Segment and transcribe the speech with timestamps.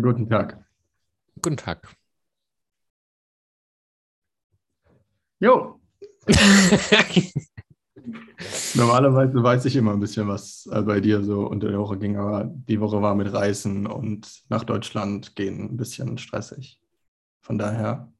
[0.00, 0.64] Guten Tag.
[1.42, 1.88] Guten Tag.
[5.40, 5.80] Jo.
[8.74, 12.16] Normalerweise weiß ich immer ein bisschen, was äh, bei dir so unter der Woche ging,
[12.16, 16.80] aber die Woche war mit Reisen und nach Deutschland gehen ein bisschen stressig.
[17.40, 18.12] Von daher.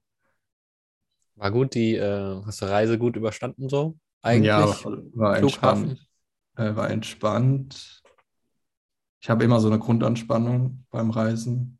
[1.36, 3.96] War gut, die, äh, hast du Reise gut überstanden so?
[4.22, 4.48] Eigentlich?
[4.48, 4.66] Ja,
[5.14, 6.04] war entspannt.
[6.56, 8.02] Äh, war entspannt.
[9.20, 11.78] Ich habe immer so eine Grundanspannung beim Reisen.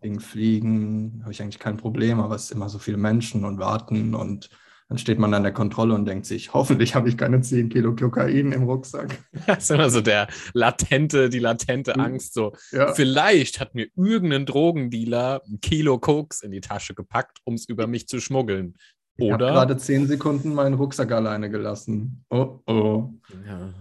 [0.00, 3.58] Wegen Fliegen habe ich eigentlich kein Problem, aber es sind immer so viele Menschen und
[3.58, 4.50] warten und
[4.90, 7.94] dann steht man an der Kontrolle und denkt sich, hoffentlich habe ich keine 10 Kilo
[7.94, 9.16] Kokain im Rucksack.
[9.46, 12.00] Das ist immer so der latente, die latente hm.
[12.00, 12.34] Angst.
[12.34, 12.92] So, ja.
[12.92, 17.86] vielleicht hat mir irgendein Drogendealer ein Kilo Koks in die Tasche gepackt, um es über
[17.86, 18.74] mich zu schmuggeln.
[19.20, 19.26] Oder?
[19.26, 22.24] Ich habe gerade 10 Sekunden meinen Rucksack alleine gelassen.
[22.28, 23.10] Oh, oh.
[23.46, 23.72] Ja.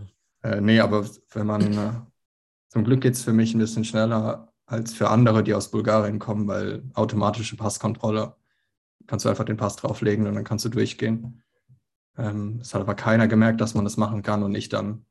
[0.43, 1.91] Äh, nee, aber wenn man, äh,
[2.69, 6.19] zum Glück geht es für mich ein bisschen schneller als für andere, die aus Bulgarien
[6.19, 8.35] kommen, weil automatische Passkontrolle
[9.07, 11.41] kannst du einfach den Pass drauflegen und dann kannst du durchgehen.
[12.17, 15.05] Ähm, es hat aber keiner gemerkt, dass man das machen kann und ich dann,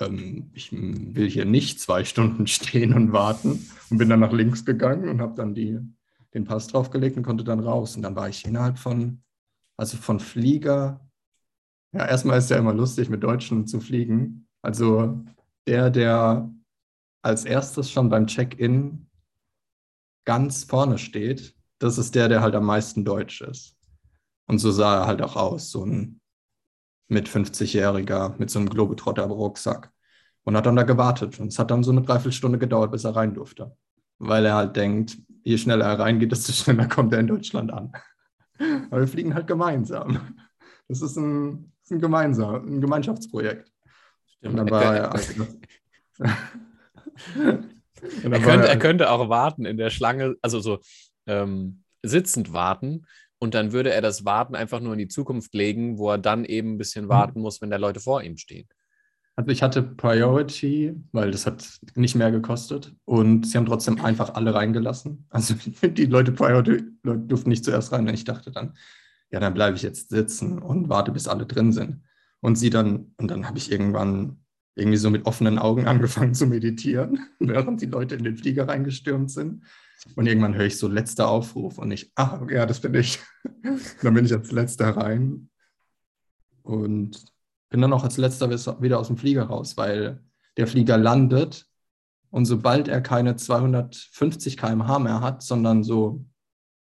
[0.00, 4.64] ähm, ich will hier nicht zwei Stunden stehen und warten und bin dann nach links
[4.64, 5.78] gegangen und habe dann die,
[6.32, 7.96] den Pass draufgelegt und konnte dann raus.
[7.96, 9.22] Und dann war ich innerhalb von,
[9.76, 11.00] also von Flieger,
[11.92, 14.48] ja, erstmal ist ja immer lustig, mit Deutschen zu fliegen.
[14.62, 15.22] Also
[15.66, 16.50] der, der
[17.24, 19.06] als erstes schon beim Check-in
[20.26, 23.76] ganz vorne steht, das ist der, der halt am meisten deutsch ist.
[24.46, 26.20] Und so sah er halt auch aus, so ein
[27.08, 29.90] mit 50-Jähriger mit so einem Globetrotter Rucksack.
[30.44, 31.40] Und hat dann da gewartet.
[31.40, 33.74] Und es hat dann so eine Dreiviertelstunde gedauert, bis er rein durfte.
[34.18, 37.92] Weil er halt denkt, je schneller er reingeht, desto schneller kommt er in Deutschland an.
[38.90, 40.36] Aber wir fliegen halt gemeinsam.
[40.88, 43.72] Das ist ein, ein, gemeinsam, ein Gemeinschaftsprojekt.
[44.26, 44.60] Stimmt.
[44.60, 45.14] Und dann war er.
[48.22, 50.80] Er, könnte, er könnte auch warten in der Schlange, also so
[51.26, 53.06] ähm, sitzend warten
[53.38, 56.44] und dann würde er das Warten einfach nur in die Zukunft legen, wo er dann
[56.44, 57.10] eben ein bisschen mhm.
[57.10, 58.68] warten muss, wenn da Leute vor ihm stehen.
[59.36, 64.34] Also ich hatte Priority, weil das hat nicht mehr gekostet und sie haben trotzdem einfach
[64.34, 65.26] alle reingelassen.
[65.28, 68.74] Also die Leute Priority durften nicht zuerst rein und ich dachte dann,
[69.30, 72.02] ja, dann bleibe ich jetzt sitzen und warte, bis alle drin sind.
[72.40, 74.43] Und sie dann, und dann habe ich irgendwann
[74.76, 79.30] irgendwie so mit offenen Augen angefangen zu meditieren, während die Leute in den Flieger reingestürmt
[79.30, 79.64] sind.
[80.16, 83.20] Und irgendwann höre ich so letzter Aufruf und ich, ah, ja, das bin ich.
[84.02, 85.48] dann bin ich als letzter rein
[86.62, 87.24] und
[87.70, 88.50] bin dann auch als letzter
[88.82, 90.22] wieder aus dem Flieger raus, weil
[90.56, 91.66] der Flieger landet
[92.30, 96.24] und sobald er keine 250 km/h mehr hat, sondern so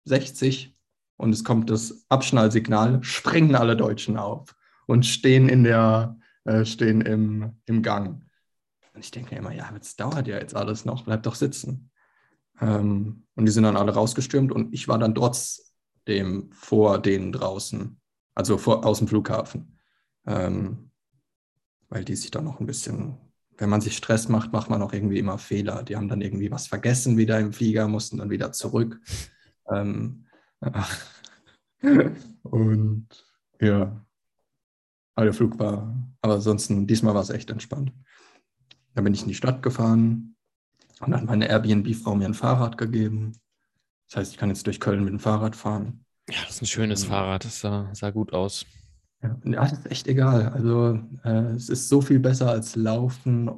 [0.05, 0.75] 60
[1.17, 4.55] und es kommt das Abschnallsignal, springen alle Deutschen auf
[4.85, 8.23] und stehen in der, äh, stehen im, im Gang.
[8.94, 11.91] Und ich denke mir immer, ja, es dauert ja jetzt alles noch, bleib doch sitzen.
[12.61, 18.00] Ähm, und die sind dann alle rausgestürmt und ich war dann trotzdem vor denen draußen,
[18.34, 19.78] also vor, aus dem Flughafen.
[20.25, 20.91] Ähm,
[21.89, 23.17] weil die sich dann noch ein bisschen,
[23.57, 25.84] wenn man sich Stress macht, macht man auch irgendwie immer Fehler.
[25.84, 29.00] Die haben dann irgendwie was vergessen wieder im Flieger, mussten dann wieder zurück.
[29.69, 30.25] Ähm,
[32.44, 33.07] und
[33.59, 34.05] ja,
[35.15, 37.91] aber der Flug war, aber ansonsten, diesmal war es echt entspannt.
[38.93, 40.35] Da bin ich in die Stadt gefahren,
[41.01, 43.33] und dann hat meine Airbnb-Frau mir ein Fahrrad gegeben.
[44.07, 46.05] Das heißt, ich kann jetzt durch Köln mit dem Fahrrad fahren.
[46.29, 47.45] Ja, das ist ein schönes ähm, Fahrrad.
[47.45, 48.65] Das sah, sah gut aus.
[49.21, 50.49] Ja, ja, das ist echt egal.
[50.49, 53.49] Also äh, es ist so viel besser als Laufen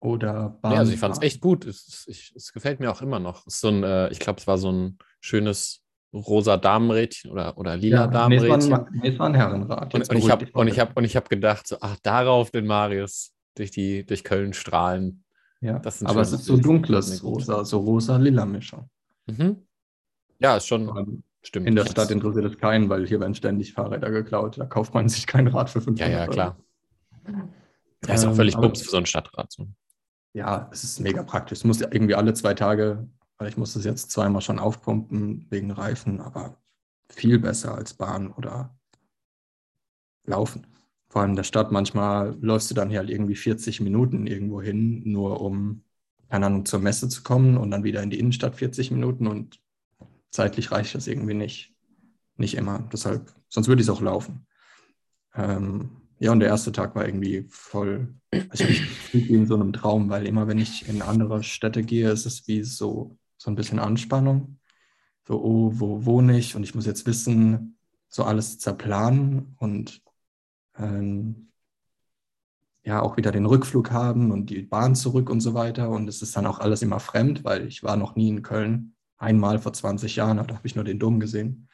[0.00, 0.72] oder Bahn.
[0.72, 1.64] Ja, also ich fand es echt gut.
[1.64, 3.46] Es, ich, es, gefällt mir auch immer noch.
[3.46, 5.83] Es ist so ein, äh, ich glaube, es war so ein schönes
[6.14, 8.86] rosa Damenrädchen oder, oder lila ja, Damenrädchen.
[8.92, 9.94] Nee, es war ein, Herrenrad.
[9.94, 12.66] Und, und, ich habe und, ich hab, und ich habe gedacht, so, ach, darauf den
[12.66, 15.24] Marius durch, die, durch Köln strahlen.
[15.60, 18.90] Ja, aber es ist so dunkles Rosa, so rosa-lila Mischung.
[19.26, 19.56] Mhm.
[20.38, 20.88] Ja, ist schon.
[20.88, 21.66] Um, stimmt.
[21.66, 24.58] In der Stadt interessiert es keinen, weil hier werden ständig Fahrräder geklaut.
[24.58, 26.56] Da kauft man sich kein Rad für 500 Ja, ja, klar.
[28.06, 29.50] Ja, ist auch völlig ähm, Bums für so ein Stadtrad.
[29.50, 29.66] So.
[30.34, 31.58] Ja, es ist mega praktisch.
[31.58, 33.08] Es muss ja irgendwie alle zwei Tage,
[33.38, 36.58] weil ich muss es jetzt zweimal schon aufpumpen wegen Reifen, aber
[37.08, 38.78] viel besser als Bahn oder
[40.26, 40.66] Laufen
[41.14, 44.60] vor allem in der Stadt, manchmal läufst du dann hier halt irgendwie 40 Minuten irgendwo
[44.60, 45.84] hin, nur um,
[46.28, 49.60] keine Ahnung, zur Messe zu kommen und dann wieder in die Innenstadt 40 Minuten und
[50.32, 51.72] zeitlich reicht das irgendwie nicht.
[52.36, 52.88] Nicht immer.
[52.92, 54.44] Deshalb, sonst würde ich es auch laufen.
[55.36, 58.12] Ähm, ja, und der erste Tag war irgendwie voll,
[58.48, 58.82] also ich
[59.14, 62.48] wie in so einem Traum, weil immer wenn ich in andere Städte gehe, ist es
[62.48, 64.58] wie so, so ein bisschen Anspannung.
[65.26, 66.56] So, oh, wo wohne ich?
[66.56, 67.76] Und ich muss jetzt wissen,
[68.08, 70.02] so alles zerplanen und
[70.78, 71.50] ähm,
[72.84, 75.90] ja auch wieder den Rückflug haben und die Bahn zurück und so weiter.
[75.90, 78.94] Und es ist dann auch alles immer fremd, weil ich war noch nie in Köln.
[79.18, 81.68] Einmal vor 20 Jahren, da habe ich nur den Dom gesehen.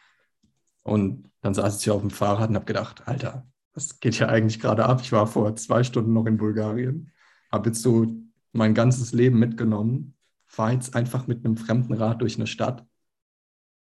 [0.83, 4.29] Und dann saß ich hier auf dem Fahrrad und habe gedacht, Alter, was geht hier
[4.29, 5.01] eigentlich gerade ab?
[5.03, 7.13] Ich war vor zwei Stunden noch in Bulgarien,
[7.53, 8.07] habe jetzt so
[8.53, 10.15] mein ganzes Leben mitgenommen,
[10.51, 12.85] fahre jetzt einfach mit einem fremden Rad durch eine Stadt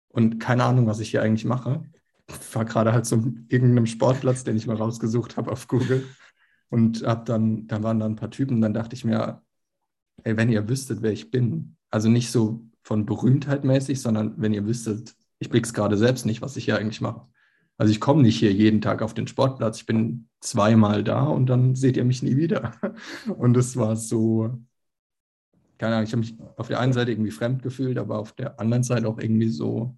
[0.09, 1.83] und keine Ahnung, was ich hier eigentlich mache.
[2.27, 6.05] Ich war gerade halt zu irgendeinem Sportplatz, den ich mal rausgesucht habe auf Google
[6.69, 9.41] und hab dann, da waren dann ein paar Typen, dann dachte ich mir,
[10.23, 14.53] ey, wenn ihr wüsstet, wer ich bin, also nicht so von Berühmtheit mäßig, sondern wenn
[14.53, 17.27] ihr wüsstet, ich blick's gerade selbst nicht, was ich hier eigentlich mache.
[17.77, 21.47] Also ich komme nicht hier jeden Tag auf den Sportplatz, ich bin zweimal da und
[21.47, 22.75] dann seht ihr mich nie wieder.
[23.37, 24.59] Und es war so,
[25.81, 28.59] keine Ahnung, ich habe mich auf der einen Seite irgendwie fremd gefühlt, aber auf der
[28.59, 29.97] anderen Seite auch irgendwie so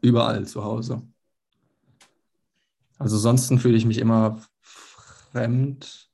[0.00, 1.00] überall zu Hause.
[2.98, 4.42] Also sonst fühle ich mich immer
[5.30, 6.10] fremd.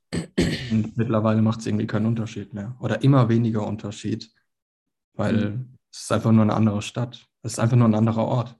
[0.69, 2.77] Und mittlerweile macht es irgendwie keinen Unterschied mehr.
[2.79, 4.31] Oder immer weniger Unterschied.
[5.15, 5.77] Weil mhm.
[5.91, 7.27] es ist einfach nur eine andere Stadt.
[7.41, 8.55] Es ist einfach nur ein anderer Ort.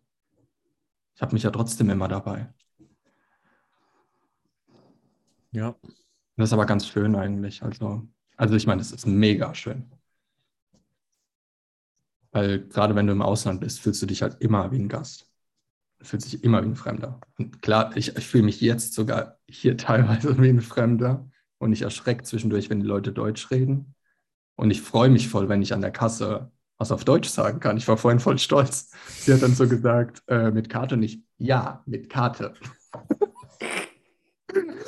[1.13, 2.51] Ich habe mich ja trotzdem immer dabei.
[5.51, 5.75] Ja.
[6.37, 7.61] Das ist aber ganz schön eigentlich.
[7.61, 9.91] Also, also ich meine, es ist mega schön.
[12.31, 15.29] Weil gerade wenn du im Ausland bist, fühlst du dich halt immer wie ein Gast
[16.05, 17.19] fühlt sich immer wie ein Fremder.
[17.37, 21.81] Und klar, ich, ich fühle mich jetzt sogar hier teilweise wie ein Fremder und ich
[21.81, 23.95] erschrecke zwischendurch, wenn die Leute Deutsch reden.
[24.55, 27.77] Und ich freue mich voll, wenn ich an der Kasse was auf Deutsch sagen kann.
[27.77, 28.91] Ich war vorhin voll stolz.
[29.07, 31.23] Sie hat dann so gesagt, äh, mit Karte nicht.
[31.37, 32.53] Ja, mit Karte.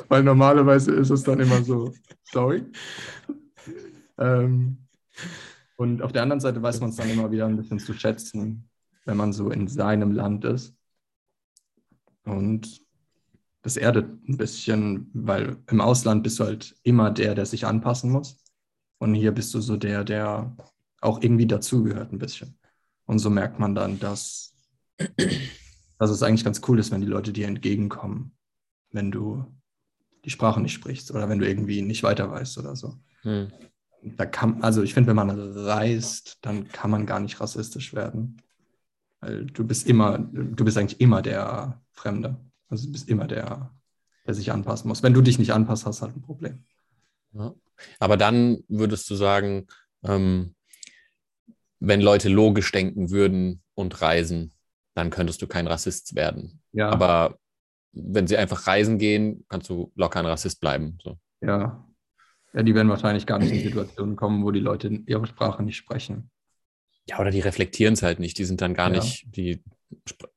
[0.07, 1.93] Weil normalerweise ist es dann immer so,
[2.23, 2.65] sorry.
[4.17, 4.77] Ähm,
[5.75, 8.69] und auf der anderen Seite weiß man es dann immer wieder ein bisschen zu schätzen,
[9.05, 10.77] wenn man so in seinem Land ist
[12.27, 12.85] und
[13.61, 18.11] das erdet ein bisschen, weil im Ausland bist du halt immer der, der sich anpassen
[18.11, 18.43] muss.
[18.99, 20.55] Und hier bist du so der, der
[21.01, 22.57] auch irgendwie dazugehört ein bisschen.
[23.05, 24.53] Und so merkt man dann, dass,
[25.97, 28.35] dass es eigentlich ganz cool ist, wenn die Leute dir entgegenkommen,
[28.91, 29.45] wenn du
[30.27, 32.97] die Sprache nicht sprichst oder wenn du irgendwie nicht weiter weißt oder so.
[33.21, 33.47] Hm.
[34.01, 38.41] Da kann, also ich finde, wenn man reist, dann kann man gar nicht rassistisch werden.
[39.21, 42.35] Weil du bist immer, du bist eigentlich immer der Fremde.
[42.67, 43.73] Also du bist immer der,
[44.25, 45.01] der sich anpassen muss.
[45.01, 46.65] Wenn du dich nicht anpasst, hast du halt ein Problem.
[47.31, 47.55] Ja.
[47.99, 49.67] Aber dann würdest du sagen,
[50.03, 50.55] ähm,
[51.79, 54.53] wenn Leute logisch denken würden und reisen,
[54.93, 56.61] dann könntest du kein Rassist werden.
[56.73, 56.89] Ja.
[56.89, 57.39] Aber
[57.91, 60.97] wenn sie einfach reisen gehen, kannst du locker ein Rassist bleiben.
[61.03, 61.17] So.
[61.41, 61.83] Ja.
[62.53, 65.77] Ja, die werden wahrscheinlich gar nicht in Situationen kommen, wo die Leute ihre Sprache nicht
[65.77, 66.31] sprechen.
[67.07, 68.37] Ja, oder die reflektieren es halt nicht.
[68.37, 68.95] Die sind dann gar ja.
[68.99, 69.63] nicht, die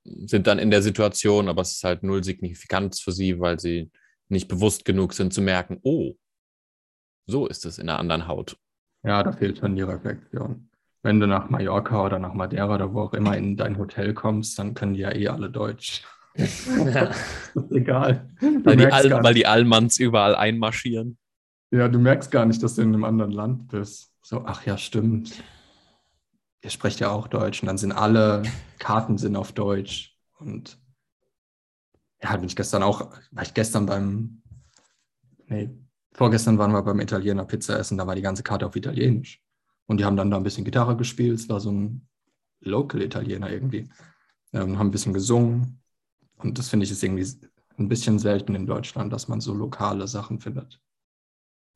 [0.04, 3.90] sind dann in der Situation, aber es ist halt null Signifikanz für sie, weil sie
[4.28, 6.14] nicht bewusst genug sind zu merken, oh,
[7.26, 8.56] so ist es in einer anderen Haut.
[9.02, 10.68] Ja, da fehlt dann die Reflexion.
[11.02, 14.58] Wenn du nach Mallorca oder nach Madeira oder wo auch immer in dein Hotel kommst,
[14.58, 16.02] dann können die ja eh alle Deutsch.
[16.34, 17.10] Ja.
[17.70, 18.30] egal.
[18.40, 21.18] Weil die, Al weil die Allmanns überall einmarschieren.
[21.70, 24.12] Ja, du merkst gar nicht, dass du in einem anderen Land bist.
[24.22, 25.42] So, ach ja, stimmt
[26.62, 28.42] ihr sprecht ja auch Deutsch und dann sind alle
[28.78, 30.16] Karten sind auf Deutsch.
[30.38, 30.78] Und
[32.22, 34.42] ja, bin ich gestern auch, war ich gestern beim,
[35.46, 35.70] nee,
[36.12, 39.42] vorgestern waren wir beim Italiener Pizza essen, da war die ganze Karte auf Italienisch.
[39.86, 42.06] Und die haben dann da ein bisschen Gitarre gespielt, es war so ein
[42.60, 43.88] Local-Italiener irgendwie.
[44.52, 45.79] Ähm, haben ein bisschen gesungen.
[46.42, 47.26] Und das finde ich ist irgendwie
[47.78, 50.80] ein bisschen selten in Deutschland, dass man so lokale Sachen findet,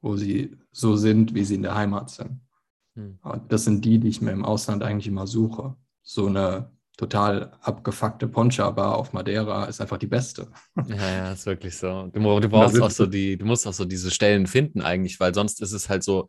[0.02, 2.40] wo sie so sind, wie sie in der Heimat sind.
[2.94, 3.18] Hm.
[3.48, 5.76] Das sind die, die ich mir im Ausland eigentlich immer suche.
[6.02, 10.48] So eine total abgefuckte Poncha-Bar auf Madeira ist einfach die beste.
[10.86, 12.08] Ja, ja, ist wirklich so.
[12.12, 15.34] Du, du brauchst auch so die, du musst auch so diese Stellen finden eigentlich, weil
[15.34, 16.28] sonst ist es halt so,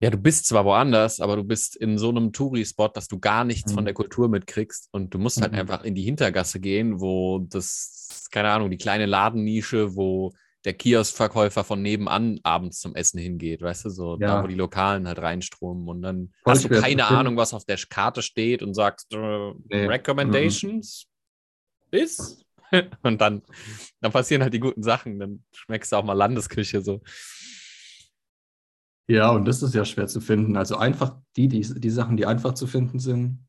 [0.00, 3.44] ja, du bist zwar woanders, aber du bist in so einem Touri-Spot, dass du gar
[3.44, 3.76] nichts mhm.
[3.76, 5.58] von der Kultur mitkriegst und du musst halt mhm.
[5.58, 10.32] einfach in die Hintergasse gehen, wo das, keine Ahnung, die kleine Ladennische, wo
[10.64, 14.26] der Kioskverkäufer von nebenan abends zum Essen hingeht, weißt du, so ja.
[14.26, 17.64] da, wo die Lokalen halt reinströmen und dann Voll hast du keine Ahnung, was auf
[17.66, 19.86] der Karte steht und sagst äh, nee.
[19.86, 21.90] Recommendations mhm.
[21.90, 22.44] bis
[23.02, 23.42] und dann,
[24.00, 27.02] dann passieren halt die guten Sachen, dann schmeckst du auch mal Landesküche so.
[29.10, 30.56] Ja, und das ist ja schwer zu finden.
[30.56, 33.44] Also einfach die, die, die Sachen, die einfach zu finden sind,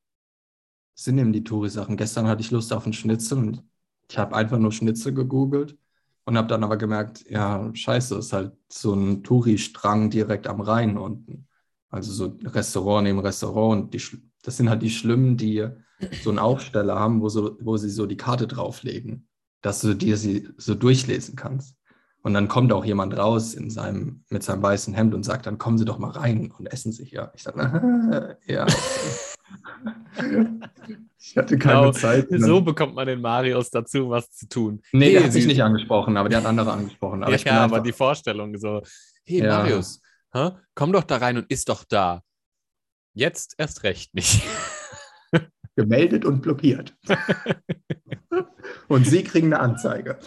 [0.96, 1.98] sind eben die Touri-Sachen.
[1.98, 3.64] Gestern hatte ich Lust auf einen Schnitzel und
[4.10, 5.78] ich habe einfach nur Schnitzel gegoogelt
[6.26, 10.98] und habe dann aber gemerkt, ja, scheiße, ist halt so ein Touri-Strang direkt am Rhein
[10.98, 11.48] unten.
[11.90, 13.84] Also so Restaurant neben Restaurant.
[13.84, 14.02] Und die,
[14.42, 15.68] das sind halt die Schlimmen, die
[16.24, 19.28] so einen Aufsteller haben, wo, so, wo sie so die Karte drauflegen,
[19.62, 21.76] dass du dir sie so durchlesen kannst.
[22.24, 25.58] Und dann kommt auch jemand raus in seinem, mit seinem weißen Hemd und sagt, dann
[25.58, 27.32] kommen Sie doch mal rein und essen sich ja.
[27.36, 28.68] Ich sage, ja.
[31.20, 32.28] ich hatte keine genau, Zeit.
[32.30, 34.84] So bekommt man den Marius dazu, was zu tun.
[34.92, 37.24] Nee, hey, der hat sich nicht angesprochen, aber der hat andere angesprochen.
[37.24, 38.84] Aber ja, ja aber die Vorstellung so,
[39.24, 39.58] hey ja.
[39.58, 40.00] Marius,
[40.34, 40.52] hä?
[40.76, 42.22] komm doch da rein und isst doch da.
[43.14, 44.44] Jetzt erst recht nicht.
[45.76, 46.96] Gemeldet und blockiert.
[48.88, 50.20] und Sie kriegen eine Anzeige.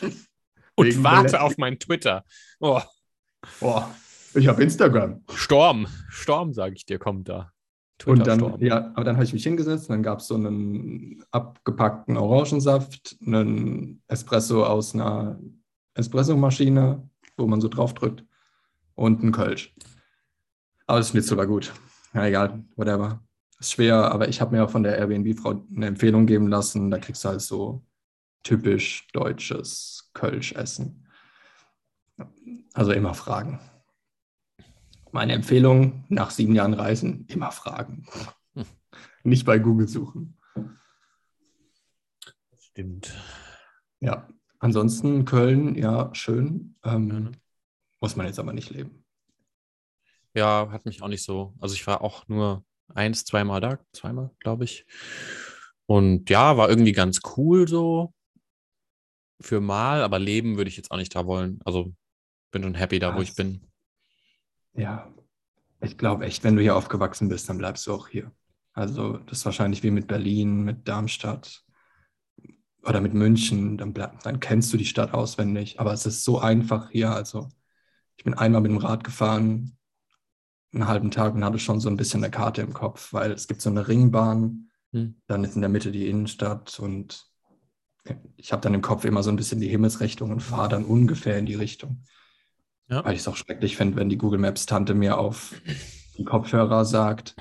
[0.77, 2.25] Und warte auf mein Twitter.
[2.61, 2.81] Oh.
[3.61, 3.83] Oh,
[4.35, 5.23] ich habe Instagram.
[5.35, 7.53] Storm, Storm, sage ich dir, kommt da.
[7.99, 8.61] Twitter und dann, Storm.
[8.61, 14.03] ja, aber dann habe ich mich hingesetzt, dann gab es so einen abgepackten Orangensaft, einen
[14.09, 15.39] Espresso aus einer
[15.95, 18.25] Espressomaschine, wo man so drauf drückt,
[18.95, 19.75] und einen Kölsch.
[20.87, 21.73] Aber das Schnitzel war gut.
[22.15, 23.23] Ja, egal, whatever.
[23.59, 26.91] Ist schwer, aber ich habe mir von der Airbnb-Frau eine Empfehlung geben lassen.
[26.91, 27.83] Da kriegst du halt so
[28.45, 31.09] typisch deutsches Kölsch essen.
[32.73, 33.59] Also immer fragen.
[35.11, 38.07] Meine Empfehlung nach sieben Jahren Reisen, immer fragen.
[39.25, 40.39] Nicht bei Google suchen.
[42.57, 43.15] Stimmt.
[44.01, 46.77] Ja, ansonsten Köln, ja, schön.
[46.85, 47.33] Ähm, ja, ne?
[48.01, 49.05] Muss man jetzt aber nicht leben.
[50.35, 51.55] Ja, hat mich auch nicht so.
[51.59, 54.85] Also ich war auch nur eins, zweimal da, zweimal, glaube ich.
[55.87, 58.14] Und ja, war irgendwie ganz cool so
[59.41, 61.61] für mal, aber leben würde ich jetzt auch nicht da wollen.
[61.65, 61.93] Also
[62.51, 63.61] bin schon happy da, wo ich bin.
[64.75, 65.13] Ja,
[65.81, 68.33] ich glaube echt, wenn du hier aufgewachsen bist, dann bleibst du auch hier.
[68.73, 71.65] Also das ist wahrscheinlich wie mit Berlin, mit Darmstadt
[72.85, 75.81] oder mit München, dann, dann kennst du die Stadt auswendig.
[75.81, 77.11] Aber es ist so einfach hier.
[77.11, 77.49] Also
[78.17, 79.77] ich bin einmal mit dem Rad gefahren,
[80.73, 83.47] einen halben Tag und hatte schon so ein bisschen eine Karte im Kopf, weil es
[83.47, 85.21] gibt so eine Ringbahn, hm.
[85.27, 87.27] dann ist in der Mitte die Innenstadt und
[88.37, 91.39] ich habe dann im Kopf immer so ein bisschen die Himmelsrichtung und fahre dann ungefähr
[91.39, 92.05] in die Richtung.
[92.89, 93.05] Ja.
[93.05, 95.55] Weil ich es auch schrecklich finde, wenn die Google Maps Tante mir auf
[96.19, 97.35] die Kopfhörer sagt,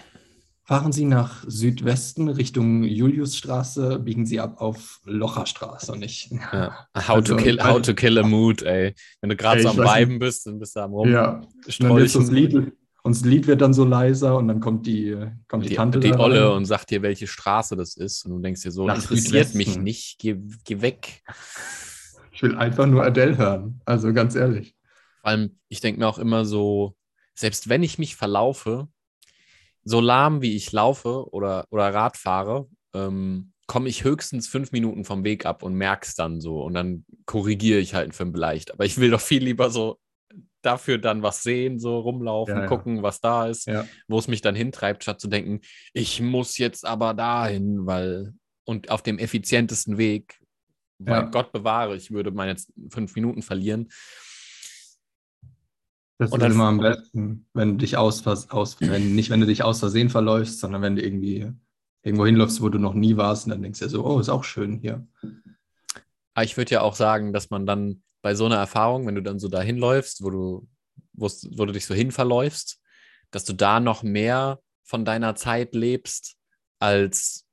[0.64, 6.32] fahren Sie nach Südwesten Richtung Juliusstraße, biegen Sie ab auf Locherstraße und nicht.
[6.32, 6.88] Ja.
[6.96, 8.96] How, also, to kill, how to kill a mood, ey.
[9.20, 11.12] Wenn du gerade so am Weiben bist, dann bist du am Rum.
[11.12, 11.42] Ja,
[11.80, 12.72] dann wird das Lied,
[13.06, 15.18] und das Lied wird dann so leiser und dann kommt die,
[15.50, 16.00] kommt die, die Tante.
[16.00, 18.26] Die Olle und sagt dir, welche Straße das ist.
[18.26, 21.22] Und du denkst dir so, das interessiert mich nicht, geh, geh weg.
[22.32, 23.82] Ich will einfach nur Adele hören.
[23.84, 24.74] Also ganz ehrlich.
[25.20, 26.96] Vor allem, ich denke mir auch immer so,
[27.36, 28.88] selbst wenn ich mich verlaufe,
[29.84, 35.04] so lahm wie ich laufe oder, oder Rad fahre, ähm, komme ich höchstens fünf Minuten
[35.04, 36.64] vom Weg ab und merke es dann so.
[36.64, 38.72] Und dann korrigiere ich halt für leicht.
[38.72, 40.00] Aber ich will doch viel lieber so
[40.66, 43.04] dafür dann was sehen, so rumlaufen, ja, gucken, ja.
[43.04, 43.86] was da ist, ja.
[44.08, 45.62] wo es mich dann hintreibt, statt zu denken,
[45.94, 48.34] ich muss jetzt aber dahin, weil
[48.66, 50.40] und auf dem effizientesten Weg,
[51.00, 52.56] weil Gott bewahre, ich würde meine
[52.90, 53.90] fünf Minuten verlieren.
[56.18, 59.46] Das und ist immer am besten, wenn du dich aus, aus wenn, nicht wenn du
[59.46, 61.52] dich aus Versehen verläufst, sondern wenn du irgendwie
[62.04, 64.30] irgendwo hinläufst, wo du noch nie warst und dann denkst du ja so, oh, ist
[64.30, 65.06] auch schön hier.
[66.34, 69.22] Aber ich würde ja auch sagen, dass man dann bei so einer Erfahrung, wenn du
[69.22, 70.68] dann so dahin läufst, wo du,
[71.12, 72.80] wo du dich so hin verläufst,
[73.30, 76.38] dass du da noch mehr von deiner Zeit lebst,
[76.80, 77.46] als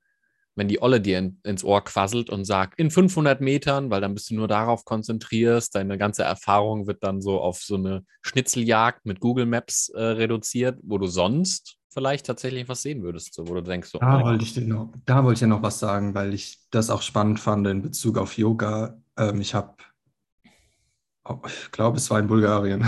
[0.55, 4.15] wenn die Olle dir in, ins Ohr quasselt und sagt, in 500 Metern, weil dann
[4.15, 9.07] bist du nur darauf konzentrierst, deine ganze Erfahrung wird dann so auf so eine Schnitzeljagd
[9.07, 13.55] mit Google Maps äh, reduziert, wo du sonst vielleicht tatsächlich was sehen würdest, so, wo
[13.55, 16.15] du denkst, so, da, oh wollte ich noch, da wollte ich ja noch was sagen,
[16.15, 19.00] weil ich das auch spannend fand in Bezug auf Yoga.
[19.17, 19.75] Ähm, ich habe
[21.47, 22.85] ich glaube, es war in Bulgarien.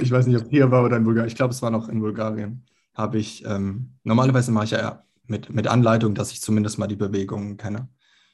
[0.00, 1.28] Ich weiß nicht, ob hier war oder in Bulgarien.
[1.28, 2.64] Ich glaube, es war noch in Bulgarien.
[2.94, 6.96] Habe ich, ähm, normalerweise mache ich ja mit, mit Anleitung, dass ich zumindest mal die
[6.96, 7.88] Bewegungen kenne.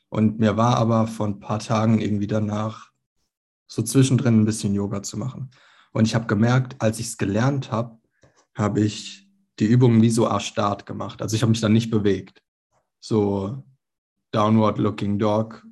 [0.09, 2.91] Und mir war aber vor ein paar Tagen irgendwie danach,
[3.67, 5.51] so zwischendrin ein bisschen Yoga zu machen.
[5.93, 7.99] Und ich habe gemerkt, als ich es gelernt habe,
[8.55, 9.29] habe ich
[9.59, 11.23] die Übungen wie so Start gemacht.
[11.23, 12.43] Also ich habe mich dann nicht bewegt.
[13.01, 13.65] So
[14.31, 15.67] Downward Looking Dog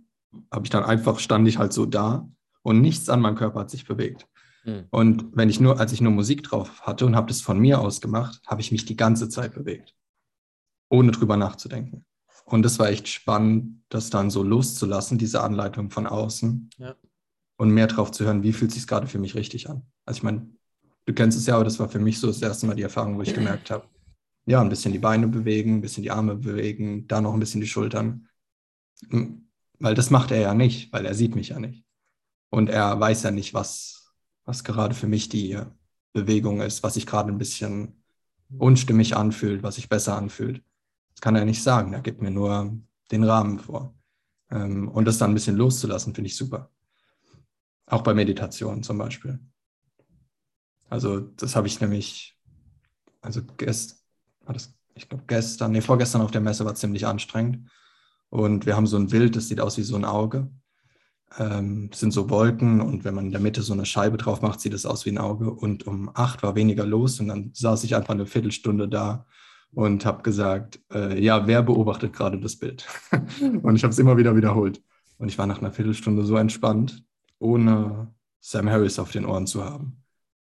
[0.51, 2.29] habe ich dann einfach, stand ich halt so da
[2.65, 4.27] und nichts an meinem Körper hat sich bewegt.
[4.65, 4.87] Mhm.
[4.91, 7.81] Und wenn ich nur, als ich nur Musik drauf hatte und habe das von mir
[7.81, 9.95] aus gemacht, habe ich mich die ganze Zeit bewegt,
[10.89, 12.05] ohne drüber nachzudenken.
[12.47, 16.71] Und das war echt spannend, das dann so loszulassen, diese Anleitung von außen.
[16.79, 16.97] Ja.
[17.57, 19.83] Und mehr drauf zu hören, wie fühlt es sich gerade für mich richtig an.
[20.05, 20.51] Also ich meine,
[21.05, 23.17] du kennst es ja, aber das war für mich so das erste Mal die Erfahrung,
[23.17, 23.87] wo ich gemerkt habe,
[24.47, 27.61] ja, ein bisschen die Beine bewegen, ein bisschen die Arme bewegen, da noch ein bisschen
[27.61, 28.29] die Schultern.
[29.09, 31.84] Hm, weil das macht er ja nicht, weil er sieht mich ja nicht.
[32.55, 35.61] Und er weiß ja nicht, was, was gerade für mich die
[36.13, 38.05] Bewegung ist, was sich gerade ein bisschen
[38.57, 40.63] unstimmig anfühlt, was sich besser anfühlt.
[41.15, 41.95] Das kann er nicht sagen.
[41.95, 42.79] Er gibt mir nur
[43.11, 43.93] den Rahmen vor.
[44.53, 46.71] Ähm, und das dann ein bisschen loszulassen, finde ich super.
[47.87, 49.41] Auch bei Meditation zum Beispiel.
[50.89, 52.39] Also das habe ich nämlich,
[53.21, 54.07] also gest,
[54.45, 57.69] war das, ich glaube gestern, nee, vorgestern auf der Messe war ziemlich anstrengend.
[58.29, 60.53] Und wir haben so ein Bild, das sieht aus wie so ein Auge.
[61.39, 64.61] Ähm, sind so Wolken und wenn man in der Mitte so eine Scheibe drauf macht,
[64.61, 65.51] sieht es aus wie ein Auge.
[65.51, 69.27] Und um acht war weniger los und dann saß ich einfach eine Viertelstunde da
[69.73, 72.87] und habe gesagt, äh, ja, wer beobachtet gerade das Bild?
[73.63, 74.83] und ich habe es immer wieder wiederholt.
[75.19, 77.05] Und ich war nach einer Viertelstunde so entspannt,
[77.39, 80.05] ohne Sam Harris auf den Ohren zu haben.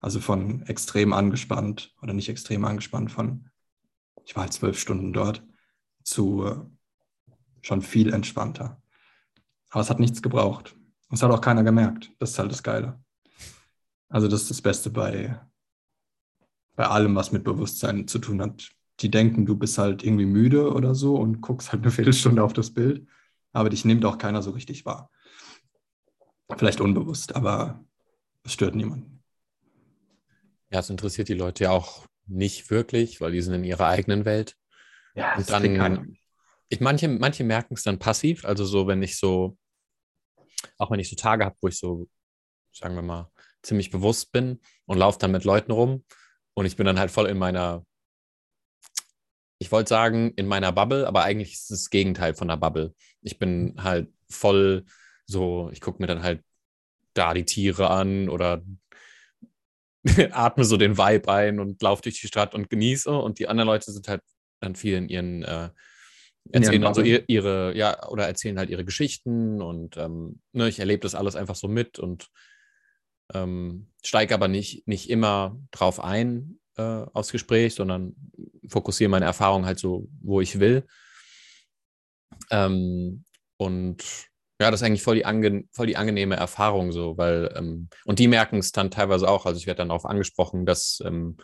[0.00, 3.50] Also von extrem angespannt oder nicht extrem angespannt, von,
[4.24, 5.42] ich war halt zwölf Stunden dort,
[6.04, 6.56] zu äh,
[7.60, 8.79] schon viel entspannter.
[9.70, 10.76] Aber es hat nichts gebraucht.
[11.08, 12.12] Und es hat auch keiner gemerkt.
[12.18, 13.02] Das ist halt das Geile.
[14.08, 15.40] Also das ist das Beste bei,
[16.76, 18.70] bei allem, was mit Bewusstsein zu tun hat.
[19.00, 22.52] Die denken, du bist halt irgendwie müde oder so und guckst halt eine Viertelstunde auf
[22.52, 23.06] das Bild.
[23.52, 25.10] Aber dich nimmt auch keiner so richtig wahr.
[26.56, 27.84] Vielleicht unbewusst, aber
[28.44, 29.22] es stört niemanden.
[30.70, 34.24] Ja, es interessiert die Leute ja auch nicht wirklich, weil die sind in ihrer eigenen
[34.24, 34.56] Welt.
[35.14, 36.16] Ja, und dann,
[36.70, 39.58] ich, manche, manche merken es dann passiv, also so, wenn ich so,
[40.78, 42.08] auch wenn ich so Tage habe, wo ich so,
[42.72, 43.30] sagen wir mal,
[43.62, 46.04] ziemlich bewusst bin und laufe dann mit Leuten rum
[46.54, 47.84] und ich bin dann halt voll in meiner,
[49.58, 52.94] ich wollte sagen, in meiner Bubble, aber eigentlich ist es das Gegenteil von der Bubble.
[53.20, 54.86] Ich bin halt voll
[55.26, 56.42] so, ich gucke mir dann halt
[57.14, 58.62] da die Tiere an oder
[60.30, 63.10] atme so den Vibe ein und laufe durch die Stadt und genieße.
[63.10, 64.22] Und die anderen Leute sind halt
[64.60, 65.70] dann viel in ihren, äh,
[66.50, 70.78] erzählen dann so ihre, ihre, ja, oder erzählen halt ihre Geschichten und ähm, ne, ich
[70.80, 72.28] erlebe das alles einfach so mit und
[73.34, 78.16] ähm, steige aber nicht, nicht immer drauf ein äh, aufs Gespräch, sondern
[78.68, 80.86] fokussiere meine Erfahrung halt so, wo ich will.
[82.50, 83.24] Ähm,
[83.56, 84.02] und
[84.60, 88.18] ja, das ist eigentlich voll die, ange voll die angenehme Erfahrung so, weil, ähm, und
[88.18, 91.36] die merken es dann teilweise auch, also ich werde dann darauf angesprochen, dass ähm,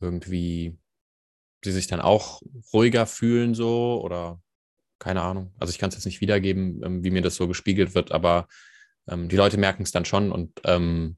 [0.00, 0.76] irgendwie
[1.64, 2.42] sie sich dann auch
[2.72, 4.40] ruhiger fühlen so oder
[4.98, 5.52] keine Ahnung.
[5.58, 8.48] Also ich kann es jetzt nicht wiedergeben, ähm, wie mir das so gespiegelt wird, aber
[9.08, 11.16] ähm, die Leute merken es dann schon und ähm,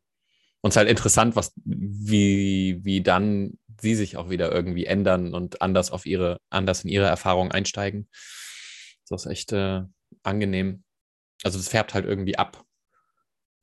[0.62, 5.90] uns halt interessant, was, wie, wie dann sie sich auch wieder irgendwie ändern und anders
[5.90, 8.08] auf ihre, anders in ihre Erfahrung einsteigen.
[9.08, 9.82] Das ist echt äh,
[10.22, 10.84] angenehm
[11.44, 12.64] also das färbt halt irgendwie ab.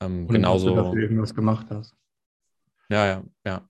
[0.01, 0.75] Ähm, Und genauso.
[0.75, 1.95] Dass du irgendwas gemacht hast.
[2.89, 3.67] Ja, ja, ja.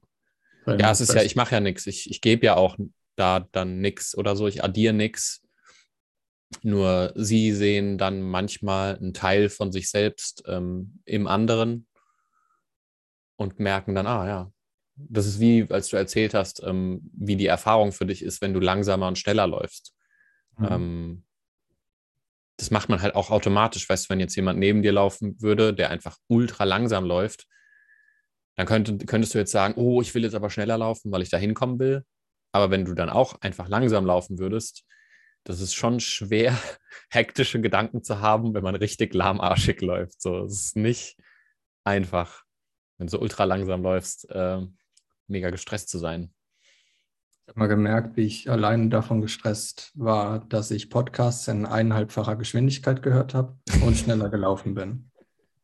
[0.68, 1.88] Ja, es ist ja, ich mache ja nichts.
[1.88, 2.78] Ich, ich gebe ja auch
[3.22, 4.48] da dann nichts oder so.
[4.48, 5.42] Ich addiere nichts.
[6.64, 11.88] Nur sie sehen dann manchmal einen Teil von sich selbst ähm, im anderen
[13.38, 14.52] und merken dann, ah ja,
[14.96, 18.54] das ist wie, als du erzählt hast, ähm, wie die Erfahrung für dich ist, wenn
[18.54, 19.94] du langsamer und schneller läufst.
[20.58, 20.68] Mhm.
[20.70, 21.24] Ähm,
[22.58, 23.90] das macht man halt auch automatisch.
[23.90, 27.48] Weißt du, wenn jetzt jemand neben dir laufen würde, der einfach ultra langsam läuft,
[28.56, 31.30] dann könnte, könntest du jetzt sagen, oh, ich will jetzt aber schneller laufen, weil ich
[31.30, 32.04] da hinkommen will.
[32.52, 34.86] Aber wenn du dann auch einfach langsam laufen würdest,
[35.44, 36.58] das ist schon schwer,
[37.10, 40.22] hektische Gedanken zu haben, wenn man richtig lahmarschig läuft.
[40.22, 41.18] So, es ist nicht
[41.84, 42.44] einfach,
[42.98, 44.62] wenn du so ultra langsam läufst, äh,
[45.28, 46.34] mega gestresst zu sein
[47.52, 53.04] habe mal gemerkt, wie ich allein davon gestresst war, dass ich Podcasts in eineinhalbfacher Geschwindigkeit
[53.04, 55.12] gehört habe und schneller gelaufen bin.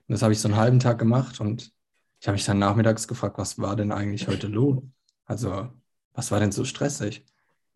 [0.08, 1.71] Und das habe ich so einen halben Tag gemacht und
[2.19, 4.84] ich habe mich dann nachmittags gefragt, was war denn eigentlich heute los?
[5.26, 5.69] Also,
[6.17, 7.23] was war denn so stressig?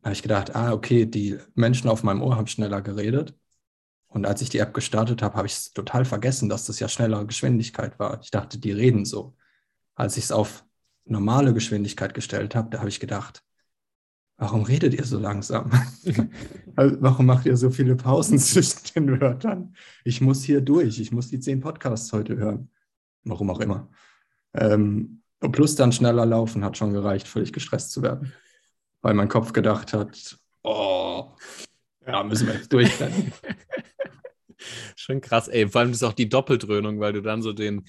[0.01, 3.37] Da habe ich gedacht, ah, okay, die Menschen auf meinem Ohr haben schneller geredet.
[4.07, 7.27] Und als ich die App gestartet habe, habe ich total vergessen, dass das ja schnellere
[7.27, 8.19] Geschwindigkeit war.
[8.21, 9.35] Ich dachte, die reden so.
[9.93, 10.65] Als ich es auf
[11.05, 13.43] normale Geschwindigkeit gestellt habe, da habe ich gedacht,
[14.37, 15.71] warum redet ihr so langsam?
[16.77, 19.75] Also, warum macht ihr so viele Pausen zwischen den Wörtern?
[20.05, 22.71] Ich muss hier durch, ich muss die zehn Podcasts heute hören.
[23.25, 23.89] Warum auch immer.
[24.53, 28.33] Ähm, plus dann schneller laufen hat schon gereicht, völlig gestresst zu werden.
[29.01, 31.31] Weil mein Kopf gedacht hat, oh,
[32.05, 33.33] ja, müssen wir jetzt durchrennen.
[34.95, 35.67] Schon krass, ey.
[35.67, 37.85] Vor allem ist auch die Doppeldröhnung, weil du dann so den,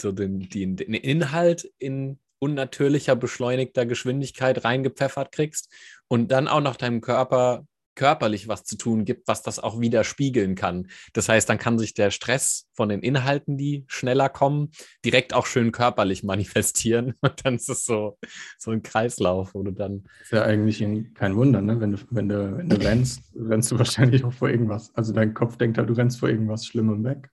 [0.00, 5.70] so den, den, den Inhalt in unnatürlicher, beschleunigter Geschwindigkeit reingepfeffert kriegst
[6.08, 10.04] und dann auch noch deinem Körper körperlich was zu tun gibt, was das auch wieder
[10.04, 10.88] spiegeln kann.
[11.12, 14.70] Das heißt, dann kann sich der Stress von den Inhalten, die schneller kommen,
[15.04, 17.14] direkt auch schön körperlich manifestieren.
[17.20, 18.18] Und dann ist es so,
[18.58, 20.04] so ein Kreislauf, wo du dann.
[20.22, 21.80] ist ja eigentlich kein Wunder, ne?
[21.80, 24.94] Wenn du, wenn du, wenn du rennst, rennst du wahrscheinlich auch vor irgendwas.
[24.94, 27.30] Also dein Kopf denkt halt, du rennst vor irgendwas Schlimmem weg.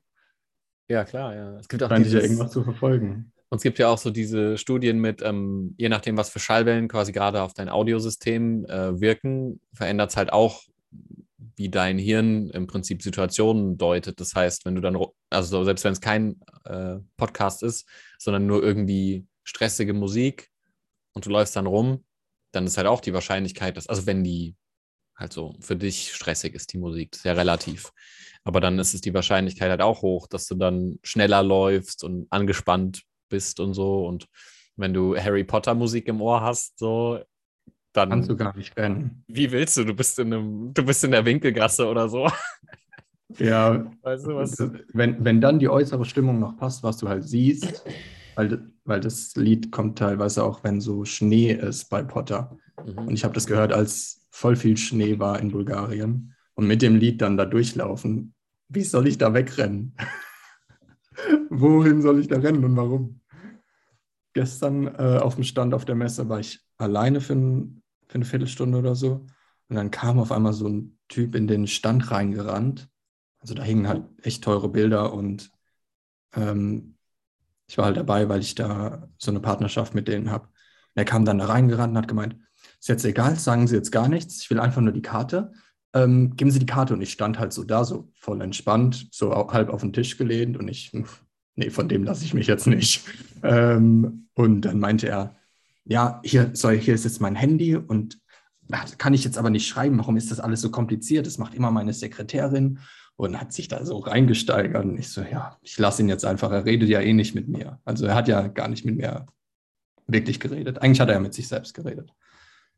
[0.87, 1.57] Ja, klar, ja.
[1.57, 3.31] Es gibt auch dieses, ja irgendwas zu verfolgen.
[3.51, 6.87] Und es gibt ja auch so diese Studien mit, ähm, je nachdem, was für Schallwellen
[6.87, 10.63] quasi gerade auf dein Audiosystem äh, wirken, verändert es halt auch,
[11.57, 14.21] wie dein Hirn im Prinzip Situationen deutet.
[14.21, 14.97] Das heißt, wenn du dann,
[15.29, 20.49] also selbst wenn es kein äh, Podcast ist, sondern nur irgendwie stressige Musik
[21.11, 22.05] und du läufst dann rum,
[22.53, 24.55] dann ist halt auch die Wahrscheinlichkeit, dass, also wenn die
[25.17, 27.91] halt so für dich stressig ist, die Musik, sehr relativ.
[28.45, 32.27] Aber dann ist es die Wahrscheinlichkeit halt auch hoch, dass du dann schneller läufst und
[32.29, 34.05] angespannt bist und so.
[34.05, 34.27] Und
[34.75, 37.19] wenn du Harry Potter Musik im Ohr hast, so,
[37.93, 38.09] dann.
[38.09, 39.23] Kannst du gar nicht rennen.
[39.27, 39.83] Wie willst du?
[39.83, 42.29] Du bist in einem, du bist in der Winkelgasse oder so.
[43.39, 44.57] Ja, weißt du was?
[44.91, 47.85] Wenn, wenn dann die äußere Stimmung noch passt, was du halt siehst,
[48.35, 52.57] weil, weil das Lied kommt teilweise auch, wenn so Schnee ist bei Potter.
[52.85, 53.07] Mhm.
[53.07, 56.33] Und ich habe das gehört, als voll viel Schnee war in Bulgarien.
[56.55, 58.33] Und mit dem Lied dann da durchlaufen.
[58.67, 59.95] Wie soll ich da wegrennen?
[61.49, 63.20] Wohin soll ich da rennen und warum?
[64.33, 68.25] Gestern äh, auf dem Stand auf der Messe war ich alleine für, ein, für eine
[68.25, 69.25] Viertelstunde oder so.
[69.69, 72.89] Und dann kam auf einmal so ein Typ in den Stand reingerannt.
[73.39, 75.51] Also da hingen halt echt teure Bilder und
[76.33, 76.95] ähm,
[77.67, 80.49] ich war halt dabei, weil ich da so eine Partnerschaft mit denen habe.
[80.93, 82.35] Er kam dann da reingerannt und hat gemeint,
[82.79, 85.53] ist jetzt egal, sagen Sie jetzt gar nichts, ich will einfach nur die Karte.
[85.93, 89.33] Ähm, geben Sie die Karte und ich stand halt so da, so voll entspannt, so
[89.33, 90.93] halb auf den Tisch gelehnt und ich,
[91.61, 93.03] nee, von dem lasse ich mich jetzt nicht.
[93.43, 95.35] Ähm, und dann meinte er,
[95.85, 98.19] ja, hier, sorry, hier ist jetzt mein Handy und
[98.97, 101.27] kann ich jetzt aber nicht schreiben, warum ist das alles so kompliziert?
[101.27, 102.79] Das macht immer meine Sekretärin
[103.17, 104.85] und hat sich da so reingesteigert.
[104.85, 107.49] Und ich so, ja, ich lasse ihn jetzt einfach, er redet ja eh nicht mit
[107.49, 107.79] mir.
[107.83, 109.25] Also er hat ja gar nicht mit mir
[110.07, 110.81] wirklich geredet.
[110.81, 112.13] Eigentlich hat er ja mit sich selbst geredet.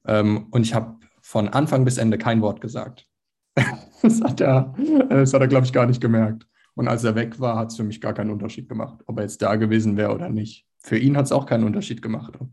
[0.06, 3.08] Ähm, und ich habe von Anfang bis Ende kein Wort gesagt.
[4.02, 4.74] das hat er,
[5.10, 6.48] das hat er glaube ich, gar nicht gemerkt.
[6.76, 9.24] Und als er weg war, hat es für mich gar keinen Unterschied gemacht, ob er
[9.24, 10.66] jetzt da gewesen wäre oder nicht.
[10.80, 12.50] Für ihn hat es auch keinen Unterschied gemacht, ob,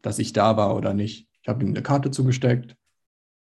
[0.00, 1.28] dass ich da war oder nicht.
[1.42, 2.76] Ich habe ihm eine Karte zugesteckt,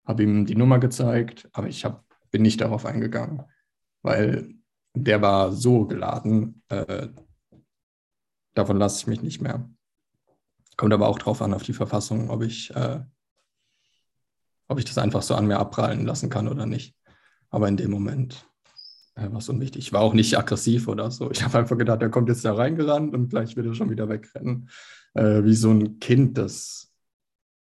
[0.06, 3.44] habe ihm die Nummer gezeigt, aber ich hab, bin nicht darauf eingegangen,
[4.02, 4.54] weil
[4.94, 6.62] der war so geladen.
[6.68, 7.08] Äh,
[8.54, 9.70] davon lasse ich mich nicht mehr.
[10.78, 13.00] Kommt aber auch drauf an, auf die Verfassung, ob ich, äh,
[14.68, 16.96] ob ich das einfach so an mir abprallen lassen kann oder nicht.
[17.50, 18.46] Aber in dem Moment
[19.16, 19.88] war es unwichtig.
[19.88, 21.32] Ich war auch nicht aggressiv oder so.
[21.32, 24.10] Ich habe einfach gedacht, er kommt jetzt da reingerannt und gleich wird er schon wieder
[24.10, 24.70] wegrennen.
[25.14, 26.92] Äh, wie so ein Kind, das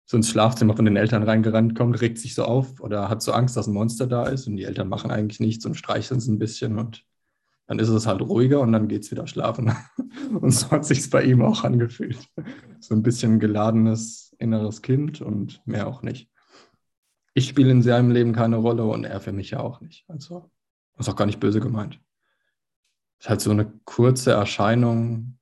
[0.05, 3.33] so ins Schlafzimmer von den Eltern reingerannt kommt, regt sich so auf oder hat so
[3.33, 6.27] Angst, dass ein Monster da ist und die Eltern machen eigentlich nichts und streicheln es
[6.27, 7.03] ein bisschen und
[7.67, 9.73] dann ist es halt ruhiger und dann geht es wieder schlafen.
[10.41, 12.17] Und so hat sich bei ihm auch angefühlt.
[12.79, 16.29] So ein bisschen geladenes inneres Kind und mehr auch nicht.
[17.33, 20.05] Ich spiele in seinem Leben keine Rolle und er für mich ja auch nicht.
[20.07, 20.49] Also
[20.97, 21.99] ist auch gar nicht böse gemeint.
[23.19, 25.37] Ist halt so eine kurze Erscheinung,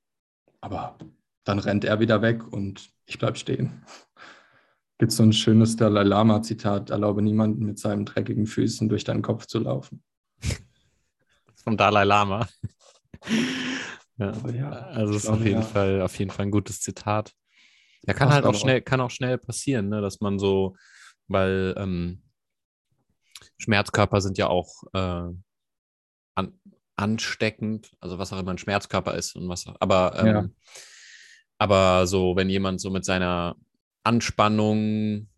[0.60, 0.98] aber
[1.44, 3.84] dann rennt er wieder weg und ich bleibe stehen.
[4.98, 9.46] Gibt so ein schönes Dalai Lama-Zitat: Erlaube niemanden mit seinen dreckigen Füßen durch deinen Kopf
[9.46, 10.02] zu laufen.
[11.64, 12.48] Vom Dalai Lama.
[14.16, 14.32] ja.
[14.48, 14.70] ja.
[14.70, 15.66] also ist auf jeden ja.
[15.66, 17.32] Fall auf jeden Fall ein gutes Zitat.
[18.06, 20.76] Ja, kann halt auch schnell, kann auch schnell passieren, ne, dass man so,
[21.26, 22.22] weil ähm,
[23.58, 25.28] Schmerzkörper sind ja auch äh,
[26.96, 30.48] ansteckend, also was auch immer ein Schmerzkörper ist und was, aber ähm, ja.
[31.58, 33.56] aber so, wenn jemand so mit seiner
[34.02, 35.28] Anspannung,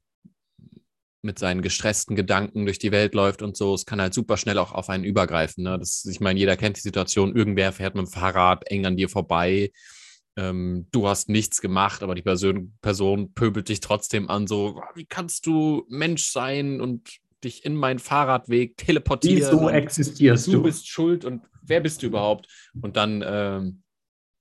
[1.22, 4.58] mit seinen gestressten Gedanken durch die Welt läuft und so, es kann halt super schnell
[4.58, 5.64] auch auf einen übergreifen.
[5.64, 5.78] Ne?
[5.78, 9.08] Das, ich meine, jeder kennt die Situation, irgendwer fährt mit dem Fahrrad eng an dir
[9.08, 9.72] vorbei,
[10.38, 15.04] ähm, du hast nichts gemacht, aber die Person, Person pöbelt dich trotzdem an, so, wie
[15.04, 19.38] kannst du Mensch sein und dich in meinen Fahrradweg teleportieren?
[19.38, 20.52] Wieso existierst du?
[20.52, 22.48] Du bist schuld und wer bist du überhaupt?
[22.80, 23.82] Und dann, ähm,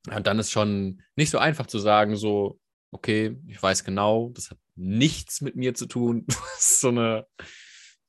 [0.07, 2.59] ja, dann ist schon nicht so einfach zu sagen, so,
[2.91, 6.25] okay, ich weiß genau, das hat nichts mit mir zu tun.
[6.27, 7.27] Das ist so eine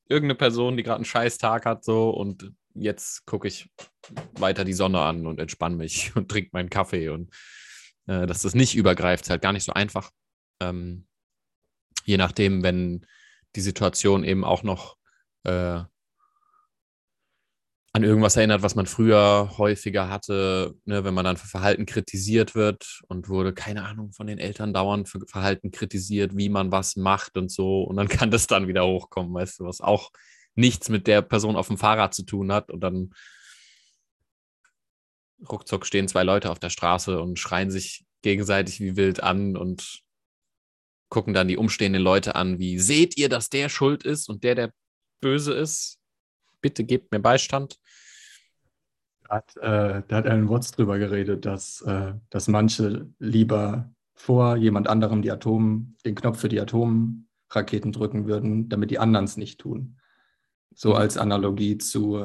[0.07, 3.69] irgendeine Person, die gerade einen scheiß Tag hat, so und jetzt gucke ich
[4.33, 7.31] weiter die Sonne an und entspanne mich und trinke meinen Kaffee und
[8.07, 10.11] äh, dass das nicht übergreift, ist halt gar nicht so einfach.
[10.61, 11.07] Ähm,
[12.05, 13.05] je nachdem, wenn
[13.55, 14.97] die Situation eben auch noch
[15.43, 15.81] äh,
[17.91, 22.53] an irgendwas erinnert, was man früher häufiger hatte, ne, wenn man dann für Verhalten kritisiert
[22.53, 26.95] wird und wurde, keine Ahnung, von den Eltern dauernd für Verhalten kritisiert, wie man was
[26.95, 27.81] macht und so.
[27.83, 30.11] Und dann kann das dann wieder hochkommen, weißt du, was auch
[30.55, 32.69] nichts mit der Person auf dem Fahrrad zu tun hat.
[32.69, 33.11] Und dann
[35.49, 40.03] ruckzuck stehen zwei Leute auf der Straße und schreien sich gegenseitig wie wild an und
[41.09, 44.55] gucken dann die umstehenden Leute an, wie seht ihr, dass der schuld ist und der,
[44.55, 44.71] der
[45.21, 45.99] böse ist?
[46.61, 47.79] bitte gebt mir Beistand.
[49.27, 54.87] Hat, äh, da hat Alan Watts drüber geredet, dass, äh, dass manche lieber vor jemand
[54.87, 59.59] anderem die Atom, den Knopf für die Atomraketen drücken würden, damit die anderen es nicht
[59.59, 59.99] tun.
[60.73, 62.17] So als Analogie zu,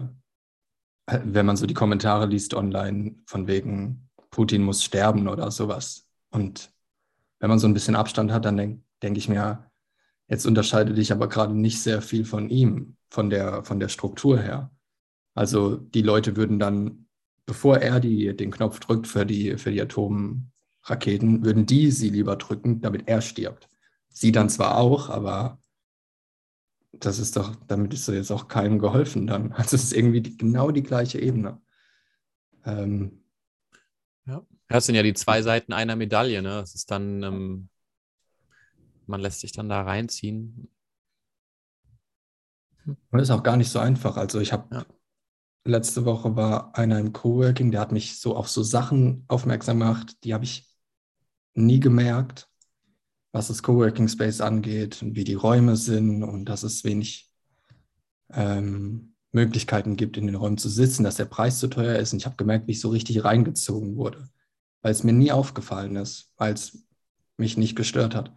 [1.06, 6.08] äh, wenn man so die Kommentare liest online, von wegen Putin muss sterben oder sowas.
[6.30, 6.72] Und
[7.44, 9.70] wenn man so ein bisschen Abstand hat, dann denke denk ich mir,
[10.28, 14.40] jetzt unterscheide dich aber gerade nicht sehr viel von ihm, von der, von der Struktur
[14.40, 14.70] her.
[15.34, 17.06] Also die Leute würden dann,
[17.44, 22.36] bevor er die, den Knopf drückt für die, für die Atomraketen, würden die sie lieber
[22.36, 23.68] drücken, damit er stirbt.
[24.08, 25.58] Sie dann zwar auch, aber
[26.92, 29.52] das ist doch, damit ist doch jetzt auch keinem geholfen dann.
[29.52, 31.60] Also es ist irgendwie die, genau die gleiche Ebene.
[32.64, 33.20] Ähm.
[34.74, 36.58] Das sind ja die zwei Seiten einer Medaille, ne?
[36.58, 37.68] Es ist dann, ähm,
[39.06, 40.68] man lässt sich dann da reinziehen.
[42.84, 44.16] Und das ist auch gar nicht so einfach.
[44.16, 44.86] Also ich habe ja.
[45.64, 50.16] letzte Woche war einer im Coworking, der hat mich so auf so Sachen aufmerksam gemacht,
[50.24, 50.68] die habe ich
[51.54, 52.48] nie gemerkt
[53.34, 57.32] was das Coworking Space angeht und wie die Räume sind und dass es wenig
[58.32, 62.12] ähm, Möglichkeiten gibt, in den Räumen zu sitzen, dass der Preis zu teuer ist.
[62.12, 64.28] Und ich habe gemerkt, wie ich so richtig reingezogen wurde,
[64.84, 66.84] weil es mir nie aufgefallen ist, weil es
[67.38, 68.30] mich nicht gestört hat.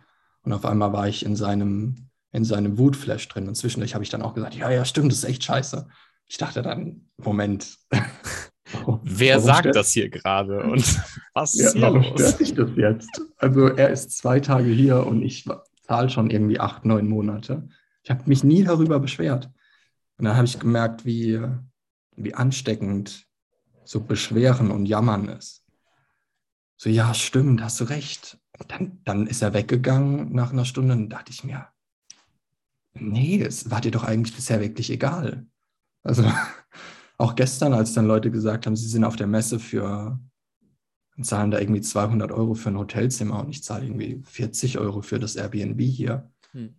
[0.43, 3.49] Und auf einmal war ich in seinem, in seinem Wutflash drin.
[3.49, 5.89] Und zwischendurch habe ich dann auch gesagt, ja, ja, stimmt, das ist echt scheiße.
[6.25, 7.77] Ich dachte dann, Moment,
[9.03, 10.83] Wer warum sagt das hier gerade und
[11.33, 12.11] was ist ja, warum los?
[12.13, 13.21] stört sich das jetzt?
[13.37, 15.45] Also er ist zwei Tage hier und ich
[15.83, 17.67] zahle schon irgendwie acht, neun Monate.
[18.03, 19.49] Ich habe mich nie darüber beschwert.
[20.17, 21.41] Und dann habe ich gemerkt, wie,
[22.15, 23.25] wie ansteckend
[23.83, 25.66] so Beschweren und Jammern ist.
[26.77, 28.39] So, ja, stimmt, hast du recht.
[28.59, 31.67] Und dann, dann ist er weggegangen nach einer Stunde und dachte ich mir,
[32.93, 35.47] nee, es war dir doch eigentlich bisher wirklich egal.
[36.03, 36.23] Also
[37.17, 40.19] auch gestern, als dann Leute gesagt haben, sie sind auf der Messe für,
[41.17, 45.01] und zahlen da irgendwie 200 Euro für ein Hotelzimmer und ich zahle irgendwie 40 Euro
[45.01, 46.75] für das Airbnb hier, hm.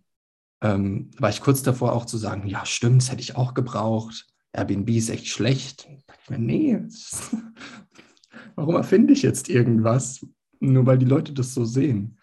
[0.61, 4.27] ähm, war ich kurz davor auch zu sagen, ja stimmt, das hätte ich auch gebraucht.
[4.53, 5.85] Airbnb ist echt schlecht.
[5.85, 6.79] Da dachte ich mir, nee,
[8.55, 10.25] warum erfinde ich jetzt irgendwas,
[10.59, 12.19] nur weil die Leute das so sehen?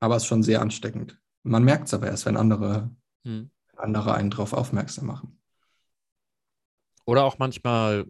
[0.00, 1.20] Aber es ist schon sehr ansteckend.
[1.42, 2.90] Man merkt es aber erst, wenn andere,
[3.24, 3.50] hm.
[3.76, 5.40] andere einen darauf aufmerksam machen.
[7.04, 8.06] Oder auch manchmal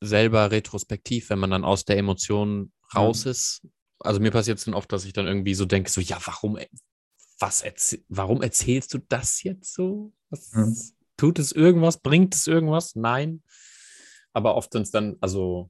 [0.00, 3.30] selber retrospektiv, wenn man dann aus der Emotion raus mhm.
[3.32, 3.66] ist.
[4.00, 6.56] Also mir passiert es dann oft, dass ich dann irgendwie so denke, so, ja, warum,
[7.40, 10.12] was erzähl warum erzählst du das jetzt so?
[10.30, 10.76] Was, mhm.
[11.16, 12.00] Tut es irgendwas?
[12.00, 12.94] Bringt es irgendwas?
[12.94, 13.42] Nein.
[14.32, 15.68] Aber oft sind es dann, also,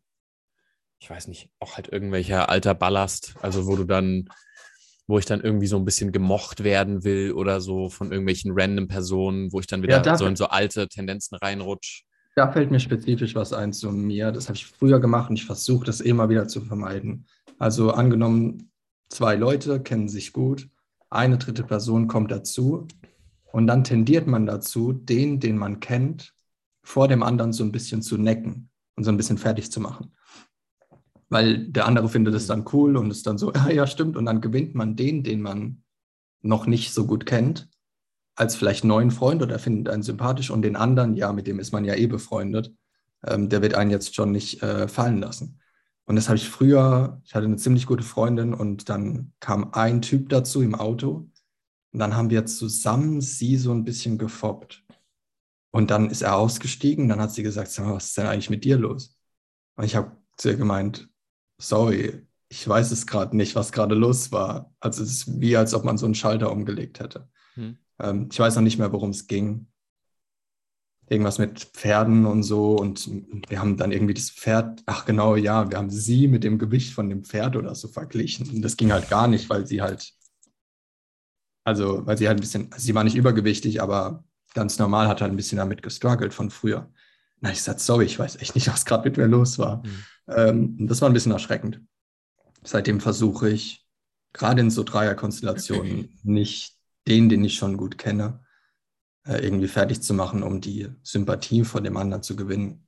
[0.99, 4.29] ich weiß nicht, auch halt irgendwelcher alter Ballast, also wo du dann,
[5.07, 8.89] wo ich dann irgendwie so ein bisschen gemocht werden will oder so von irgendwelchen random
[8.89, 12.03] Personen, wo ich dann wieder ja, so in so alte Tendenzen reinrutsche.
[12.35, 14.31] Da fällt mir spezifisch was ein zu mir.
[14.31, 17.27] Das habe ich früher gemacht und ich versuche das immer wieder zu vermeiden.
[17.59, 18.71] Also angenommen,
[19.09, 20.69] zwei Leute kennen sich gut,
[21.11, 22.87] eine dritte Person kommt dazu
[23.53, 26.35] und dann tendiert man dazu, den, den man kennt,
[26.83, 30.13] vor dem anderen so ein bisschen zu necken und so ein bisschen fertig zu machen.
[31.29, 34.17] Weil der andere findet es dann cool und ist dann so, ja, ja, stimmt.
[34.17, 35.83] Und dann gewinnt man den, den man
[36.43, 37.69] noch nicht so gut kennt
[38.39, 41.73] als vielleicht neuen Freund oder findet einen sympathisch und den anderen, ja, mit dem ist
[41.73, 42.73] man ja eh befreundet,
[43.27, 45.61] ähm, der wird einen jetzt schon nicht äh, fallen lassen.
[46.05, 50.03] Und das habe ich früher, ich hatte eine ziemlich gute Freundin und dann kam ein
[50.03, 51.29] Typ dazu im Auto
[51.93, 54.85] und dann haben wir zusammen sie so ein bisschen gefoppt.
[55.71, 58.79] Und dann ist er ausgestiegen, dann hat sie gesagt, was ist denn eigentlich mit dir
[58.79, 59.17] los?
[59.77, 61.09] Und ich habe zu ihr gemeint,
[61.59, 64.75] sorry, ich weiß es gerade nicht, was gerade los war.
[64.81, 67.29] Also es ist wie, als ob man so einen Schalter umgelegt hätte.
[67.55, 67.79] Hm.
[67.99, 69.67] Ähm, ich weiß noch nicht mehr, worum es ging.
[71.11, 72.77] Irgendwas mit Pferden und so.
[72.77, 73.09] Und
[73.49, 76.95] wir haben dann irgendwie das Pferd, ach genau, ja, wir haben sie mit dem Gewicht
[76.95, 78.49] von dem Pferd oder so verglichen.
[78.49, 80.13] Und das ging halt gar nicht, weil sie halt,
[81.65, 85.33] also, weil sie halt ein bisschen, sie war nicht übergewichtig, aber ganz normal hat halt
[85.33, 86.91] ein bisschen damit gestruggelt von früher.
[87.41, 89.79] Na, ich sagte, sorry, ich weiß echt nicht, was gerade mit mir los war.
[89.85, 90.05] Mhm.
[90.29, 91.81] Ähm, das war ein bisschen erschreckend.
[92.63, 93.87] Seitdem versuche ich,
[94.33, 98.45] gerade in so Dreierkonstellationen, nicht den, den ich schon gut kenne,
[99.27, 102.87] äh, irgendwie fertig zu machen, um die Sympathie von dem anderen zu gewinnen.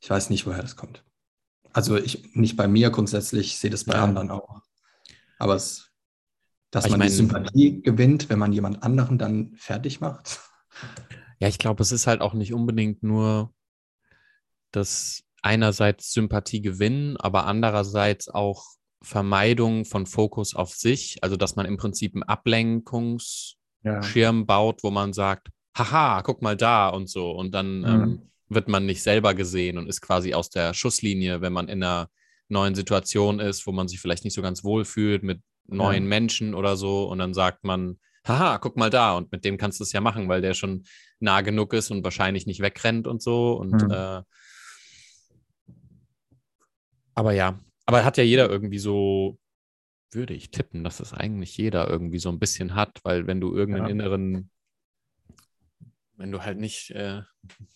[0.00, 1.04] Ich weiß nicht, woher das kommt.
[1.72, 4.04] Also ich nicht bei mir grundsätzlich, ich sehe das bei ja.
[4.04, 4.62] anderen auch.
[5.38, 5.90] Aber es,
[6.70, 10.40] dass man meine, die Sympathie gewinnt, wenn man jemand anderen dann fertig macht.
[11.38, 13.54] Ja, ich glaube, es ist halt auch nicht unbedingt nur
[14.72, 18.64] das einerseits Sympathie gewinnen, aber andererseits auch
[19.02, 23.56] Vermeidung von Fokus auf sich, also dass man im Prinzip einen Ablenkungsschirm
[24.14, 24.44] ja.
[24.44, 27.30] baut, wo man sagt, haha, guck mal da und so.
[27.30, 27.84] Und dann mhm.
[27.86, 31.82] ähm, wird man nicht selber gesehen und ist quasi aus der Schusslinie, wenn man in
[31.82, 32.08] einer
[32.48, 36.08] neuen Situation ist, wo man sich vielleicht nicht so ganz wohl fühlt mit neuen ja.
[36.08, 37.04] Menschen oder so.
[37.04, 39.16] Und dann sagt man, haha, guck mal da.
[39.16, 40.84] Und mit dem kannst du es ja machen, weil der schon
[41.20, 43.52] nah genug ist und wahrscheinlich nicht wegrennt und so.
[43.52, 43.90] Und mhm.
[43.90, 44.22] äh,
[47.20, 49.38] aber ja, aber hat ja jeder irgendwie so,
[50.10, 53.54] würde ich tippen, dass es eigentlich jeder irgendwie so ein bisschen hat, weil wenn du
[53.54, 53.90] irgendeinen ja.
[53.92, 54.50] inneren,
[56.16, 57.20] wenn du halt nicht äh,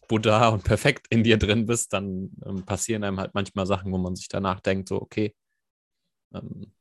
[0.09, 3.99] Buddha und perfekt in dir drin bist, dann ähm, passieren einem halt manchmal Sachen, wo
[3.99, 5.35] man sich danach denkt, so, okay.
[6.33, 6.73] Ähm,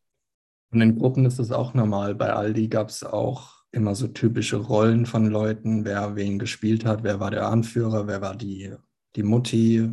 [0.71, 2.15] und in Gruppen ist es auch normal.
[2.15, 7.04] Bei Aldi gab es auch immer so typische Rollen von Leuten, wer wen gespielt hat,
[7.04, 8.73] wer war der Anführer, wer war die,
[9.17, 9.89] die Mutti,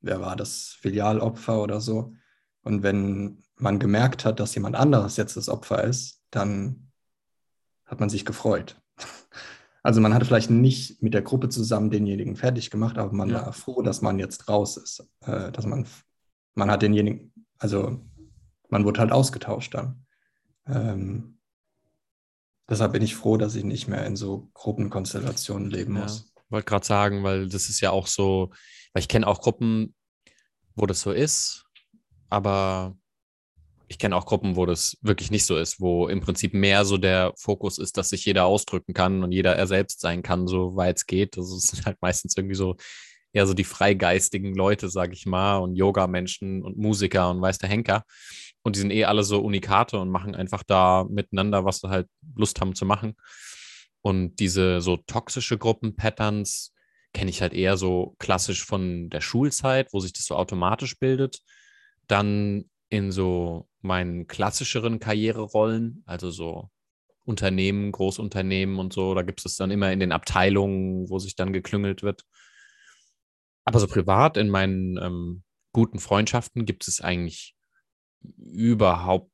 [0.00, 2.14] wer war das Filialopfer oder so.
[2.62, 6.90] Und wenn man gemerkt hat, dass jemand anderes jetzt das Opfer ist, dann
[7.84, 8.80] hat man sich gefreut.
[9.84, 13.46] Also man hat vielleicht nicht mit der Gruppe zusammen denjenigen fertig gemacht, aber man ja.
[13.46, 15.08] war froh, dass man jetzt raus ist.
[15.20, 15.86] Äh, dass man,
[16.54, 17.98] man hat denjenigen, also
[18.68, 20.04] man wurde halt ausgetauscht dann.
[20.66, 21.38] Ähm,
[22.68, 26.02] deshalb bin ich froh, dass ich nicht mehr in so Gruppenkonstellationen leben ja.
[26.02, 26.34] muss.
[26.36, 28.50] Ich wollte gerade sagen, weil das ist ja auch so,
[28.98, 29.94] weil ich kenne auch Gruppen,
[30.74, 31.66] wo das so ist,
[32.30, 32.96] aber
[33.86, 36.98] ich kenne auch Gruppen, wo das wirklich nicht so ist, wo im Prinzip mehr so
[36.98, 40.74] der Fokus ist, dass sich jeder ausdrücken kann und jeder er selbst sein kann, so
[40.74, 41.38] weit es geht.
[41.38, 42.74] Also es sind halt meistens irgendwie so
[43.32, 47.68] eher so die freigeistigen Leute, sage ich mal, und Yoga-Menschen und Musiker und weiß der
[47.68, 48.02] Henker.
[48.64, 52.08] Und die sind eh alle so Unikate und machen einfach da miteinander, was sie halt
[52.34, 53.14] Lust haben zu machen.
[54.02, 56.72] Und diese so toxische Gruppen-Patterns
[57.18, 61.40] kenne ich halt eher so klassisch von der Schulzeit, wo sich das so automatisch bildet.
[62.06, 66.70] Dann in so meinen klassischeren Karriererollen, also so
[67.24, 71.52] Unternehmen, Großunternehmen und so, da gibt es dann immer in den Abteilungen, wo sich dann
[71.52, 72.22] geklüngelt wird.
[73.64, 77.56] Aber so privat in meinen ähm, guten Freundschaften gibt es eigentlich
[78.36, 79.32] überhaupt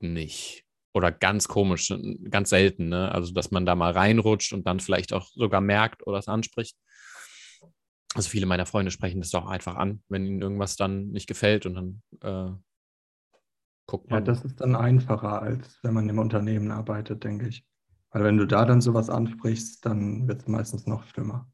[0.00, 0.64] nicht.
[0.92, 1.94] Oder ganz komisch,
[2.30, 3.10] ganz selten, ne?
[3.10, 6.76] Also, dass man da mal reinrutscht und dann vielleicht auch sogar merkt oder es anspricht.
[8.16, 11.66] Also viele meiner Freunde sprechen das doch einfach an, wenn ihnen irgendwas dann nicht gefällt
[11.66, 12.52] und dann äh,
[13.86, 14.20] guckt man.
[14.20, 17.64] Ja, das ist dann einfacher, als wenn man im Unternehmen arbeitet, denke ich.
[18.10, 21.50] Weil wenn du da dann sowas ansprichst, dann wird es meistens noch schlimmer.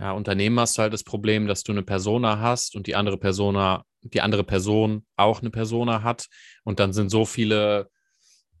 [0.00, 3.16] Ja, Unternehmen hast du halt das Problem, dass du eine Persona hast und die andere
[3.16, 6.26] Persona, die andere Person auch eine Persona hat.
[6.64, 7.90] Und dann sind so viele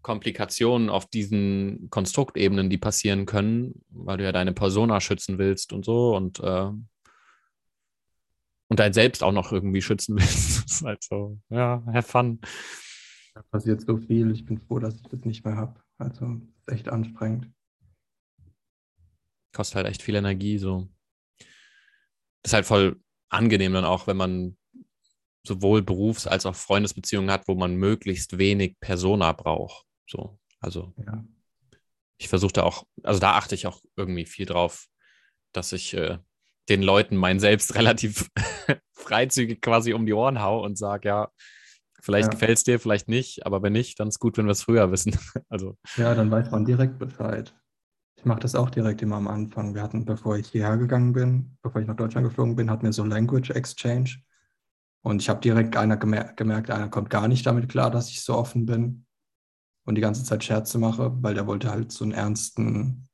[0.04, 5.84] Komplikationen auf diesen Konstruktebenen, die passieren können, weil du ja deine Persona schützen willst und
[5.84, 6.70] so und, äh,
[8.68, 10.64] und dein Selbst auch noch irgendwie schützen willst.
[10.64, 12.40] das ist halt so, ja, have fun.
[13.34, 14.30] Da passiert so viel.
[14.30, 15.82] Ich bin froh, dass ich das nicht mehr habe.
[15.98, 17.50] Also echt anstrengend.
[19.52, 20.88] Kostet halt echt viel Energie, so.
[22.42, 24.56] Das ist halt voll angenehm dann auch, wenn man
[25.46, 29.86] sowohl Berufs- als auch Freundesbeziehungen hat, wo man möglichst wenig Persona braucht.
[30.06, 31.24] So, also ja.
[32.18, 34.86] ich versuche da auch, also da achte ich auch irgendwie viel drauf,
[35.52, 36.18] dass ich äh,
[36.68, 38.30] den Leuten mein Selbst relativ
[38.92, 41.28] freizügig quasi um die Ohren hau und sage, ja,
[42.00, 42.32] vielleicht ja.
[42.32, 44.90] gefällt es dir, vielleicht nicht, aber wenn nicht, dann ist gut, wenn wir es früher
[44.90, 45.16] wissen.
[45.48, 45.76] also.
[45.96, 47.54] Ja, dann weiß man direkt Bescheid.
[48.16, 49.74] Ich mache das auch direkt immer am Anfang.
[49.74, 52.92] Wir hatten, bevor ich hierher gegangen bin, bevor ich nach Deutschland geflogen bin, hatten wir
[52.92, 54.16] so Language Exchange.
[55.02, 58.22] Und ich habe direkt einer gemer gemerkt, einer kommt gar nicht damit klar, dass ich
[58.22, 59.04] so offen bin
[59.84, 63.08] und die ganze Zeit Scherze mache, weil der wollte halt so einen ernsten,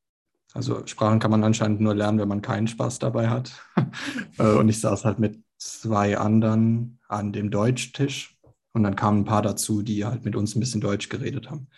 [0.54, 3.52] also Sprachen kann man anscheinend nur lernen, wenn man keinen Spaß dabei hat.
[4.38, 8.38] Äh, und ich saß halt mit zwei anderen an dem Deutschtisch
[8.72, 11.68] und dann kamen ein paar dazu, die halt mit uns ein bisschen Deutsch geredet haben.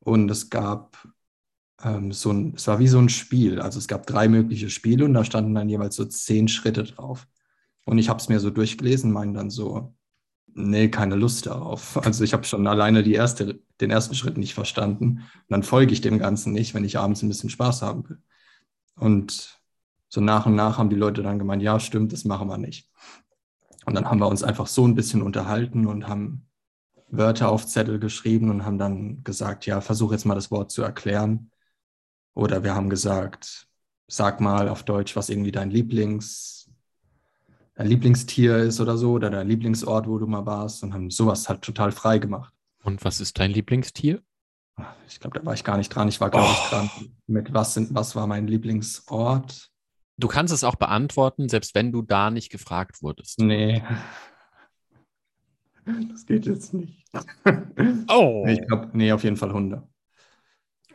[0.00, 0.98] Und es gab
[1.82, 3.60] ähm, so ein, es war wie so ein Spiel.
[3.60, 7.26] Also es gab drei mögliche Spiele und da standen dann jeweils so zehn Schritte drauf.
[7.84, 9.95] Und ich habe es mir so durchgelesen, meinen dann so,
[10.56, 11.96] nee, keine Lust darauf.
[12.04, 15.06] Also ich habe schon alleine die erste, den ersten Schritt nicht verstanden.
[15.06, 18.18] Und dann folge ich dem Ganzen nicht, wenn ich abends ein bisschen Spaß haben will.
[18.96, 19.60] Und
[20.08, 22.90] so nach und nach haben die Leute dann gemeint, ja, stimmt, das machen wir nicht.
[23.84, 26.48] Und dann haben wir uns einfach so ein bisschen unterhalten und haben
[27.08, 30.82] Wörter auf Zettel geschrieben und haben dann gesagt, ja, versuch jetzt mal das Wort zu
[30.82, 31.50] erklären.
[32.34, 33.68] Oder wir haben gesagt,
[34.08, 36.65] sag mal auf Deutsch, was irgendwie dein Lieblings
[37.76, 41.48] dein Lieblingstier ist oder so oder dein Lieblingsort, wo du mal warst und haben sowas
[41.48, 42.52] halt total frei gemacht.
[42.82, 44.22] Und was ist dein Lieblingstier?
[45.08, 46.08] Ich glaube, da war ich gar nicht dran.
[46.08, 46.52] Ich war, glaube oh.
[46.52, 46.90] ich, dran
[47.26, 49.70] mit was, sind, was war mein Lieblingsort.
[50.18, 53.38] Du kannst es auch beantworten, selbst wenn du da nicht gefragt wurdest.
[53.38, 53.82] Nee.
[56.10, 57.04] Das geht jetzt nicht.
[58.08, 58.44] Oh.
[58.48, 59.86] Ich glaube, nee, auf jeden Fall Hunde.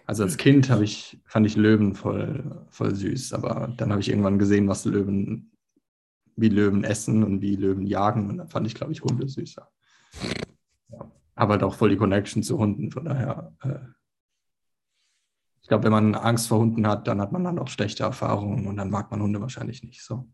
[0.05, 4.37] Also als Kind ich, fand ich Löwen voll, voll süß, aber dann habe ich irgendwann
[4.37, 5.50] gesehen, was Löwen
[6.35, 8.29] wie Löwen essen und wie Löwen jagen.
[8.29, 9.69] Und dann fand ich, glaube ich, Hunde süßer.
[10.89, 11.11] Ja.
[11.35, 13.53] Aber halt auch voll die Connection zu Hunden, von daher.
[13.63, 13.79] Äh,
[15.61, 18.67] ich glaube, wenn man Angst vor Hunden hat, dann hat man dann auch schlechte Erfahrungen
[18.67, 20.27] und dann mag man Hunde wahrscheinlich nicht so.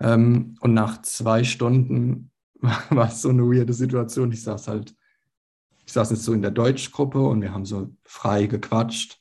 [0.00, 2.30] Ähm, und nach zwei Stunden
[2.90, 4.32] war es so eine weirde Situation.
[4.32, 4.94] Ich saß halt,
[5.86, 9.20] ich saß jetzt so in der Deutschgruppe und wir haben so frei gequatscht,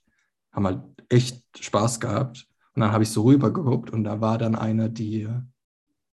[0.51, 2.47] haben halt echt Spaß gehabt.
[2.75, 5.27] Und dann habe ich so rübergeguckt und da war dann eine, die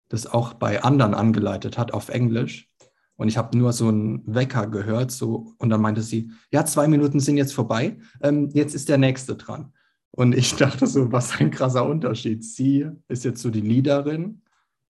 [0.08, 2.70] das auch bei anderen angeleitet hat auf Englisch.
[3.16, 6.86] Und ich habe nur so einen Wecker gehört, so, und dann meinte sie, ja, zwei
[6.86, 9.72] Minuten sind jetzt vorbei, ähm, jetzt ist der nächste dran.
[10.10, 12.44] Und ich dachte so, was ein krasser Unterschied.
[12.44, 14.42] Sie ist jetzt so die Leaderin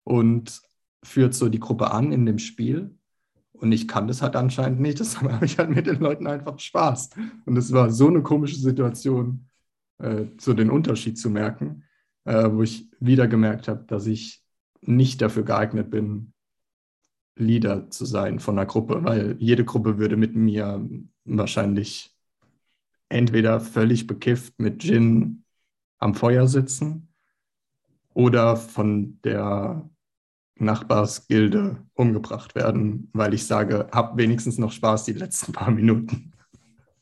[0.05, 0.61] und
[1.03, 2.95] führt so die Gruppe an in dem Spiel.
[3.53, 5.01] Und ich kann das halt anscheinend nicht.
[5.01, 7.11] Deshalb habe ich halt mit den Leuten einfach Spaß.
[7.45, 9.47] Und es war so eine komische Situation,
[9.99, 11.85] äh, so den Unterschied zu merken,
[12.25, 14.40] äh, wo ich wieder gemerkt habe, dass ich
[14.83, 16.33] nicht dafür geeignet bin,
[17.37, 20.87] Leader zu sein von einer Gruppe, weil jede Gruppe würde mit mir
[21.25, 22.15] wahrscheinlich
[23.09, 25.45] entweder völlig bekifft mit Gin
[25.99, 27.09] am Feuer sitzen
[28.15, 29.89] oder von der
[30.57, 36.33] Nachbarsgilde umgebracht werden, weil ich sage, hab wenigstens noch Spaß die letzten paar Minuten.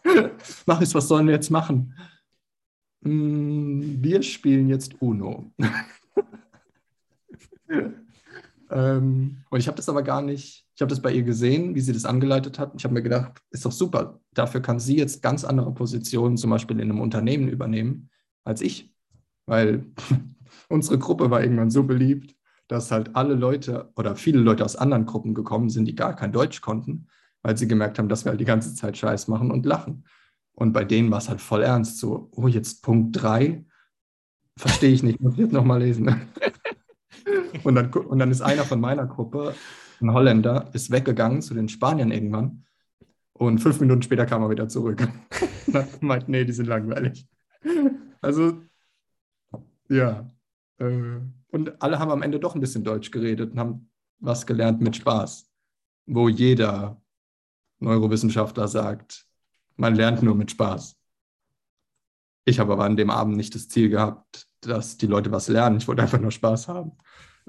[0.66, 1.94] Mach es, was sollen wir jetzt machen?
[3.02, 5.52] Hm, wir spielen jetzt Uno.
[8.70, 11.80] ähm, und ich habe das aber gar nicht, ich habe das bei ihr gesehen, wie
[11.80, 12.72] sie das angeleitet hat.
[12.76, 14.20] Ich habe mir gedacht, ist doch super.
[14.32, 18.10] Dafür kann sie jetzt ganz andere Positionen, zum Beispiel in einem Unternehmen, übernehmen
[18.44, 18.94] als ich.
[19.46, 19.86] Weil
[20.68, 22.36] unsere Gruppe war irgendwann so beliebt,
[22.68, 26.32] dass halt alle Leute oder viele Leute aus anderen Gruppen gekommen sind, die gar kein
[26.32, 27.08] Deutsch konnten,
[27.42, 30.04] weil sie gemerkt haben, dass wir halt die ganze Zeit Scheiß machen und lachen.
[30.52, 33.64] Und bei denen war es halt voll ernst, so, oh, jetzt Punkt 3,
[34.58, 36.20] verstehe ich nicht, muss ich jetzt nochmal lesen.
[37.64, 39.54] und, dann, und dann ist einer von meiner Gruppe,
[40.00, 42.64] ein Holländer, ist weggegangen zu den Spaniern irgendwann.
[43.32, 45.06] Und fünf Minuten später kam er wieder zurück.
[45.66, 47.26] und hat gemeint, nee, die sind langweilig.
[48.20, 48.62] Also,
[49.88, 50.30] ja.
[50.78, 51.20] Äh,
[51.50, 54.96] und alle haben am Ende doch ein bisschen Deutsch geredet und haben was gelernt mit
[54.96, 55.50] Spaß,
[56.06, 57.00] wo jeder
[57.78, 59.26] Neurowissenschaftler sagt,
[59.76, 60.96] man lernt nur mit Spaß.
[62.44, 65.76] Ich habe aber an dem Abend nicht das Ziel gehabt, dass die Leute was lernen.
[65.76, 66.92] Ich wollte einfach nur Spaß haben.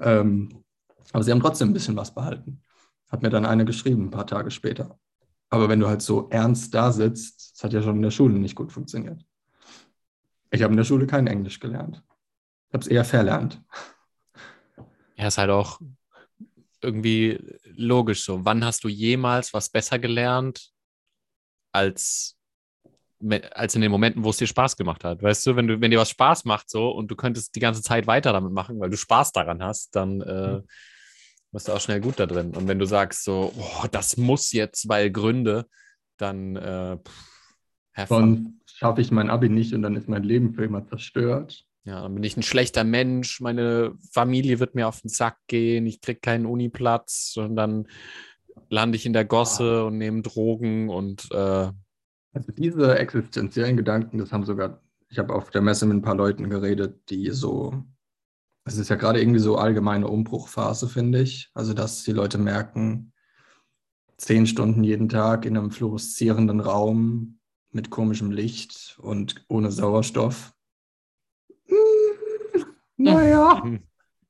[0.00, 0.64] Ähm,
[1.12, 2.62] aber sie haben trotzdem ein bisschen was behalten.
[3.08, 4.98] Hat mir dann eine geschrieben, ein paar Tage später.
[5.48, 8.38] Aber wenn du halt so ernst da sitzt, das hat ja schon in der Schule
[8.38, 9.24] nicht gut funktioniert.
[10.52, 12.02] Ich habe in der Schule kein Englisch gelernt.
[12.68, 13.62] Ich habe es eher verlernt.
[15.16, 15.80] Ja, ist halt auch
[16.80, 18.44] irgendwie logisch so.
[18.44, 20.72] Wann hast du jemals was besser gelernt
[21.72, 22.38] als,
[23.52, 25.22] als in den Momenten, wo es dir Spaß gemacht hat?
[25.22, 27.82] Weißt du, wenn, du, wenn dir was Spaß macht so und du könntest die ganze
[27.82, 30.60] Zeit weiter damit machen, weil du Spaß daran hast, dann äh,
[31.52, 32.54] bist du auch schnell gut da drin.
[32.56, 35.66] Und wenn du sagst so, oh, das muss jetzt, weil Gründe,
[36.16, 36.98] dann äh,
[38.08, 41.64] Dann schaffe ich mein Abi nicht und dann ist mein Leben für immer zerstört.
[41.84, 45.86] Ja, dann bin ich ein schlechter Mensch, meine Familie wird mir auf den Sack gehen,
[45.86, 47.88] ich kriege keinen Uniplatz und dann
[48.68, 49.86] lande ich in der Gosse ah.
[49.86, 51.70] und nehme Drogen und äh
[52.32, 56.14] also diese existenziellen Gedanken, das haben sogar, ich habe auf der Messe mit ein paar
[56.14, 57.84] Leuten geredet, die so,
[58.64, 61.50] es ist ja gerade irgendwie so allgemeine Umbruchphase, finde ich.
[61.54, 63.12] Also, dass die Leute merken,
[64.16, 67.38] zehn Stunden jeden Tag in einem fluoreszierenden Raum
[67.72, 70.52] mit komischem Licht und ohne Sauerstoff
[73.00, 73.62] naja,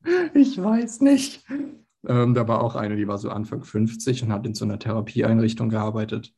[0.35, 1.45] ich weiß nicht.
[2.07, 4.79] Ähm, da war auch eine, die war so Anfang 50 und hat in so einer
[4.79, 6.33] Therapieeinrichtung gearbeitet.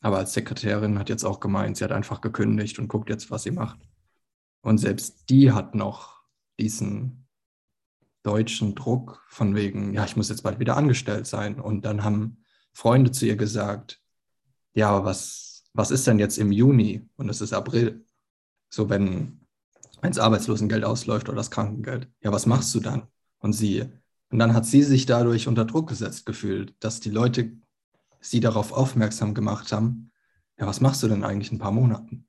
[0.00, 3.42] Aber als Sekretärin hat jetzt auch gemeint, sie hat einfach gekündigt und guckt jetzt, was
[3.42, 3.80] sie macht.
[4.60, 6.22] Und selbst die hat noch
[6.58, 7.26] diesen
[8.22, 11.60] deutschen Druck von wegen, ja, ich muss jetzt bald wieder angestellt sein.
[11.60, 14.00] Und dann haben Freunde zu ihr gesagt,
[14.74, 17.08] ja, aber was, was ist denn jetzt im Juni?
[17.16, 18.04] Und es ist April.
[18.68, 19.46] So, wenn
[20.02, 22.08] das Arbeitslosengeld ausläuft oder das Krankengeld.
[22.22, 23.08] Ja, was machst du dann?
[23.38, 23.84] Und sie.
[24.30, 27.52] Und dann hat sie sich dadurch unter Druck gesetzt gefühlt, dass die Leute
[28.20, 30.10] sie darauf aufmerksam gemacht haben,
[30.58, 32.26] ja, was machst du denn eigentlich in ein paar Monaten?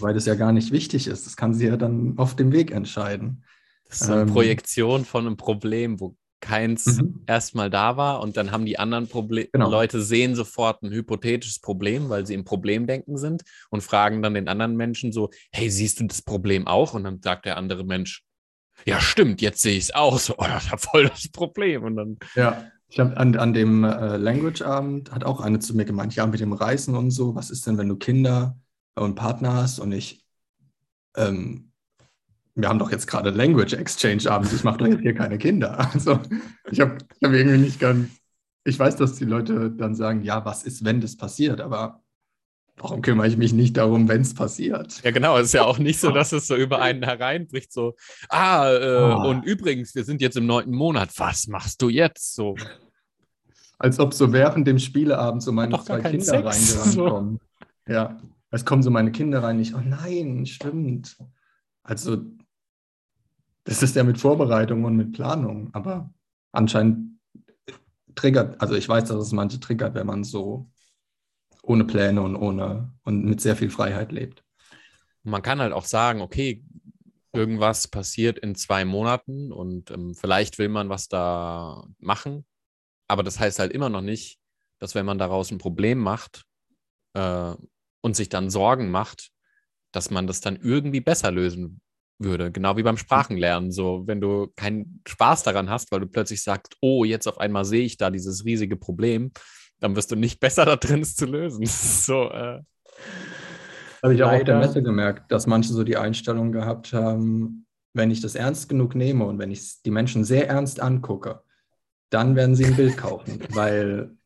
[0.00, 1.26] Weil das ja gar nicht wichtig ist.
[1.26, 3.44] Das kann sie ja dann auf dem Weg entscheiden.
[3.88, 7.24] Das ist eine ähm, Projektion von einem Problem, wo keins mhm.
[7.26, 9.70] erstmal da war und dann haben die anderen Proble genau.
[9.70, 14.46] Leute sehen sofort ein hypothetisches Problem, weil sie im Problemdenken sind und fragen dann den
[14.46, 16.94] anderen Menschen so, hey, siehst du das Problem auch?
[16.94, 18.22] Und dann sagt der andere Mensch,
[18.86, 20.18] ja, stimmt, jetzt sehe ich es auch.
[20.18, 21.82] So, oh, das ist voll das Problem.
[21.82, 22.18] Und dann.
[22.34, 26.26] Ja, ich habe an, an dem äh, Language-Abend hat auch eine zu mir gemeint, ja,
[26.26, 28.58] mit dem Reisen und so, was ist denn, wenn du Kinder
[28.94, 29.78] und Partner hast?
[29.78, 30.24] Und ich,
[31.14, 31.70] ähm,
[32.54, 35.78] wir haben doch jetzt gerade Language Exchange Abend, ich mache doch jetzt hier keine Kinder.
[35.92, 36.18] Also
[36.70, 38.08] ich habe hab irgendwie nicht ganz,
[38.64, 42.02] ich weiß, dass die Leute dann sagen, ja, was ist, wenn das passiert, aber
[42.80, 45.02] warum kümmere ich mich nicht darum, wenn es passiert?
[45.02, 45.38] Ja, genau.
[45.38, 47.94] Es ist ja auch nicht so, dass es so über einen hereinbricht, so,
[48.28, 49.28] ah, äh, oh.
[49.28, 51.10] und übrigens, wir sind jetzt im neunten Monat.
[51.16, 52.34] Was machst du jetzt?
[52.34, 52.56] So.
[53.78, 57.04] Als ob so während dem Spieleabend so meine zwei Kinder reingerannt so.
[57.08, 57.40] kommen.
[57.86, 58.20] Ja,
[58.50, 59.60] es kommen so meine Kinder rein.
[59.60, 61.16] Ich, oh nein, stimmt.
[61.82, 62.18] Also,
[63.64, 66.10] das ist ja mit Vorbereitung und mit Planung, aber
[66.52, 67.18] anscheinend
[68.14, 70.68] triggert, also ich weiß, dass es manche triggert, wenn man so
[71.68, 74.42] ohne Pläne und ohne und mit sehr viel Freiheit lebt.
[75.22, 76.64] Man kann halt auch sagen, okay,
[77.32, 82.46] irgendwas passiert in zwei Monaten und ähm, vielleicht will man was da machen,
[83.06, 84.38] aber das heißt halt immer noch nicht,
[84.78, 86.44] dass wenn man daraus ein Problem macht
[87.14, 87.54] äh,
[88.00, 89.30] und sich dann Sorgen macht,
[89.92, 91.80] dass man das dann irgendwie besser lösen
[92.18, 92.50] würde.
[92.50, 93.72] Genau wie beim Sprachenlernen.
[93.72, 97.64] So, wenn du keinen Spaß daran hast, weil du plötzlich sagst, oh, jetzt auf einmal
[97.64, 99.32] sehe ich da dieses riesige Problem,
[99.80, 101.64] dann wirst du nicht besser da drin, es zu lösen.
[101.66, 102.62] so, äh,
[104.02, 108.10] Habe ich auch auf der Messe gemerkt, dass manche so die Einstellung gehabt haben, wenn
[108.10, 111.42] ich das ernst genug nehme und wenn ich die Menschen sehr ernst angucke,
[112.10, 113.40] dann werden sie ein Bild kaufen.
[113.50, 114.16] weil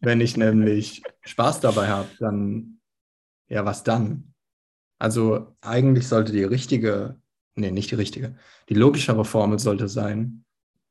[0.00, 2.80] wenn ich nämlich Spaß dabei habe, dann,
[3.48, 4.34] ja, was dann?
[4.98, 7.16] Also eigentlich sollte die richtige,
[7.54, 8.36] nee, nicht die richtige,
[8.68, 10.44] die logischere Formel sollte sein,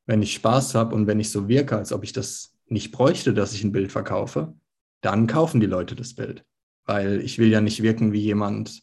[0.06, 3.34] wenn ich Spaß habe und wenn ich so wirke, als ob ich das nicht bräuchte,
[3.34, 4.54] dass ich ein Bild verkaufe,
[5.02, 6.44] dann kaufen die Leute das Bild.
[6.84, 8.82] Weil ich will ja nicht wirken wie jemand,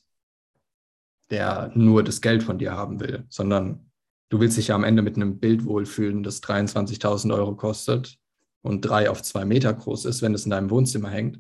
[1.29, 3.91] der nur das Geld von dir haben will, sondern
[4.29, 8.17] du willst dich ja am Ende mit einem Bild wohlfühlen, das 23.000 Euro kostet
[8.61, 11.39] und drei auf zwei Meter groß ist, wenn es in deinem Wohnzimmer hängt.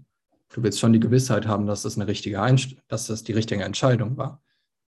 [0.53, 3.63] Du willst schon die Gewissheit haben, dass das eine richtige Einst dass das die richtige
[3.63, 4.41] Entscheidung war.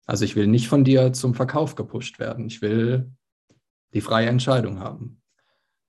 [0.05, 2.45] Also ich will nicht von dir zum Verkauf gepusht werden.
[2.47, 3.11] Ich will
[3.93, 5.21] die freie Entscheidung haben.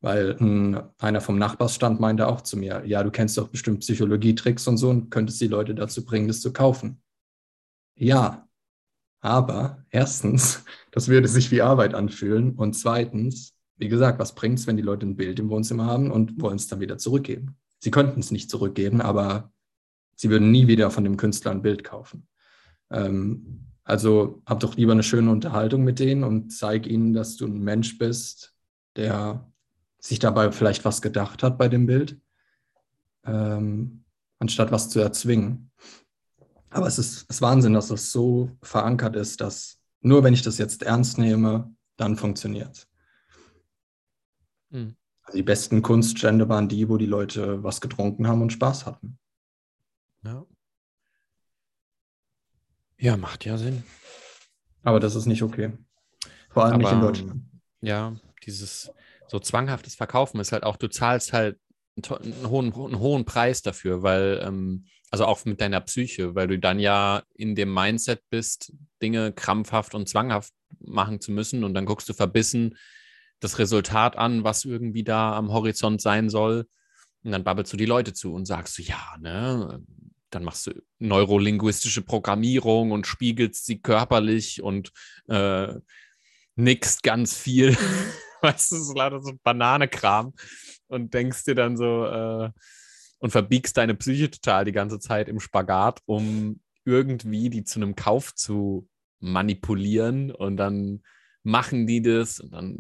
[0.01, 4.69] Weil ein, einer vom Nachbarsstand meinte auch zu mir, ja, du kennst doch bestimmt Psychologietricks
[4.69, 7.03] und so und könntest die Leute dazu bringen, das zu kaufen.
[7.99, 8.47] Ja,
[9.21, 14.67] aber erstens, das würde sich wie Arbeit anfühlen und zweitens, wie gesagt, was bringt es,
[14.67, 17.57] wenn die Leute ein Bild im Wohnzimmer haben und wollen es dann wieder zurückgeben?
[17.79, 19.53] Sie könnten es nicht zurückgeben, aber
[20.15, 22.27] sie würden nie wieder von dem Künstler ein Bild kaufen.
[22.91, 27.47] Ähm, also hab doch lieber eine schöne Unterhaltung mit denen und zeig ihnen, dass du
[27.47, 28.55] ein Mensch bist,
[28.97, 29.47] der
[30.07, 32.21] sich dabei vielleicht was gedacht hat bei dem Bild,
[33.25, 34.05] ähm,
[34.39, 35.71] anstatt was zu erzwingen.
[36.71, 40.43] Aber es ist, es ist Wahnsinn, dass das so verankert ist, dass nur wenn ich
[40.43, 42.89] das jetzt ernst nehme, dann funktioniert es.
[44.71, 44.97] Mhm.
[45.23, 49.19] Also die besten Kunststände waren die, wo die Leute was getrunken haben und Spaß hatten.
[50.23, 50.47] Ja.
[52.99, 53.83] Ja, macht ja Sinn.
[54.83, 55.73] Aber das ist nicht okay.
[56.49, 57.43] Vor allem Aber, nicht in Deutschland.
[57.81, 58.93] Ja, dieses
[59.29, 61.59] so zwanghaftes Verkaufen ist halt auch, du zahlst halt
[61.97, 66.59] einen hohen, einen hohen Preis dafür, weil, ähm, also auch mit deiner Psyche, weil du
[66.59, 68.73] dann ja in dem Mindset bist,
[69.03, 72.77] Dinge krampfhaft und zwanghaft machen zu müssen und dann guckst du verbissen
[73.41, 76.67] das Resultat an, was irgendwie da am Horizont sein soll.
[77.23, 79.83] Und dann babbelst du die Leute zu und sagst du, ja, ne,
[80.31, 84.93] dann machst du neurolinguistische Programmierung und spiegelst sie körperlich und
[85.29, 85.75] äh,
[86.57, 87.77] nickst ganz viel.
[88.47, 90.33] Weißt du, so lauter so Bananekram
[90.89, 92.51] und denkst dir dann so äh,
[93.19, 97.97] und verbiegst deine Psyche total die ganze Zeit im Spagat, um irgendwie die zu einem
[97.97, 98.89] Kauf zu
[99.21, 100.31] manipulieren.
[100.31, 101.03] Und dann
[101.43, 102.79] machen die das und dann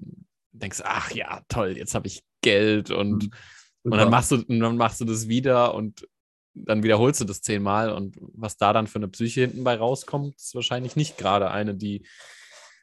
[0.53, 2.91] denkst, ach ja, toll, jetzt habe ich Geld.
[2.91, 3.93] Und, mhm.
[3.93, 6.07] und dann machst du und dann machst du das wieder und
[6.55, 7.91] dann wiederholst du das zehnmal.
[7.91, 11.75] Und was da dann für eine Psyche hinten bei rauskommt, ist wahrscheinlich nicht gerade eine,
[11.75, 12.07] die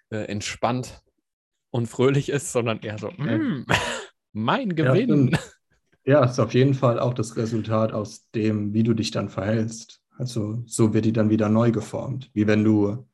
[0.10, 1.03] äh, entspannt
[1.74, 3.65] und fröhlich ist, sondern eher so, mm,
[4.34, 5.32] mein Gewinn.
[5.32, 5.39] Ja,
[6.05, 10.01] ja, ist auf jeden Fall auch das Resultat aus dem, wie du dich dann verhältst.
[10.15, 12.30] Also so wird die dann wieder neu geformt.
[12.34, 13.07] Wie wenn du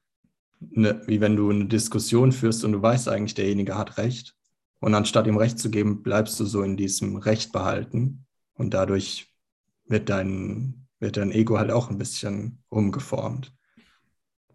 [0.76, 4.36] eine, wie wenn du eine Diskussion führst und du weißt eigentlich, derjenige hat recht.
[4.82, 8.26] Und anstatt ihm Recht zu geben, bleibst du so in diesem Recht behalten.
[8.54, 9.34] Und dadurch
[9.86, 13.54] wird dein, wird dein Ego halt auch ein bisschen umgeformt.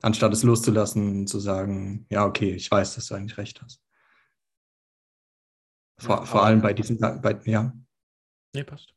[0.03, 3.84] Anstatt es loszulassen, zu sagen, ja, okay, ich weiß, dass du eigentlich recht hast.
[5.99, 7.73] Vor, vor allem bei diesem, bei, ja.
[8.55, 8.95] Nee, passt.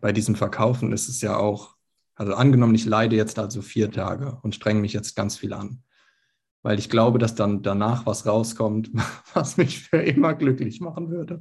[0.00, 1.76] Bei diesem Verkaufen ist es ja auch,
[2.14, 5.82] also angenommen, ich leide jetzt also vier Tage und strenge mich jetzt ganz viel an,
[6.62, 8.90] weil ich glaube, dass dann danach was rauskommt,
[9.34, 11.40] was mich für immer glücklich machen würde.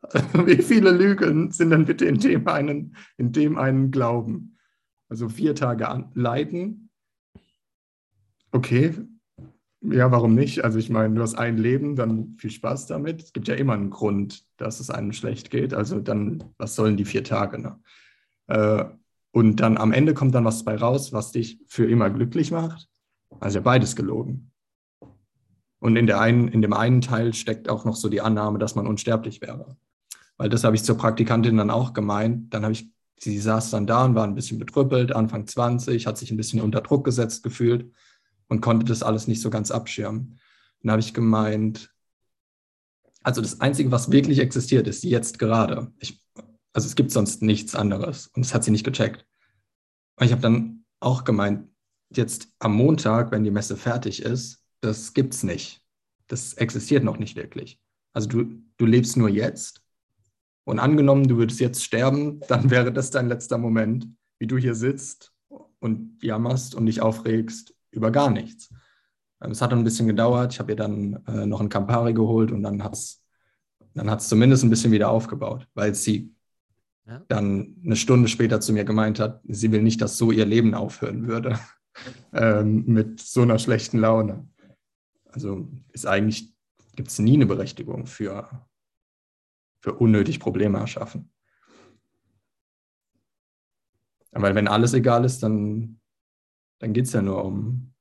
[0.00, 4.58] Also wie viele Lügen sind dann bitte in dem einen, in dem einen Glauben?
[5.08, 6.90] Also vier Tage an, leiden.
[8.52, 8.94] Okay,
[9.90, 10.64] ja, warum nicht?
[10.64, 13.22] Also ich meine, du hast ein Leben, dann viel Spaß damit.
[13.22, 15.74] Es gibt ja immer einen Grund, dass es einem schlecht geht.
[15.74, 17.60] Also dann, was sollen die vier Tage?
[17.60, 17.78] Ne?
[18.46, 18.84] Äh,
[19.32, 22.88] und dann am Ende kommt dann was bei raus, was dich für immer glücklich macht.
[23.40, 24.52] Also ja beides gelogen.
[25.80, 28.74] Und in, der einen, in dem einen Teil steckt auch noch so die Annahme, dass
[28.74, 29.76] man unsterblich wäre.
[30.38, 32.54] Weil das habe ich zur Praktikantin dann auch gemeint.
[32.54, 36.16] Dann habe ich, sie saß dann da und war ein bisschen betrüppelt, Anfang 20, hat
[36.16, 37.92] sich ein bisschen unter Druck gesetzt gefühlt
[38.48, 40.38] und konnte das alles nicht so ganz abschirmen.
[40.82, 41.94] Dann habe ich gemeint,
[43.22, 45.92] also das Einzige, was wirklich existiert, ist jetzt gerade.
[45.98, 46.22] Ich,
[46.72, 48.26] also es gibt sonst nichts anderes.
[48.28, 49.26] Und das hat sie nicht gecheckt.
[50.16, 51.68] Und ich habe dann auch gemeint,
[52.10, 55.82] jetzt am Montag, wenn die Messe fertig ist, das gibt es nicht.
[56.26, 57.80] Das existiert noch nicht wirklich.
[58.12, 59.82] Also du, du lebst nur jetzt.
[60.64, 64.74] Und angenommen, du würdest jetzt sterben, dann wäre das dein letzter Moment, wie du hier
[64.74, 65.32] sitzt
[65.78, 68.70] und jammerst und dich aufregst über gar nichts.
[69.42, 70.52] Ähm, es hat ein bisschen gedauert.
[70.52, 73.24] Ich habe ihr dann äh, noch ein Campari geholt und dann hat es
[73.94, 76.34] dann hat's zumindest ein bisschen wieder aufgebaut, weil sie
[77.06, 77.22] ja.
[77.28, 80.74] dann eine Stunde später zu mir gemeint hat, sie will nicht, dass so ihr Leben
[80.74, 81.58] aufhören würde
[82.32, 84.48] ähm, mit so einer schlechten Laune.
[85.26, 86.54] Also ist eigentlich,
[86.96, 88.66] gibt es nie eine Berechtigung für,
[89.80, 91.30] für unnötig Probleme erschaffen.
[94.32, 96.00] Aber wenn alles egal ist, dann,
[96.84, 97.94] dann geht es ja nur um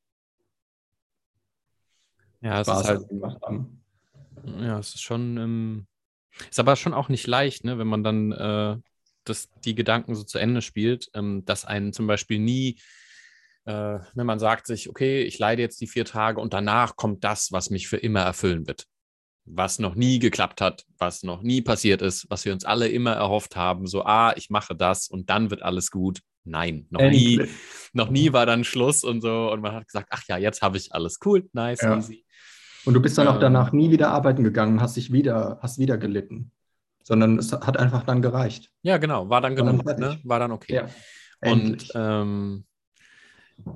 [2.41, 3.81] ja, es Spaß, ist halt, gemacht haben.
[4.59, 5.87] Ja, es ist schon, ähm,
[6.49, 8.77] ist aber schon auch nicht leicht, ne, wenn man dann äh,
[9.23, 12.77] das, die Gedanken so zu Ende spielt, ähm, dass einen zum Beispiel nie,
[13.63, 16.97] äh, wenn ne, man sagt sich, okay, ich leide jetzt die vier Tage und danach
[16.97, 18.85] kommt das, was mich für immer erfüllen wird.
[19.45, 23.13] Was noch nie geklappt hat, was noch nie passiert ist, was wir uns alle immer
[23.13, 26.19] erhofft haben, so, ah, ich mache das und dann wird alles gut.
[26.45, 27.37] Nein, noch Endlich.
[27.37, 27.47] nie,
[27.93, 29.51] noch nie war dann Schluss und so.
[29.51, 31.97] Und man hat gesagt, ach ja, jetzt habe ich alles cool, nice, ja.
[31.97, 32.25] easy.
[32.85, 35.97] Und du bist dann auch danach nie wieder arbeiten gegangen, hast dich wieder, hast wieder
[35.97, 36.51] gelitten.
[37.03, 38.71] Sondern es hat einfach dann gereicht.
[38.81, 40.19] Ja, genau, war dann genug, ne?
[40.23, 40.73] war dann okay.
[40.73, 42.65] Ja, und ähm,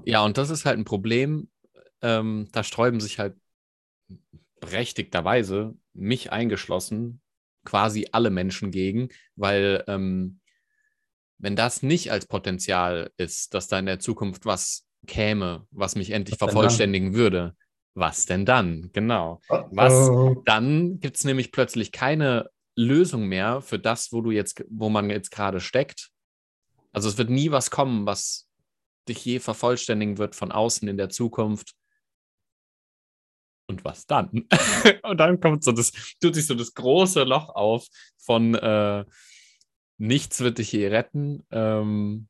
[0.06, 1.50] ja, und das ist halt ein Problem.
[2.02, 3.36] Ähm, da sträuben sich halt
[4.60, 7.22] berechtigterweise, mich eingeschlossen,
[7.66, 10.40] quasi alle Menschen gegen, weil ähm,
[11.38, 16.12] wenn das nicht als Potenzial ist, dass da in der Zukunft was käme, was mich
[16.12, 17.56] endlich was vervollständigen würde,
[17.94, 18.90] was denn dann?
[18.94, 19.42] Genau.
[19.50, 20.10] Was
[20.46, 25.10] dann gibt es nämlich plötzlich keine Lösung mehr für das, wo du jetzt, wo man
[25.10, 26.12] jetzt gerade steckt.
[26.92, 28.48] Also es wird nie was kommen, was
[29.10, 31.74] dich je vervollständigen wird von außen in der Zukunft.
[33.70, 34.48] Und was dann?
[35.04, 39.04] und dann kommt so das, tut sich so das große Loch auf von äh,
[39.98, 41.46] nichts wird dich je retten.
[41.52, 42.28] Ähm,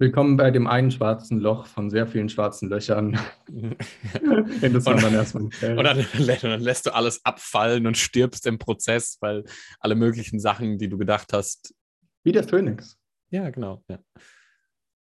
[0.00, 3.18] Willkommen bei dem einen schwarzen Loch von sehr vielen schwarzen Löchern.
[3.48, 5.42] das man dann erstmal.
[5.42, 6.06] Und dann,
[6.42, 9.44] dann, lässt du alles abfallen und stirbst im Prozess, weil
[9.80, 11.74] alle möglichen Sachen, die du gedacht hast.
[12.22, 12.96] Wie der Phönix.
[13.30, 13.82] Ja, genau.
[13.88, 13.98] Ja.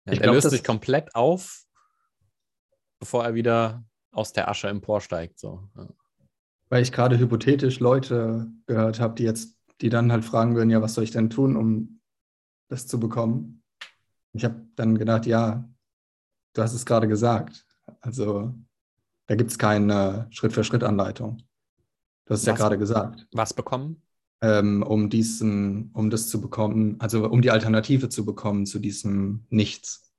[0.06, 1.64] Ja, er glaub, löst sich komplett auf,
[3.00, 5.40] bevor er wieder aus der Asche emporsteigt.
[5.40, 5.68] So.
[5.76, 5.88] Ja.
[6.68, 10.82] Weil ich gerade hypothetisch Leute gehört habe, die jetzt, die dann halt fragen würden, ja,
[10.82, 12.00] was soll ich denn tun, um
[12.68, 13.62] das zu bekommen?
[14.32, 15.68] Ich habe dann gedacht, ja,
[16.54, 17.66] du hast es gerade gesagt.
[18.00, 18.54] Also
[19.26, 21.38] da gibt es keine Schritt-für-Schritt-Anleitung.
[22.26, 23.26] Du hast es ja gerade gesagt.
[23.32, 24.02] Was bekommen?
[24.40, 29.46] Ähm, um diesen, um das zu bekommen, also um die Alternative zu bekommen zu diesem
[29.48, 30.12] Nichts.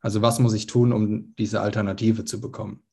[0.00, 2.84] Also was muss ich tun, um diese Alternative zu bekommen?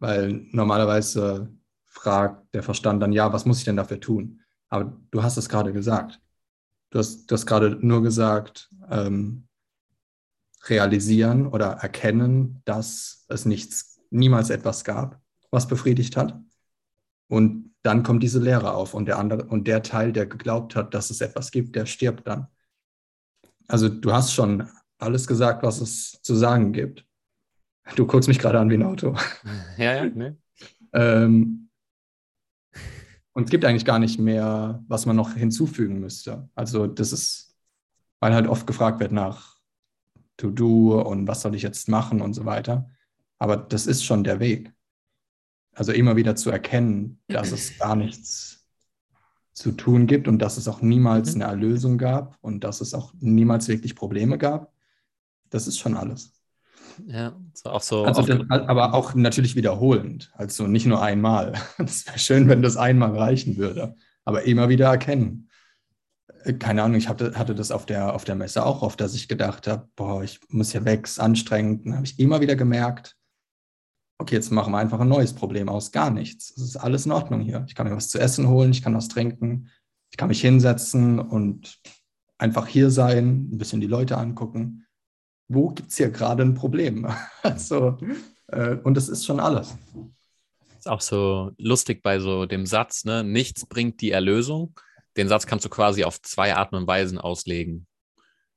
[0.00, 1.56] Weil normalerweise
[1.94, 4.42] fragt der Verstand dann, ja, was muss ich denn dafür tun?
[4.68, 6.20] Aber du hast es gerade gesagt.
[6.90, 9.46] Du hast, du hast gerade nur gesagt, ähm,
[10.64, 15.20] realisieren oder erkennen, dass es nichts, niemals etwas gab,
[15.50, 16.38] was befriedigt hat.
[17.28, 20.94] Und dann kommt diese Lehre auf und der andere und der Teil, der geglaubt hat,
[20.94, 22.48] dass es etwas gibt, der stirbt dann.
[23.68, 24.68] Also du hast schon
[24.98, 27.06] alles gesagt, was es zu sagen gibt.
[27.96, 29.14] Du guckst mich gerade an wie ein Auto.
[29.76, 30.38] Ja, ja, ne?
[30.92, 31.63] ähm,
[33.34, 36.48] und es gibt eigentlich gar nicht mehr, was man noch hinzufügen müsste.
[36.54, 37.56] Also das ist,
[38.20, 39.58] weil halt oft gefragt wird nach
[40.36, 42.90] To-Do und was soll ich jetzt machen und so weiter.
[43.38, 44.72] Aber das ist schon der Weg.
[45.72, 48.68] Also immer wieder zu erkennen, dass es gar nichts
[49.52, 51.42] zu tun gibt und dass es auch niemals mhm.
[51.42, 54.72] eine Erlösung gab und dass es auch niemals wirklich Probleme gab.
[55.50, 56.33] Das ist schon alles.
[57.06, 58.04] Ja, so auch so.
[58.04, 60.32] Also das, aber auch natürlich wiederholend.
[60.34, 61.54] Also nicht nur einmal.
[61.78, 63.96] Es wäre schön, wenn das einmal reichen würde.
[64.24, 65.48] Aber immer wieder erkennen.
[66.44, 69.14] Äh, keine Ahnung, ich hatte, hatte das auf der, auf der Messe auch oft, dass
[69.14, 71.86] ich gedacht habe, boah, ich muss hier weg, ist anstrengend.
[71.86, 73.16] Dann habe ich immer wieder gemerkt,
[74.18, 76.50] okay, jetzt machen wir einfach ein neues Problem aus, gar nichts.
[76.56, 77.64] Es ist alles in Ordnung hier.
[77.68, 79.68] Ich kann mir was zu essen holen, ich kann was trinken,
[80.10, 81.80] ich kann mich hinsetzen und
[82.38, 84.83] einfach hier sein, ein bisschen die Leute angucken.
[85.48, 87.06] Wo gibt es hier gerade ein Problem?
[87.42, 87.98] also,
[88.48, 89.76] äh, und das ist schon alles.
[90.78, 93.24] Ist auch so lustig bei so dem Satz, ne?
[93.24, 94.78] Nichts bringt die Erlösung.
[95.16, 97.86] Den Satz kannst du quasi auf zwei Arten und Weisen auslegen.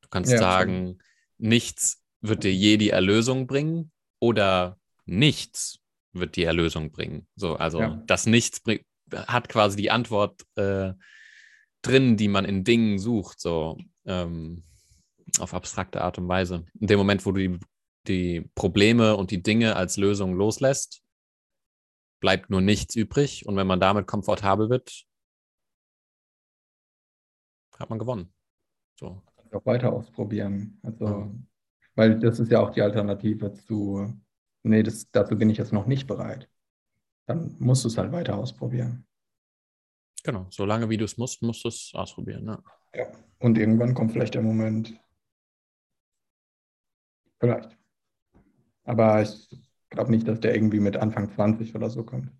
[0.01, 1.49] Du kannst ja, sagen, schon.
[1.49, 5.79] nichts wird dir je die Erlösung bringen oder nichts
[6.13, 7.27] wird die Erlösung bringen.
[7.35, 8.03] So, also ja.
[8.07, 10.93] das Nichts bringt, hat quasi die Antwort äh,
[11.81, 14.63] drin, die man in Dingen sucht, so ähm,
[15.39, 16.65] auf abstrakte Art und Weise.
[16.79, 17.59] In dem Moment, wo du die,
[18.07, 21.03] die Probleme und die Dinge als Lösung loslässt,
[22.19, 23.45] bleibt nur nichts übrig.
[23.45, 25.05] Und wenn man damit komfortabel wird,
[27.77, 28.33] hat man gewonnen.
[28.99, 29.21] So.
[29.51, 30.79] Auch weiter ausprobieren.
[30.83, 31.31] Also, ja.
[31.95, 34.13] weil das ist ja auch die Alternative zu,
[34.63, 36.49] nee, das, dazu bin ich jetzt noch nicht bereit.
[37.27, 39.05] Dann musst du es halt weiter ausprobieren.
[40.23, 42.45] Genau, solange wie du es musst, musst du es ausprobieren.
[42.45, 42.61] Ne?
[42.93, 43.05] Ja,
[43.39, 44.93] und irgendwann kommt vielleicht der Moment.
[47.39, 47.77] Vielleicht.
[48.83, 49.49] Aber ich
[49.89, 52.31] glaube nicht, dass der irgendwie mit Anfang 20 oder so kommt.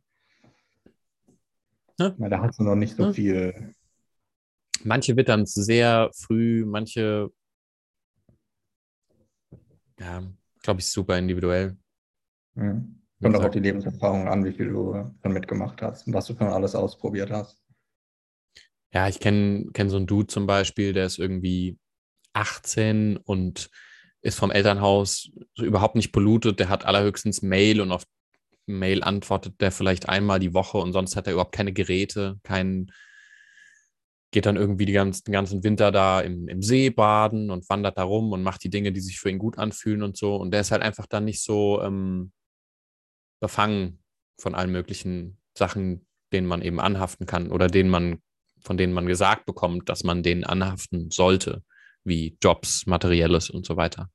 [1.99, 2.13] Ja.
[2.17, 3.13] Weil da hast du noch nicht so ja.
[3.13, 3.73] viel.
[4.83, 7.31] Manche wittern es sehr früh, manche,
[9.99, 10.23] ja,
[10.61, 11.75] glaube ich, super individuell.
[12.53, 13.01] Mhm.
[13.21, 16.35] Kommt auch auf die Lebenserfahrung an, wie viel du schon mitgemacht hast und was du
[16.35, 17.63] schon alles ausprobiert hast.
[18.93, 21.79] Ja, ich kenne kenn so einen Dude zum Beispiel, der ist irgendwie
[22.33, 23.71] 18 und
[24.27, 26.59] ist vom Elternhaus so überhaupt nicht pollutet.
[26.59, 28.03] Der hat allerhöchstens Mail und auf
[28.65, 32.91] Mail antwortet der vielleicht einmal die Woche und sonst hat er überhaupt keine Geräte, kein,
[34.31, 38.03] geht dann irgendwie ganzen, den ganzen Winter da im, im See baden und wandert da
[38.03, 40.35] rum und macht die Dinge, die sich für ihn gut anfühlen und so.
[40.35, 42.33] Und der ist halt einfach dann nicht so ähm,
[43.39, 44.03] befangen
[44.37, 48.21] von allen möglichen Sachen, denen man eben anhaften kann oder denen man
[48.67, 51.63] von denen man gesagt bekommt, dass man denen anhaften sollte,
[52.03, 54.09] wie Jobs, Materielles und so weiter.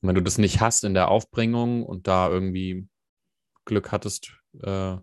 [0.00, 2.88] Und wenn du das nicht hast in der Aufbringung und da irgendwie
[3.64, 4.32] Glück hattest,
[4.62, 4.96] äh,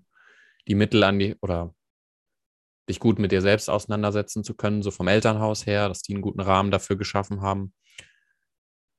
[0.67, 1.73] die Mittel an die oder
[2.89, 6.21] dich gut mit dir selbst auseinandersetzen zu können, so vom Elternhaus her, dass die einen
[6.21, 7.73] guten Rahmen dafür geschaffen haben,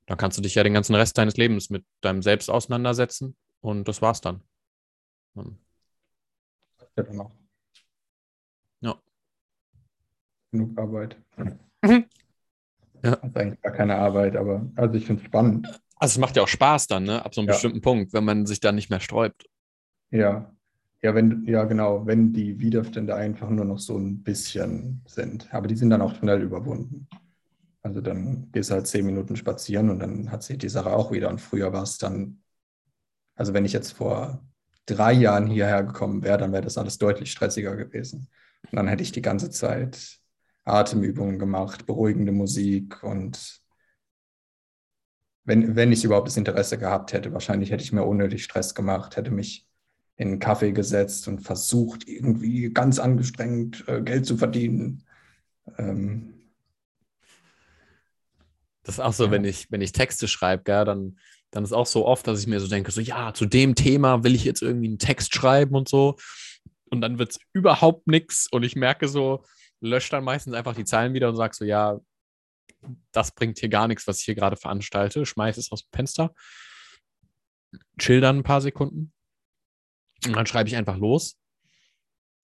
[0.06, 3.88] dann kannst du dich ja den ganzen Rest deines Lebens mit deinem Selbst auseinandersetzen und
[3.88, 4.42] das war's dann.
[5.34, 7.32] Ja, genau
[10.50, 11.16] genug Arbeit.
[13.00, 13.14] Ja.
[13.14, 15.80] Das ist eigentlich gar keine Arbeit, aber also ich finde es spannend.
[15.98, 17.24] Also es macht ja auch Spaß dann, ne?
[17.24, 17.54] Ab so einem ja.
[17.54, 19.46] bestimmten Punkt, wenn man sich dann nicht mehr sträubt.
[20.10, 20.52] Ja.
[21.00, 25.52] Ja, wenn, ja, genau, wenn die Widerstände einfach nur noch so ein bisschen sind.
[25.54, 27.06] Aber die sind dann auch schnell überwunden.
[27.82, 31.12] Also dann gehst du halt zehn Minuten spazieren und dann hat sich die Sache auch
[31.12, 31.28] wieder.
[31.28, 32.42] Und früher war es dann,
[33.36, 34.42] also wenn ich jetzt vor
[34.86, 38.28] drei Jahren hierher gekommen wäre, dann wäre das alles deutlich stressiger gewesen.
[38.70, 40.18] Und dann hätte ich die ganze Zeit
[40.64, 43.62] Atemübungen gemacht, beruhigende Musik und
[45.48, 49.16] wenn, wenn ich überhaupt das Interesse gehabt hätte, wahrscheinlich hätte ich mir unnötig Stress gemacht,
[49.16, 49.66] hätte mich
[50.16, 55.04] in einen Kaffee gesetzt und versucht, irgendwie ganz angestrengt äh, Geld zu verdienen.
[55.78, 56.34] Ähm,
[58.82, 59.30] das ist auch so, ja.
[59.30, 61.18] wenn ich, wenn ich Texte schreibe, gell, dann,
[61.50, 64.24] dann ist auch so oft, dass ich mir so denke, so ja, zu dem Thema
[64.24, 66.16] will ich jetzt irgendwie einen Text schreiben und so.
[66.90, 69.44] Und dann wird es überhaupt nichts und ich merke so,
[69.80, 72.00] lösche dann meistens einfach die Zeilen wieder und sage so, ja,
[73.12, 75.26] das bringt hier gar nichts, was ich hier gerade veranstalte.
[75.26, 76.34] Schmeiß es aus dem Fenster,
[77.98, 79.12] chill dann ein paar Sekunden
[80.26, 81.38] und dann schreibe ich einfach los.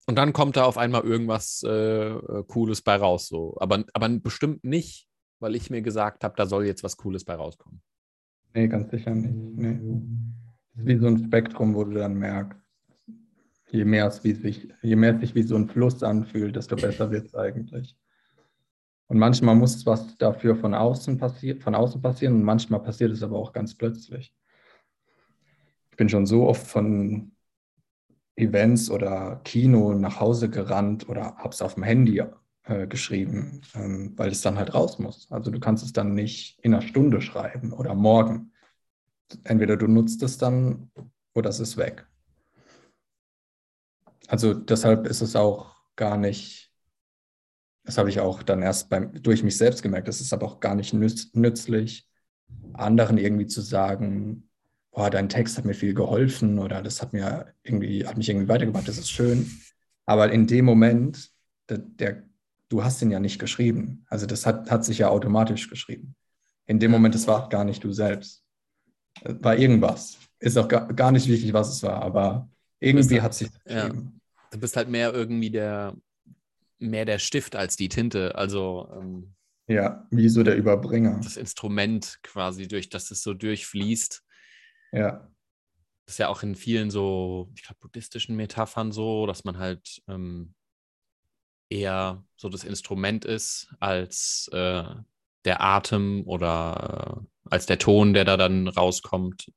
[0.06, 2.18] Und dann kommt da auf einmal irgendwas äh,
[2.48, 3.26] Cooles bei raus.
[3.26, 3.56] So.
[3.58, 5.08] Aber, aber bestimmt nicht,
[5.40, 7.80] weil ich mir gesagt habe, da soll jetzt was Cooles bei rauskommen.
[8.54, 9.34] Nee, ganz sicher nicht.
[9.34, 9.78] Nee.
[10.74, 12.60] Das ist wie so ein Spektrum, wo du dann merkst,
[13.70, 17.10] je mehr es sich, je mehr es sich wie so ein Fluss anfühlt, desto besser
[17.10, 17.96] wird es eigentlich.
[19.06, 23.22] Und manchmal muss was dafür von außen, passi von außen passieren und manchmal passiert es
[23.22, 24.34] aber auch ganz plötzlich.
[25.90, 27.32] Ich bin schon so oft von
[28.36, 32.22] Events oder Kino nach Hause gerannt oder habe es auf dem Handy
[32.64, 35.30] äh, geschrieben, ähm, weil es dann halt raus muss.
[35.30, 38.52] Also du kannst es dann nicht in einer Stunde schreiben oder morgen.
[39.44, 40.90] Entweder du nutzt es dann
[41.34, 42.06] oder es ist weg.
[44.28, 46.73] Also deshalb ist es auch gar nicht,
[47.84, 50.60] das habe ich auch dann erst beim, durch mich selbst gemerkt, es ist aber auch
[50.60, 52.08] gar nicht nütz, nützlich,
[52.72, 54.48] anderen irgendwie zu sagen,
[54.90, 58.48] boah, dein Text hat mir viel geholfen oder das hat mir irgendwie, hat mich irgendwie
[58.48, 59.50] weitergebracht, das ist schön.
[60.06, 61.30] Aber in dem Moment,
[61.68, 62.22] der, der
[62.68, 64.04] du hast ihn ja nicht geschrieben.
[64.08, 66.14] Also das hat, hat sich ja automatisch geschrieben.
[66.66, 68.44] In dem Moment, das war gar nicht du selbst.
[69.22, 70.18] War irgendwas.
[70.40, 72.48] Ist auch gar, gar nicht wichtig, was es war, aber
[72.80, 73.88] irgendwie halt, hat sich ja.
[73.88, 75.94] Du bist halt mehr irgendwie der,
[76.90, 78.34] mehr der Stift als die Tinte.
[78.36, 79.34] Also, ähm,
[79.66, 81.20] Ja, wie so der Überbringer.
[81.22, 84.22] Das Instrument quasi, durch das es so durchfließt.
[84.92, 85.28] Ja.
[86.06, 90.02] Das ist ja auch in vielen so, ich glaube, buddhistischen Metaphern so, dass man halt
[90.06, 90.54] ähm,
[91.70, 94.84] eher so das Instrument ist als äh,
[95.44, 99.50] der Atem oder äh, als der Ton, der da dann rauskommt.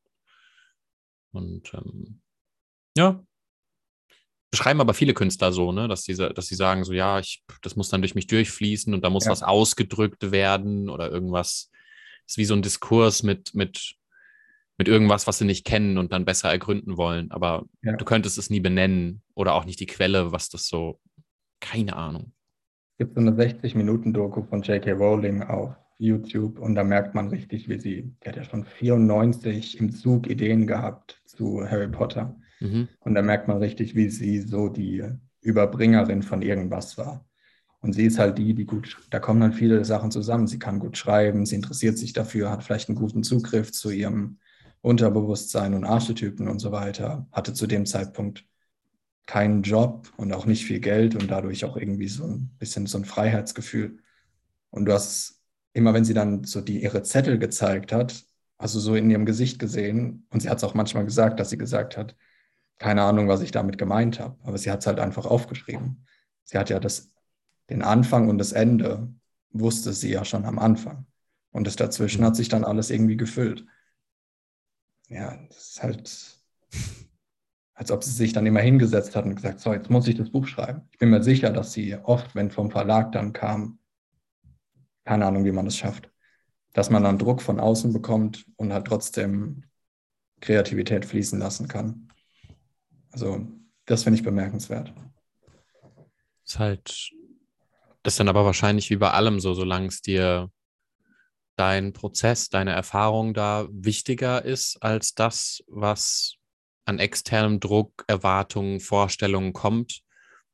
[1.32, 2.21] Und ähm,
[2.97, 3.23] ja,
[4.51, 7.75] beschreiben aber viele Künstler so, ne, dass sie, dass sie sagen, so ja, ich, das
[7.75, 9.31] muss dann durch mich durchfließen und da muss ja.
[9.31, 11.69] was ausgedrückt werden oder irgendwas.
[12.25, 13.95] Das ist wie so ein Diskurs mit, mit,
[14.77, 17.31] mit irgendwas, was sie nicht kennen und dann besser ergründen wollen.
[17.31, 17.95] Aber ja.
[17.95, 20.99] du könntest es nie benennen oder auch nicht die Quelle, was das so,
[21.59, 22.33] keine Ahnung.
[22.93, 24.93] Es gibt so eine 60-Minuten-Doku von J.K.
[24.93, 29.79] Rowling auf YouTube und da merkt man richtig, wie sie, die hat ja schon 94
[29.79, 32.35] im Zug Ideen gehabt zu Harry Potter.
[32.60, 32.88] Mhm.
[32.99, 35.03] Und da merkt man richtig, wie sie so die
[35.41, 37.26] Überbringerin von irgendwas war.
[37.80, 40.47] Und sie ist halt die, die gut, da kommen dann viele Sachen zusammen.
[40.47, 44.39] Sie kann gut schreiben, sie interessiert sich dafür, hat vielleicht einen guten Zugriff zu ihrem
[44.82, 48.45] Unterbewusstsein und Archetypen und so weiter, hatte zu dem Zeitpunkt
[49.26, 52.97] keinen Job und auch nicht viel Geld und dadurch auch irgendwie so ein bisschen so
[52.97, 53.97] ein Freiheitsgefühl.
[54.70, 55.41] Und du hast
[55.74, 58.24] immer, wenn sie dann so die ihre Zettel gezeigt hat,
[58.58, 61.58] also so in ihrem Gesicht gesehen, und sie hat es auch manchmal gesagt, dass sie
[61.58, 62.16] gesagt hat,
[62.78, 66.05] keine Ahnung, was ich damit gemeint habe, aber sie hat es halt einfach aufgeschrieben.
[66.43, 67.11] Sie hat ja das,
[67.69, 69.13] den Anfang und das Ende,
[69.51, 71.05] wusste sie ja schon am Anfang.
[71.51, 73.65] Und das dazwischen hat sich dann alles irgendwie gefüllt.
[75.09, 76.41] Ja, das ist halt,
[77.73, 80.32] als ob sie sich dann immer hingesetzt hat und gesagt, so, jetzt muss ich das
[80.32, 80.88] Buch schreiben.
[80.91, 83.80] Ich bin mir sicher, dass sie oft, wenn vom Verlag dann kam,
[85.05, 86.11] keine Ahnung, wie man das schafft,
[86.73, 89.63] dass man dann Druck von außen bekommt und halt trotzdem
[90.41, 92.07] Kreativität fließen lassen kann.
[93.18, 93.47] Also
[93.88, 94.93] das finde ich bemerkenswert.
[96.45, 97.09] Ist halt,
[98.03, 100.51] ist dann aber wahrscheinlich wie bei allem so, solange es dir
[101.55, 106.36] dein Prozess, deine Erfahrung da wichtiger ist als das, was
[106.86, 110.03] an externem Druck, Erwartungen, Vorstellungen kommt,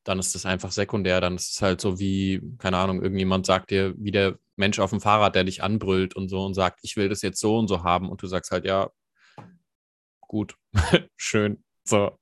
[0.05, 1.19] dann ist das einfach sekundär.
[1.19, 4.91] Dann ist es halt so wie, keine Ahnung, irgendjemand sagt dir, wie der Mensch auf
[4.91, 7.67] dem Fahrrad, der dich anbrüllt und so und sagt, ich will das jetzt so und
[7.67, 8.09] so haben.
[8.09, 8.89] Und du sagst halt, ja,
[10.21, 10.55] gut,
[11.17, 11.61] schön.
[11.83, 12.17] So,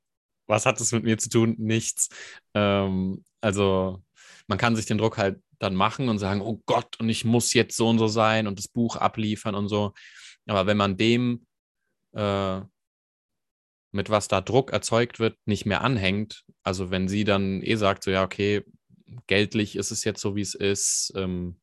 [0.52, 1.56] was hat das mit mir zu tun?
[1.58, 2.10] Nichts.
[2.54, 4.04] Ähm, also
[4.48, 7.54] man kann sich den Druck halt dann machen und sagen, oh Gott, und ich muss
[7.54, 9.94] jetzt so und so sein und das Buch abliefern und so.
[10.48, 11.46] Aber wenn man dem,
[12.14, 12.62] äh,
[13.94, 18.04] mit was da Druck erzeugt wird, nicht mehr anhängt, also wenn sie dann eh sagt,
[18.04, 18.64] so ja, okay,
[19.28, 21.60] geldlich ist es jetzt so, wie es ist, ähm,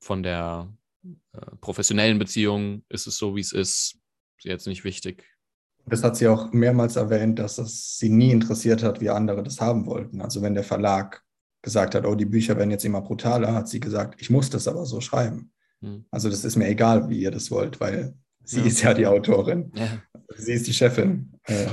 [0.00, 0.72] von der
[1.04, 3.98] äh, professionellen Beziehung ist es so, wie es ist,
[4.38, 5.24] ist jetzt nicht wichtig.
[5.88, 9.60] Das hat sie auch mehrmals erwähnt, dass es sie nie interessiert hat, wie andere das
[9.60, 10.20] haben wollten.
[10.20, 11.22] Also wenn der Verlag
[11.62, 14.66] gesagt hat, oh, die Bücher werden jetzt immer brutaler, hat sie gesagt, ich muss das
[14.66, 15.52] aber so schreiben.
[15.80, 16.04] Hm.
[16.10, 18.14] Also das ist mir egal, wie ihr das wollt, weil
[18.44, 18.66] sie ja.
[18.66, 19.72] ist ja die Autorin.
[19.74, 19.88] Ja.
[20.36, 21.32] Sie ist die Chefin.
[21.44, 21.66] Äh,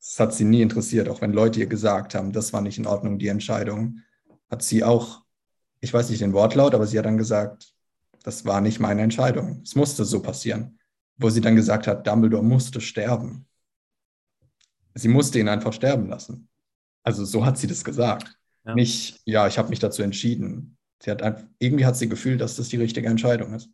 [0.00, 2.86] das hat sie nie interessiert, auch wenn Leute ihr gesagt haben, das war nicht in
[2.86, 4.00] Ordnung, die Entscheidung.
[4.50, 5.22] Hat sie auch,
[5.80, 7.72] ich weiß nicht den Wortlaut, aber sie hat dann gesagt,
[8.24, 9.60] das war nicht meine Entscheidung.
[9.62, 10.78] Es musste so passieren.
[11.16, 13.46] Wo sie dann gesagt hat, Dumbledore musste sterben
[14.94, 16.48] sie musste ihn einfach sterben lassen.
[17.02, 18.36] Also so hat sie das gesagt.
[18.64, 18.74] Ja.
[18.74, 20.76] Nicht, ja, ich habe mich dazu entschieden.
[21.02, 23.70] Sie hat einfach, irgendwie hat sie gefühlt, dass das die richtige Entscheidung ist.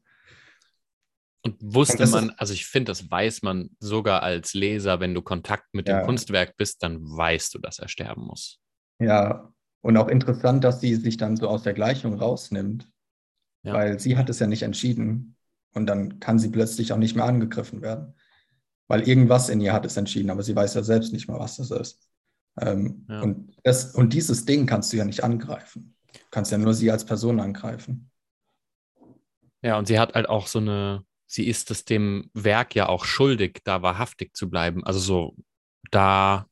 [1.42, 5.22] Und wusste Und man, also ich finde, das weiß man sogar als Leser, wenn du
[5.22, 6.00] Kontakt mit ja.
[6.00, 8.60] dem Kunstwerk bist, dann weißt du, dass er sterben muss.
[8.98, 9.52] Ja,
[9.82, 12.90] und auch interessant, dass sie sich dann so aus der Gleichung rausnimmt,
[13.62, 13.74] ja.
[13.74, 15.36] weil sie hat es ja nicht entschieden
[15.74, 18.14] und dann kann sie plötzlich auch nicht mehr angegriffen werden
[18.88, 21.56] weil irgendwas in ihr hat es entschieden, aber sie weiß ja selbst nicht mal, was
[21.56, 22.08] das ist.
[22.60, 23.20] Ähm, ja.
[23.20, 25.94] und, das, und dieses Ding kannst du ja nicht angreifen.
[26.12, 28.10] Du kannst ja nur sie als Person angreifen.
[29.62, 33.04] Ja, und sie hat halt auch so eine, sie ist es dem Werk ja auch
[33.04, 34.84] schuldig, da wahrhaftig zu bleiben.
[34.84, 35.36] Also so
[35.90, 36.46] da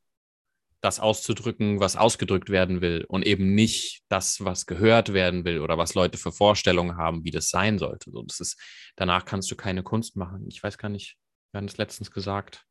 [0.83, 5.79] das auszudrücken, was ausgedrückt werden will und eben nicht das, was gehört werden will oder
[5.79, 8.11] was Leute für Vorstellungen haben, wie das sein sollte.
[8.11, 8.61] So, das ist,
[8.95, 10.47] danach kannst du keine Kunst machen.
[10.49, 11.17] Ich weiß gar nicht,
[11.57, 12.67] wir haben es letztens gesagt.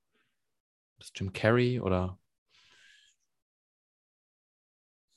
[0.99, 2.19] Das ist Jim Carrey oder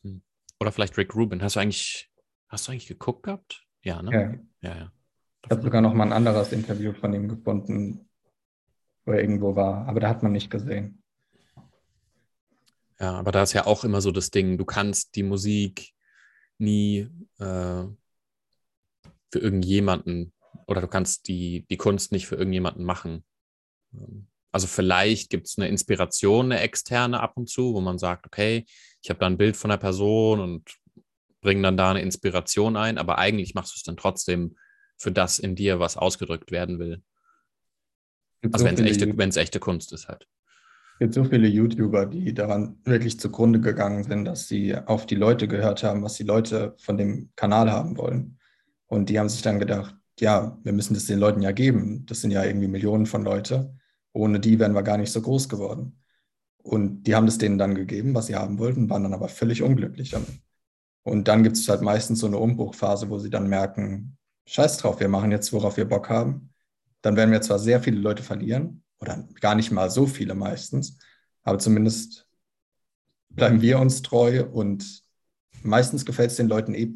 [0.03, 0.23] hm.
[0.59, 1.43] oder vielleicht Rick Rubin.
[1.43, 2.11] Hast du eigentlich,
[2.49, 3.66] hast du eigentlich geguckt gehabt?
[3.83, 4.47] Ja, ne?
[4.62, 4.79] Ja, ja.
[4.79, 4.93] ja.
[5.45, 8.09] Ich habe sogar noch mal ein anderes Interview von ihm gefunden,
[9.05, 11.03] wo er irgendwo war, aber da hat man nicht gesehen.
[12.99, 15.93] Ja, aber da ist ja auch immer so das Ding, du kannst die Musik
[16.57, 17.85] nie äh,
[19.31, 20.33] für irgendjemanden
[20.66, 23.25] oder du kannst die, die Kunst nicht für irgendjemanden machen.
[24.51, 28.64] Also vielleicht gibt es eine Inspiration, eine externe ab und zu, wo man sagt, okay,
[29.03, 30.78] ich habe da ein Bild von einer Person und
[31.41, 34.57] bringen dann da eine Inspiration ein, aber eigentlich machst du es dann trotzdem
[34.97, 37.03] für das in dir, was ausgedrückt werden will.
[38.43, 40.26] Also so wenn es echte, echte Kunst ist halt.
[40.95, 45.14] Es gibt so viele YouTuber, die daran wirklich zugrunde gegangen sind, dass sie auf die
[45.14, 48.39] Leute gehört haben, was die Leute von dem Kanal haben wollen.
[48.86, 52.05] Und die haben sich dann gedacht, ja, wir müssen das den Leuten ja geben.
[52.07, 53.78] Das sind ja irgendwie Millionen von Leute.
[54.12, 56.02] Ohne die wären wir gar nicht so groß geworden.
[56.59, 59.62] Und die haben das denen dann gegeben, was sie haben wollten, waren dann aber völlig
[59.62, 60.40] unglücklich damit.
[61.02, 65.00] Und dann gibt es halt meistens so eine Umbruchphase, wo sie dann merken, scheiß drauf,
[65.00, 66.52] wir machen jetzt, worauf wir Bock haben.
[67.00, 70.98] Dann werden wir zwar sehr viele Leute verlieren, oder gar nicht mal so viele meistens,
[71.42, 72.26] aber zumindest
[73.30, 75.02] bleiben wir uns treu und
[75.62, 76.92] meistens gefällt es den Leuten eh,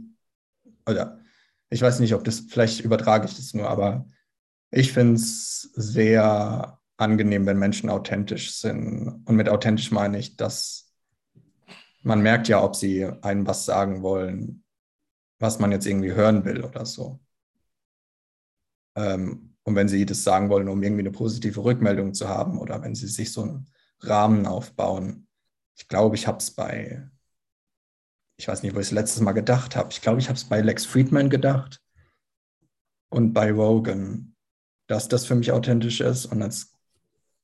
[0.86, 1.20] oder
[1.70, 4.06] ich weiß nicht, ob das, vielleicht übertrage ich das nur, aber
[4.70, 9.22] ich finde es sehr angenehm, wenn Menschen authentisch sind.
[9.26, 10.92] Und mit authentisch meine ich, dass
[12.02, 14.64] man merkt ja, ob sie einem was sagen wollen,
[15.38, 17.20] was man jetzt irgendwie hören will oder so.
[18.96, 22.82] Ähm, und wenn sie das sagen wollen, um irgendwie eine positive Rückmeldung zu haben oder
[22.82, 23.66] wenn sie sich so einen
[24.00, 25.28] Rahmen aufbauen.
[25.76, 27.08] Ich glaube, ich habe es bei,
[28.36, 29.90] ich weiß nicht, wo ich es letztes Mal gedacht habe.
[29.92, 31.80] Ich glaube, ich habe es bei Lex Friedman gedacht
[33.08, 34.34] und bei Rogan,
[34.88, 36.71] dass das für mich authentisch ist und als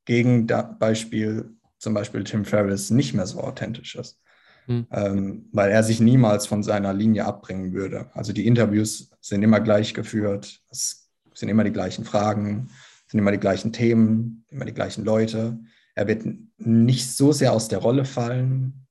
[0.08, 4.18] Gegenbeispiel zum Beispiel Tim Ferriss nicht mehr so authentisch ist.
[4.64, 4.86] Hm.
[4.90, 8.10] Ähm, weil er sich niemals von seiner Linie abbringen würde.
[8.14, 10.60] Also die Interviews sind immer gleich geführt.
[10.70, 12.70] Es sind immer die gleichen Fragen,
[13.06, 15.58] sind immer die gleichen Themen, immer die gleichen Leute.
[15.94, 16.24] Er wird
[16.56, 18.86] nicht so sehr aus der Rolle fallen,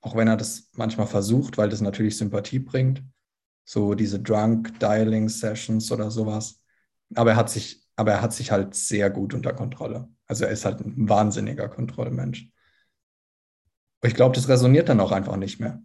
[0.00, 3.02] auch wenn er das manchmal versucht, weil das natürlich Sympathie bringt.
[3.64, 6.62] So diese Drunk Dialing Sessions oder sowas.
[7.16, 10.08] Aber er hat sich, aber er hat sich halt sehr gut unter Kontrolle.
[10.26, 12.48] Also er ist halt ein wahnsinniger Kontrollmensch.
[14.02, 15.82] ich glaube, das resoniert dann auch einfach nicht mehr.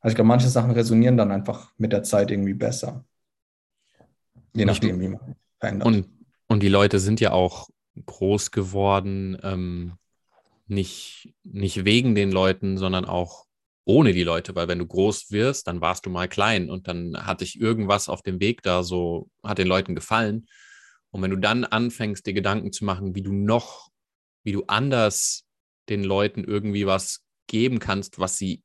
[0.00, 3.06] Also ich glaube, manche Sachen resonieren dann einfach mit der Zeit irgendwie besser.
[4.54, 5.86] Je nachdem, wie man verändert.
[5.86, 6.08] Und,
[6.46, 7.70] und die Leute sind ja auch
[8.04, 9.94] groß geworden, ähm,
[10.66, 13.46] nicht, nicht wegen den Leuten, sondern auch
[13.86, 17.16] ohne die Leute, weil wenn du groß wirst, dann warst du mal klein und dann
[17.16, 20.46] hat dich irgendwas auf dem Weg da so, hat den Leuten gefallen.
[21.10, 23.90] Und wenn du dann anfängst, dir Gedanken zu machen, wie du noch,
[24.44, 25.44] wie du anders
[25.88, 28.62] den Leuten irgendwie was geben kannst, was sie,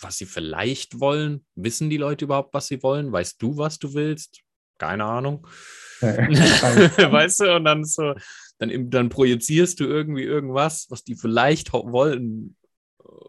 [0.00, 3.10] was sie vielleicht wollen, wissen die Leute überhaupt, was sie wollen?
[3.10, 4.44] Weißt du, was du willst?
[4.80, 5.46] keine Ahnung.
[6.00, 8.14] weißt du, und dann so,
[8.58, 12.56] dann, dann projizierst du irgendwie irgendwas, was die vielleicht wollen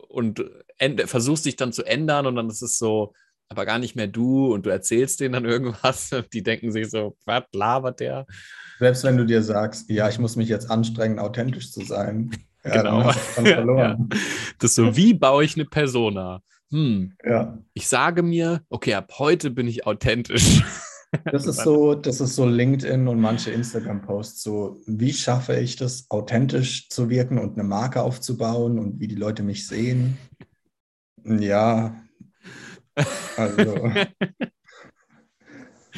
[0.07, 0.43] und
[1.05, 3.13] versuchst dich dann zu ändern und dann ist es so,
[3.51, 6.89] aber gar nicht mehr du und du erzählst denen dann irgendwas und die denken sich
[6.89, 8.25] so, was labert der?
[8.79, 12.31] Selbst wenn du dir sagst, ja, ich muss mich jetzt anstrengen, authentisch zu sein.
[12.63, 13.01] Ja, genau.
[13.01, 13.13] Dann
[13.47, 14.09] verloren.
[14.11, 14.17] Ja.
[14.59, 16.43] Das ist so, wie baue ich eine Persona?
[16.69, 17.11] Hm.
[17.25, 17.57] Ja.
[17.73, 20.61] Ich sage mir, okay, ab heute bin ich authentisch.
[21.25, 24.43] Das ist so, das ist so LinkedIn und manche Instagram-Posts.
[24.43, 29.15] So, wie schaffe ich das, authentisch zu wirken und eine Marke aufzubauen und wie die
[29.15, 30.19] Leute mich sehen?
[31.25, 31.95] Ja,
[33.37, 33.91] also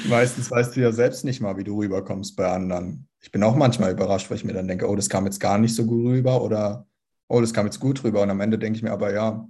[0.08, 3.08] meistens weißt du ja selbst nicht mal, wie du rüberkommst bei anderen.
[3.22, 5.58] Ich bin auch manchmal überrascht, weil ich mir dann denke, oh, das kam jetzt gar
[5.58, 6.88] nicht so gut rüber oder
[7.28, 8.22] oh, das kam jetzt gut rüber.
[8.22, 9.48] Und am Ende denke ich mir aber, ja,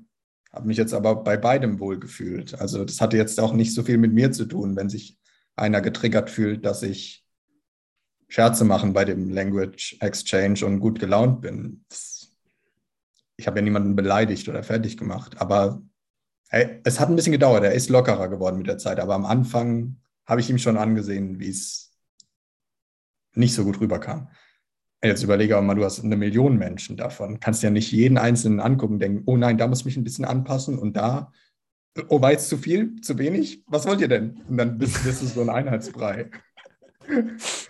[0.52, 2.60] habe mich jetzt aber bei beidem wohl gefühlt.
[2.60, 5.18] Also das hatte jetzt auch nicht so viel mit mir zu tun, wenn sich
[5.56, 7.26] einer getriggert fühlt, dass ich
[8.28, 11.84] Scherze machen bei dem Language Exchange und gut gelaunt bin.
[11.90, 12.36] Das,
[13.38, 15.82] ich habe ja niemanden beleidigt oder fertig gemacht, aber
[16.84, 17.64] es hat ein bisschen gedauert.
[17.64, 21.40] Er ist lockerer geworden mit der Zeit, aber am Anfang habe ich ihm schon angesehen,
[21.40, 21.92] wie es
[23.34, 24.30] nicht so gut rüberkam.
[25.04, 27.40] Jetzt überlege aber mal, du hast eine Million Menschen davon.
[27.40, 30.04] Kannst ja nicht jeden einzelnen angucken und denken, oh nein, da muss ich mich ein
[30.04, 31.32] bisschen anpassen und da
[32.08, 33.64] oh, war jetzt zu viel, zu wenig?
[33.68, 34.42] Was wollt ihr denn?
[34.48, 36.30] Und dann bist du so ein Einheitsbrei.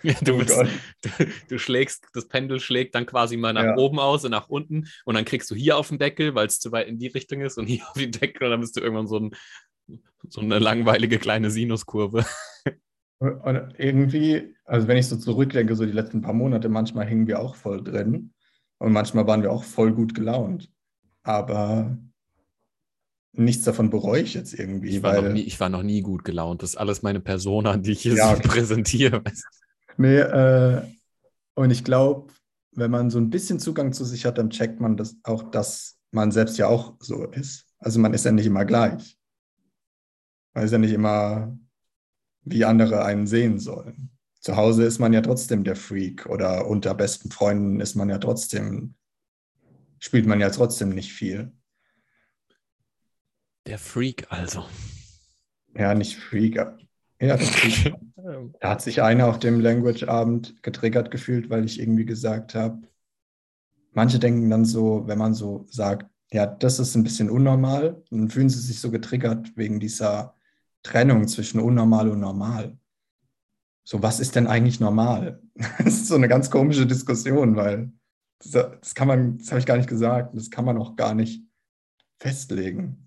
[0.02, 0.56] Ja, du, oh bist,
[1.02, 1.10] du,
[1.48, 3.76] du, schlägst, das Pendel schlägt dann quasi mal nach ja.
[3.76, 6.60] oben aus und nach unten und dann kriegst du hier auf den Deckel, weil es
[6.60, 8.80] zu weit in die Richtung ist und hier auf den Deckel und dann bist du
[8.80, 9.34] irgendwann so, ein,
[10.28, 12.24] so eine langweilige kleine Sinuskurve.
[13.18, 17.40] Und irgendwie, also wenn ich so zurückdenke, so die letzten paar Monate, manchmal hingen wir
[17.40, 18.34] auch voll drin
[18.78, 20.70] und manchmal waren wir auch voll gut gelaunt.
[21.22, 21.96] Aber
[23.36, 24.90] nichts davon bereue ich jetzt irgendwie.
[24.90, 26.62] Ich war, weil, nie, ich war, noch nie, gut gelaunt.
[26.62, 28.48] Das ist alles meine Persona, die ich hier ja, okay.
[28.48, 29.22] präsentiere.
[29.96, 30.82] Nee, äh,
[31.54, 32.32] und ich glaube,
[32.72, 35.98] wenn man so ein bisschen Zugang zu sich hat, dann checkt man das auch, dass
[36.10, 37.66] man selbst ja auch so ist.
[37.78, 39.18] Also man ist ja nicht immer gleich.
[40.54, 41.56] Man ist ja nicht immer,
[42.42, 44.10] wie andere einen sehen sollen.
[44.40, 48.18] Zu Hause ist man ja trotzdem der Freak oder unter besten Freunden ist man ja
[48.18, 48.94] trotzdem,
[49.98, 51.52] spielt man ja trotzdem nicht viel.
[53.66, 54.64] Der Freak also.
[55.74, 56.56] Ja, nicht Freak.
[57.20, 57.94] Ja, Freak.
[58.60, 62.82] da hat sich einer auf dem Language-Abend getriggert gefühlt, weil ich irgendwie gesagt habe,
[63.92, 68.28] manche denken dann so, wenn man so sagt, ja, das ist ein bisschen unnormal, dann
[68.28, 70.34] fühlen sie sich so getriggert wegen dieser
[70.82, 72.76] Trennung zwischen unnormal und normal.
[73.84, 75.40] So, was ist denn eigentlich normal?
[75.78, 77.92] Das ist so eine ganz komische Diskussion, weil
[78.40, 81.14] das, das kann man, das habe ich gar nicht gesagt, das kann man auch gar
[81.14, 81.44] nicht
[82.18, 83.03] festlegen.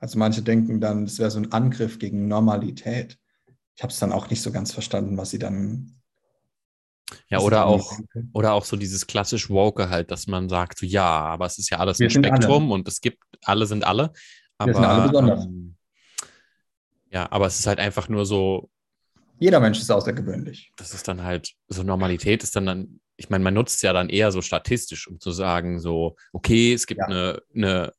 [0.00, 3.18] Also manche denken dann, das wäre so ein Angriff gegen Normalität.
[3.76, 6.00] Ich habe es dann auch nicht so ganz verstanden, was sie dann.
[7.28, 7.98] Ja, oder auch,
[8.32, 11.70] oder auch so dieses klassisch Woke halt, dass man sagt, so, ja, aber es ist
[11.70, 12.74] ja alles Wir ein Spektrum alle.
[12.74, 14.12] und es gibt, alle sind alle.
[14.58, 15.44] Aber, Wir sind alle besonders.
[15.44, 15.76] Ähm,
[17.10, 18.70] ja, aber es ist halt einfach nur so.
[19.38, 20.70] Jeder Mensch ist außergewöhnlich.
[20.76, 23.92] Das ist dann halt, so Normalität ist dann, dann ich meine, man nutzt es ja
[23.92, 27.06] dann eher so statistisch, um zu sagen, so, okay, es gibt ja.
[27.06, 27.92] eine, eine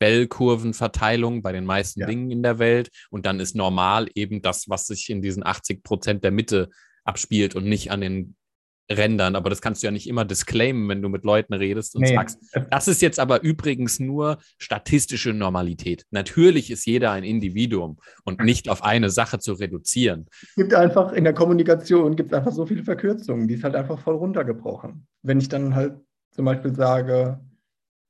[0.00, 2.06] Bellkurvenverteilung bei den meisten ja.
[2.06, 5.84] Dingen in der Welt und dann ist normal eben das, was sich in diesen 80
[5.84, 6.70] Prozent der Mitte
[7.04, 8.34] abspielt und nicht an den
[8.90, 9.36] Rändern.
[9.36, 12.14] Aber das kannst du ja nicht immer disclaimen, wenn du mit Leuten redest und nee.
[12.14, 12.38] sagst,
[12.70, 16.04] das ist jetzt aber übrigens nur statistische Normalität.
[16.10, 20.26] Natürlich ist jeder ein Individuum und nicht auf eine Sache zu reduzieren.
[20.42, 23.76] Es gibt einfach in der Kommunikation gibt es einfach so viele Verkürzungen, die ist halt
[23.76, 25.06] einfach voll runtergebrochen.
[25.22, 25.94] Wenn ich dann halt
[26.32, 27.40] zum Beispiel sage,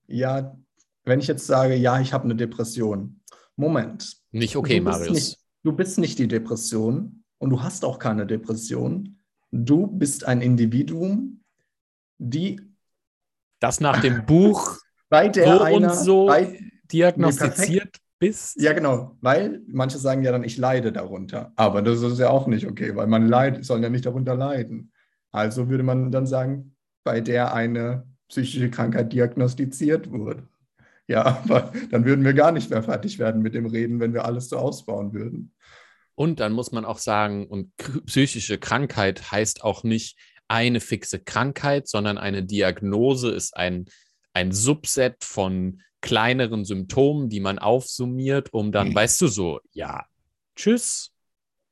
[0.06, 0.56] ja,
[1.04, 3.20] wenn ich jetzt sage, ja, ich habe eine Depression,
[3.56, 4.16] Moment.
[4.32, 5.10] Nicht okay, du Marius.
[5.10, 9.18] Nicht, du bist nicht die Depression und du hast auch keine Depression.
[9.50, 11.42] Du bist ein Individuum,
[12.18, 12.60] die.
[13.60, 14.78] Das nach dem Buch
[15.08, 16.58] bei der so einer, und so bei,
[16.90, 18.60] diagnostiziert bist.
[18.60, 19.16] Ja, genau.
[19.20, 21.52] Weil manche sagen ja dann, ich leide darunter.
[21.56, 24.92] Aber das ist ja auch nicht okay, weil man leid, soll ja nicht darunter leiden.
[25.32, 30.48] Also würde man dann sagen, bei der eine psychische Krankheit diagnostiziert wurde.
[31.10, 34.24] Ja, aber dann würden wir gar nicht mehr fertig werden mit dem Reden, wenn wir
[34.24, 35.52] alles so ausbauen würden.
[36.14, 37.72] Und dann muss man auch sagen, und
[38.06, 43.86] psychische Krankheit heißt auch nicht eine fixe Krankheit, sondern eine Diagnose ist ein,
[44.34, 48.94] ein Subset von kleineren Symptomen, die man aufsummiert, um dann, mhm.
[48.94, 50.04] weißt du, so, ja,
[50.54, 51.10] tschüss.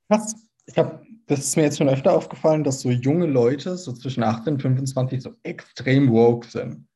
[0.08, 0.34] Was?
[0.66, 4.24] Ich habe, das ist mir jetzt schon öfter aufgefallen, dass so junge Leute, so zwischen
[4.24, 6.87] 18 und 25, so extrem woke sind.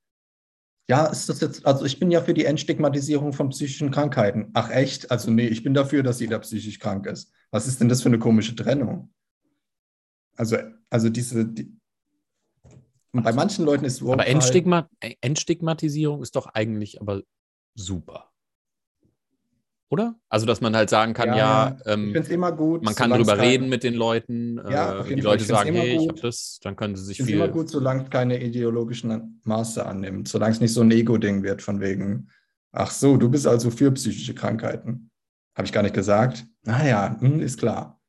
[0.89, 4.51] Ja, ist das jetzt, also ich bin ja für die Entstigmatisierung von psychischen Krankheiten.
[4.53, 5.11] Ach echt?
[5.11, 7.33] Also nee, ich bin dafür, dass jeder psychisch krank ist.
[7.51, 9.13] Was ist denn das für eine komische Trennung?
[10.37, 10.57] Also,
[10.91, 11.77] also diese, die,
[13.13, 14.89] bei manchen Leuten ist Aber Entstigma
[15.21, 17.23] Entstigmatisierung ist doch eigentlich aber
[17.75, 18.32] super
[19.93, 20.17] oder?
[20.31, 23.39] Also, dass man halt sagen kann, ja, ja ähm, ich immer gut, man kann darüber
[23.39, 24.57] reden mit den Leuten.
[24.71, 26.03] Ja, äh, die Leute sagen, hey, gut.
[26.03, 27.35] ich habe das, dann können sie sich ich viel.
[27.37, 31.61] immer gut, solange es keine ideologischen Maße annimmt, solange es nicht so ein Ego-Ding wird,
[31.61, 32.31] von wegen,
[32.73, 35.11] ach so, du bist also für psychische Krankheiten.
[35.55, 36.47] Habe ich gar nicht gesagt.
[36.65, 38.01] Naja, hm, ist klar.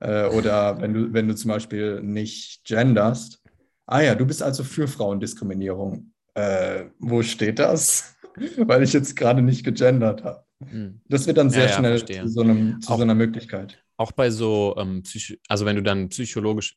[0.00, 3.40] Äh, oder wenn du, wenn du zum Beispiel nicht genderst,
[3.86, 6.12] ah ja, du bist also für Frauendiskriminierung.
[6.34, 8.16] Äh, wo steht das?
[8.56, 10.44] Weil ich jetzt gerade nicht gegendert habe.
[10.70, 11.00] Hm.
[11.08, 13.82] Das wird dann sehr ja, schnell ja, zu, so, einem, zu auch, so, einer Möglichkeit.
[13.96, 15.02] Auch bei so, ähm,
[15.48, 16.76] also wenn du dann psychologisch,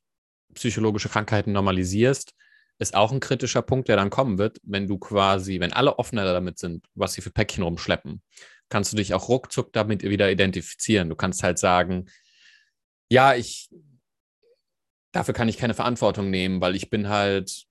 [0.54, 2.34] psychologische Krankheiten normalisierst,
[2.80, 6.26] ist auch ein kritischer Punkt, der dann kommen wird, wenn du quasi, wenn alle offener
[6.26, 8.22] damit sind, was sie für Päckchen rumschleppen,
[8.70, 11.10] kannst du dich auch ruckzuck damit wieder identifizieren.
[11.10, 12.08] Du kannst halt sagen,
[13.10, 13.70] ja, ich,
[15.12, 17.66] dafür kann ich keine Verantwortung nehmen, weil ich bin halt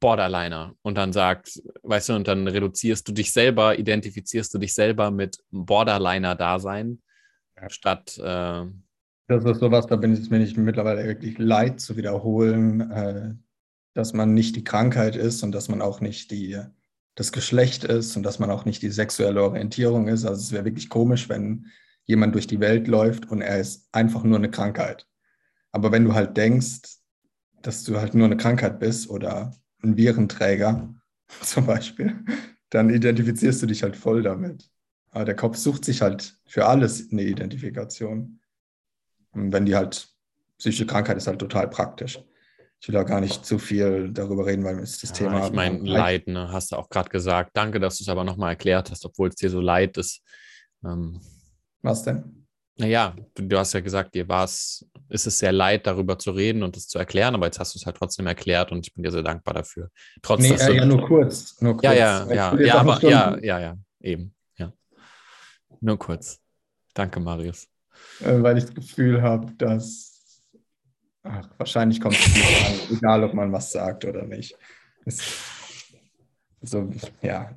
[0.00, 4.74] Borderliner und dann sagt, weißt du, und dann reduzierst du dich selber, identifizierst du dich
[4.74, 7.02] selber mit Borderliner-Dasein,
[7.60, 7.70] ja.
[7.70, 8.18] statt.
[8.18, 8.64] Äh,
[9.28, 13.34] das ist sowas, da bin ich mir nicht mittlerweile wirklich leid zu wiederholen, äh,
[13.94, 16.60] dass man nicht die Krankheit ist und dass man auch nicht die,
[17.14, 20.24] das Geschlecht ist und dass man auch nicht die sexuelle Orientierung ist.
[20.24, 21.66] Also es wäre wirklich komisch, wenn
[22.04, 25.06] jemand durch die Welt läuft und er ist einfach nur eine Krankheit.
[25.72, 26.98] Aber wenn du halt denkst,
[27.62, 29.52] dass du halt nur eine Krankheit bist oder
[29.86, 30.94] ein Virenträger
[31.42, 32.24] zum Beispiel,
[32.70, 34.70] dann identifizierst du dich halt voll damit.
[35.10, 38.40] Aber der Kopf sucht sich halt für alles eine Identifikation.
[39.32, 40.08] Und wenn die halt,
[40.58, 42.18] psychische Krankheit ist halt total praktisch.
[42.80, 45.46] Ich will auch gar nicht zu viel darüber reden, weil es das ja, Thema.
[45.46, 47.50] Ich meine, Leid, ne, hast du auch gerade gesagt.
[47.54, 50.22] Danke, dass du es aber nochmal erklärt hast, obwohl es dir so leid ist.
[50.84, 51.20] Ähm,
[51.82, 52.45] Was denn?
[52.78, 56.30] Naja, du, du hast ja gesagt, dir war es, ist es sehr leid, darüber zu
[56.30, 58.92] reden und es zu erklären, aber jetzt hast du es halt trotzdem erklärt und ich
[58.92, 59.90] bin dir sehr dankbar dafür.
[60.20, 61.84] Trotz, nee, äh, ja, nur kurz, nur kurz.
[61.84, 64.72] Ja, ja, ja, ja, aber, ja, ja, ja, eben, ja.
[65.80, 66.38] Nur kurz.
[66.92, 67.66] Danke, Marius.
[68.20, 70.42] Äh, weil ich das Gefühl habe, dass,
[71.22, 74.54] ach, wahrscheinlich kommt es nicht an, egal ob man was sagt oder nicht.
[75.06, 75.22] Es,
[76.60, 76.90] so,
[77.22, 77.56] ja,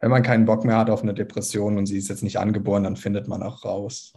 [0.00, 2.84] wenn man keinen Bock mehr hat auf eine Depression und sie ist jetzt nicht angeboren,
[2.84, 4.14] dann findet man auch raus.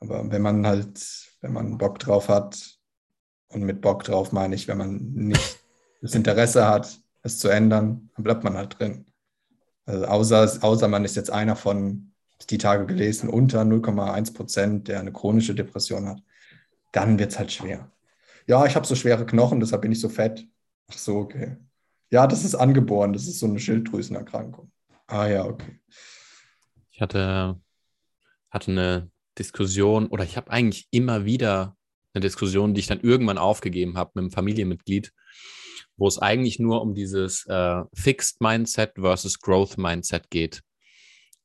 [0.00, 1.00] Aber wenn man halt,
[1.40, 2.78] wenn man Bock drauf hat,
[3.48, 5.60] und mit Bock drauf meine ich, wenn man nicht
[6.02, 9.06] das Interesse hat, es zu ändern, dann bleibt man halt drin.
[9.86, 12.10] Also außer, außer man ist jetzt einer von,
[12.50, 16.22] die Tage gelesen, unter 0,1 Prozent, der eine chronische Depression hat,
[16.92, 17.90] dann wird es halt schwer.
[18.46, 20.46] Ja, ich habe so schwere Knochen, deshalb bin ich so fett.
[20.88, 21.56] Ach so, okay.
[22.10, 24.70] Ja, das ist angeboren, das ist so eine Schilddrüsenerkrankung.
[25.06, 25.80] Ah ja, okay.
[26.90, 27.60] Ich hatte,
[28.50, 31.76] hatte eine Diskussion oder ich habe eigentlich immer wieder
[32.14, 35.12] eine Diskussion, die ich dann irgendwann aufgegeben habe mit einem Familienmitglied,
[35.96, 40.62] wo es eigentlich nur um dieses äh, Fixed Mindset versus Growth Mindset geht.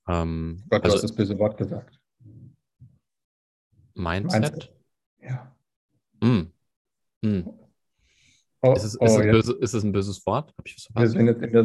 [0.08, 2.00] Ähm, Gott, also, du hast das böse Wort gesagt.
[3.96, 4.42] Mindset?
[4.42, 4.74] Mindset.
[5.22, 5.56] Ja.
[6.22, 6.52] Mm.
[7.22, 7.50] Mm.
[8.62, 10.54] Oh, ist, es, ist, oh, es böse, ist, es, ein böses Wort?
[10.96, 11.64] Wir sind jetzt in der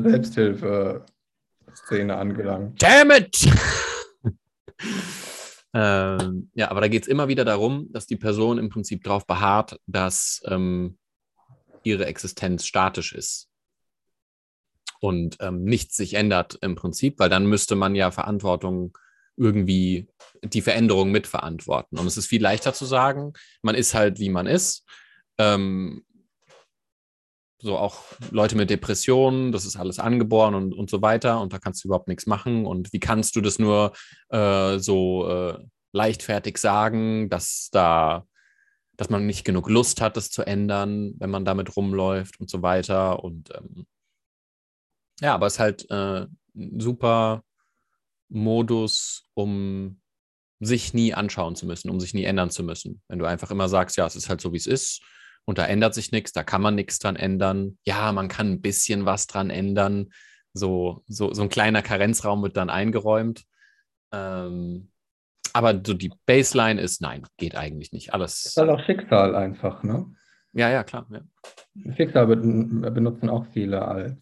[1.74, 2.82] Selbsthilfe-Szene angelangt.
[2.82, 3.48] Damn it!
[5.74, 9.26] ähm, ja, aber da geht es immer wieder darum, dass die Person im Prinzip darauf
[9.26, 10.98] beharrt, dass ähm,
[11.82, 13.48] ihre Existenz statisch ist
[15.01, 18.96] und ähm, nichts sich ändert im Prinzip, weil dann müsste man ja Verantwortung
[19.36, 20.09] irgendwie
[20.44, 21.98] die Veränderung mitverantworten.
[21.98, 23.32] Und es ist viel leichter zu sagen,
[23.62, 24.86] man ist halt wie man ist.
[25.38, 26.05] Ähm,
[27.64, 31.58] so auch Leute mit Depressionen, das ist alles angeboren und, und so weiter und da
[31.58, 32.66] kannst du überhaupt nichts machen.
[32.66, 33.92] Und wie kannst du das nur
[34.28, 35.58] äh, so äh,
[35.92, 38.26] leichtfertig sagen, dass da,
[38.98, 42.60] dass man nicht genug Lust hat, das zu ändern, wenn man damit rumläuft und so
[42.60, 43.24] weiter.
[43.24, 43.86] Und ähm,
[45.20, 47.44] ja, aber es ist halt äh, ein super
[48.28, 50.02] Modus, um
[50.60, 53.00] sich nie anschauen zu müssen, um sich nie ändern zu müssen.
[53.08, 55.02] Wenn du einfach immer sagst, ja, es ist halt so, wie es ist
[55.44, 57.78] und da ändert sich nichts, da kann man nichts dran ändern.
[57.84, 60.10] Ja, man kann ein bisschen was dran ändern.
[60.54, 63.44] So, so, so ein kleiner Karenzraum wird dann eingeräumt.
[64.12, 64.90] Ähm,
[65.52, 68.14] aber so die Baseline ist, nein, geht eigentlich nicht.
[68.14, 68.42] Alles.
[68.42, 70.06] Das ist halt auch Schicksal einfach, ne?
[70.52, 71.06] Ja, ja, klar.
[71.10, 71.20] Ja.
[71.94, 74.16] Schicksal benutzen auch viele als,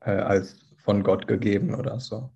[0.00, 2.30] äh, als von Gott gegeben oder so.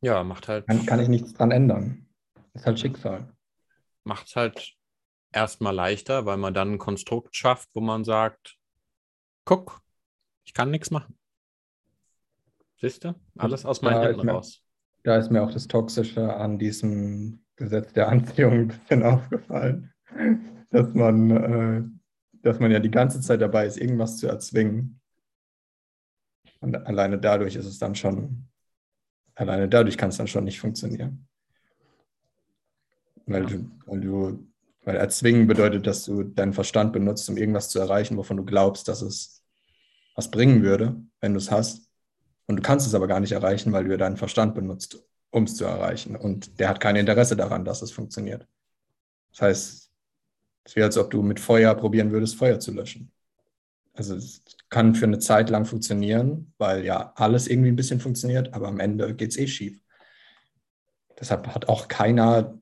[0.00, 0.66] Ja, macht halt.
[0.66, 2.06] Kann, kann ich nichts dran ändern.
[2.54, 3.32] Ist halt Schicksal
[4.04, 4.74] macht es halt
[5.32, 8.58] erstmal leichter, weil man dann ein Konstrukt schafft, wo man sagt,
[9.44, 9.80] guck,
[10.44, 11.18] ich kann nichts machen.
[12.80, 13.14] Siehst du?
[13.38, 14.60] Alles aus meinen Händen raus.
[15.04, 19.92] Da ist mir auch das Toxische an diesem Gesetz der Anziehung ein bisschen aufgefallen,
[20.70, 21.82] dass man, äh,
[22.42, 25.00] dass man ja die ganze Zeit dabei ist, irgendwas zu erzwingen.
[26.60, 28.48] Und alleine dadurch ist es dann schon,
[29.34, 31.28] alleine dadurch kann es dann schon nicht funktionieren.
[33.26, 34.46] Weil, du, weil du,
[34.84, 38.88] weil erzwingen bedeutet, dass du deinen Verstand benutzt, um irgendwas zu erreichen, wovon du glaubst,
[38.88, 39.42] dass es
[40.14, 41.88] was bringen würde, wenn du es hast.
[42.46, 45.56] Und du kannst es aber gar nicht erreichen, weil du deinen Verstand benutzt, um es
[45.56, 46.16] zu erreichen.
[46.16, 48.46] Und der hat kein Interesse daran, dass es funktioniert.
[49.30, 49.90] Das heißt,
[50.64, 53.10] es wäre, als ob du mit Feuer probieren würdest, Feuer zu löschen.
[53.94, 58.54] Also es kann für eine Zeit lang funktionieren, weil ja alles irgendwie ein bisschen funktioniert,
[58.54, 59.80] aber am Ende geht es eh schief.
[61.18, 62.58] Deshalb hat auch keiner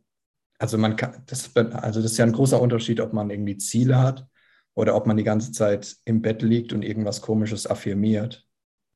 [0.60, 3.98] also man kann, das, also das ist ja ein großer Unterschied, ob man irgendwie Ziele
[3.98, 4.28] hat
[4.74, 8.46] oder ob man die ganze Zeit im Bett liegt und irgendwas Komisches affirmiert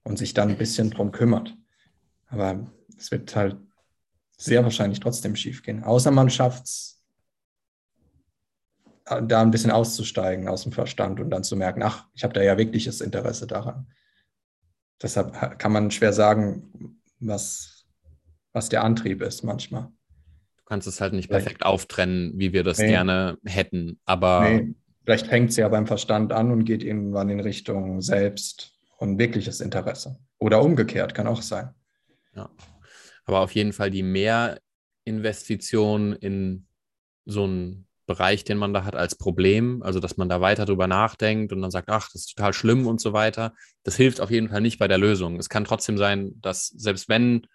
[0.02, 1.56] und sich dann ein bisschen drum kümmert.
[2.26, 3.56] Aber es wird halt
[4.36, 5.82] sehr wahrscheinlich trotzdem schief gehen.
[5.82, 7.02] Außer man schafft es,
[9.06, 12.42] da ein bisschen auszusteigen aus dem Verstand und dann zu merken, ach, ich habe da
[12.42, 13.90] ja wirkliches Interesse daran.
[15.00, 17.86] Deshalb kann man schwer sagen, was,
[18.52, 19.93] was der Antrieb ist manchmal.
[20.64, 22.88] Du kannst es halt nicht perfekt auftrennen, wie wir das nee.
[22.88, 24.00] gerne hätten.
[24.06, 24.72] Aber nee.
[25.04, 29.60] vielleicht fängt es ja beim Verstand an und geht irgendwann in Richtung Selbst und wirkliches
[29.60, 30.16] Interesse.
[30.38, 31.68] Oder umgekehrt, kann auch sein.
[32.34, 32.48] Ja.
[33.26, 36.66] Aber auf jeden Fall die Mehrinvestition in
[37.26, 40.86] so einen Bereich, den man da hat als Problem, also dass man da weiter drüber
[40.86, 44.30] nachdenkt und dann sagt, ach, das ist total schlimm und so weiter, das hilft auf
[44.30, 45.38] jeden Fall nicht bei der Lösung.
[45.38, 47.46] Es kann trotzdem sein, dass selbst wenn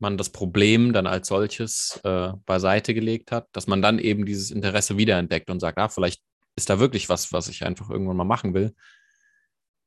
[0.00, 4.50] man das Problem dann als solches äh, beiseite gelegt hat, dass man dann eben dieses
[4.50, 6.22] Interesse wiederentdeckt und sagt, ah, vielleicht
[6.56, 8.74] ist da wirklich was, was ich einfach irgendwann mal machen will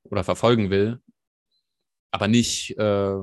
[0.04, 1.00] oder verfolgen will,
[2.12, 3.16] aber nicht, äh,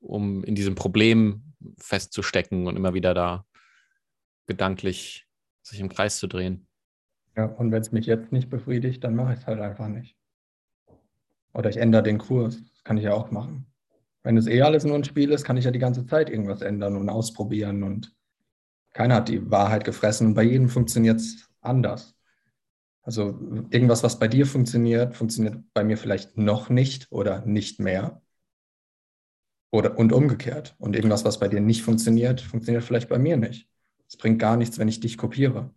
[0.00, 3.46] um in diesem Problem festzustecken und immer wieder da
[4.46, 5.26] gedanklich
[5.62, 6.66] sich im Kreis zu drehen.
[7.36, 10.16] Ja, und wenn es mich jetzt nicht befriedigt, dann mache ich es halt einfach nicht.
[11.52, 12.58] Oder ich ändere den Kurs.
[12.72, 13.66] Das kann ich ja auch machen.
[14.24, 16.62] Wenn es eh alles nur ein Spiel ist, kann ich ja die ganze Zeit irgendwas
[16.62, 18.12] ändern und ausprobieren und
[18.92, 22.16] keiner hat die Wahrheit gefressen und bei jedem funktioniert es anders.
[23.02, 23.38] Also
[23.70, 28.22] irgendwas, was bei dir funktioniert, funktioniert bei mir vielleicht noch nicht oder nicht mehr.
[29.70, 30.74] Oder, und umgekehrt.
[30.78, 33.68] Und irgendwas, was bei dir nicht funktioniert, funktioniert vielleicht bei mir nicht.
[34.08, 35.74] Es bringt gar nichts, wenn ich dich kopiere.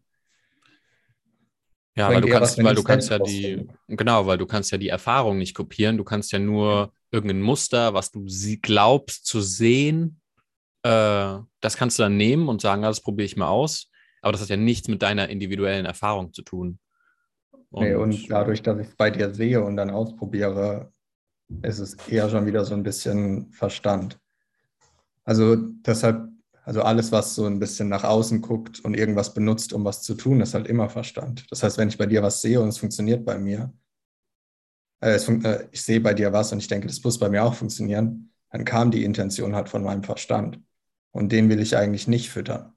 [1.98, 4.90] Ja, weil du kannst, weil du kannst ja die, genau, weil du kannst ja die
[4.90, 5.98] Erfahrung nicht kopieren.
[5.98, 10.22] Du kannst ja nur irgendein Muster, was du sie glaubst zu sehen,
[10.84, 13.90] äh, das kannst du dann nehmen und sagen, das probiere ich mal aus.
[14.22, 16.80] Aber das hat ja nichts mit deiner individuellen Erfahrung zu tun.
[17.70, 20.92] Und, nee, und dadurch, dass ich es bei dir sehe und dann ausprobiere,
[21.64, 24.20] ist es eher schon wieder so ein bisschen Verstand.
[25.24, 26.30] Also deshalb
[26.68, 30.16] also alles, was so ein bisschen nach außen guckt und irgendwas benutzt, um was zu
[30.16, 31.46] tun, ist halt immer Verstand.
[31.50, 33.74] Das heißt, wenn ich bei dir was sehe und es funktioniert bei mir,
[35.00, 37.46] äh, fun äh, ich sehe bei dir was und ich denke, das muss bei mir
[37.46, 40.60] auch funktionieren, dann kam die Intention halt von meinem Verstand.
[41.12, 42.74] Und den will ich eigentlich nicht füttern,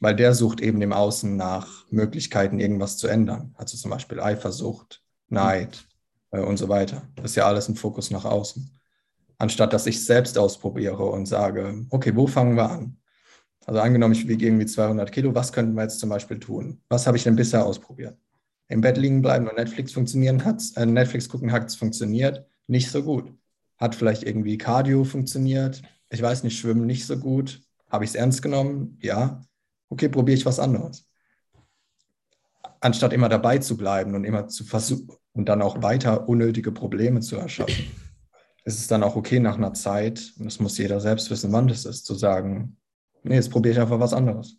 [0.00, 3.54] weil der sucht eben im Außen nach Möglichkeiten, irgendwas zu ändern.
[3.56, 5.86] Also zum Beispiel Eifersucht, Neid
[6.32, 7.06] äh, und so weiter.
[7.14, 8.76] Das ist ja alles ein Fokus nach außen.
[9.38, 12.98] Anstatt dass ich selbst ausprobiere und sage, okay, wo fangen wir an?
[13.68, 16.80] Also angenommen, ich wiege irgendwie 200 Kilo, was könnten wir jetzt zum Beispiel tun?
[16.88, 18.16] Was habe ich denn bisher ausprobiert?
[18.68, 22.90] Im Bett liegen bleiben und Netflix funktionieren hat's, äh, Netflix gucken hat es funktioniert, nicht
[22.90, 23.30] so gut.
[23.76, 27.60] Hat vielleicht irgendwie Cardio funktioniert, ich weiß nicht, Schwimmen nicht so gut.
[27.90, 28.96] Habe ich es ernst genommen?
[29.02, 29.42] Ja.
[29.90, 31.06] Okay, probiere ich was anderes.
[32.80, 37.20] Anstatt immer dabei zu bleiben und immer zu versuchen und dann auch weiter unnötige Probleme
[37.20, 37.84] zu erschaffen,
[38.64, 41.68] ist es dann auch okay nach einer Zeit, und das muss jeder selbst wissen, wann
[41.68, 42.78] das ist, zu sagen,
[43.22, 44.58] Nee, jetzt probiere ich einfach was anderes.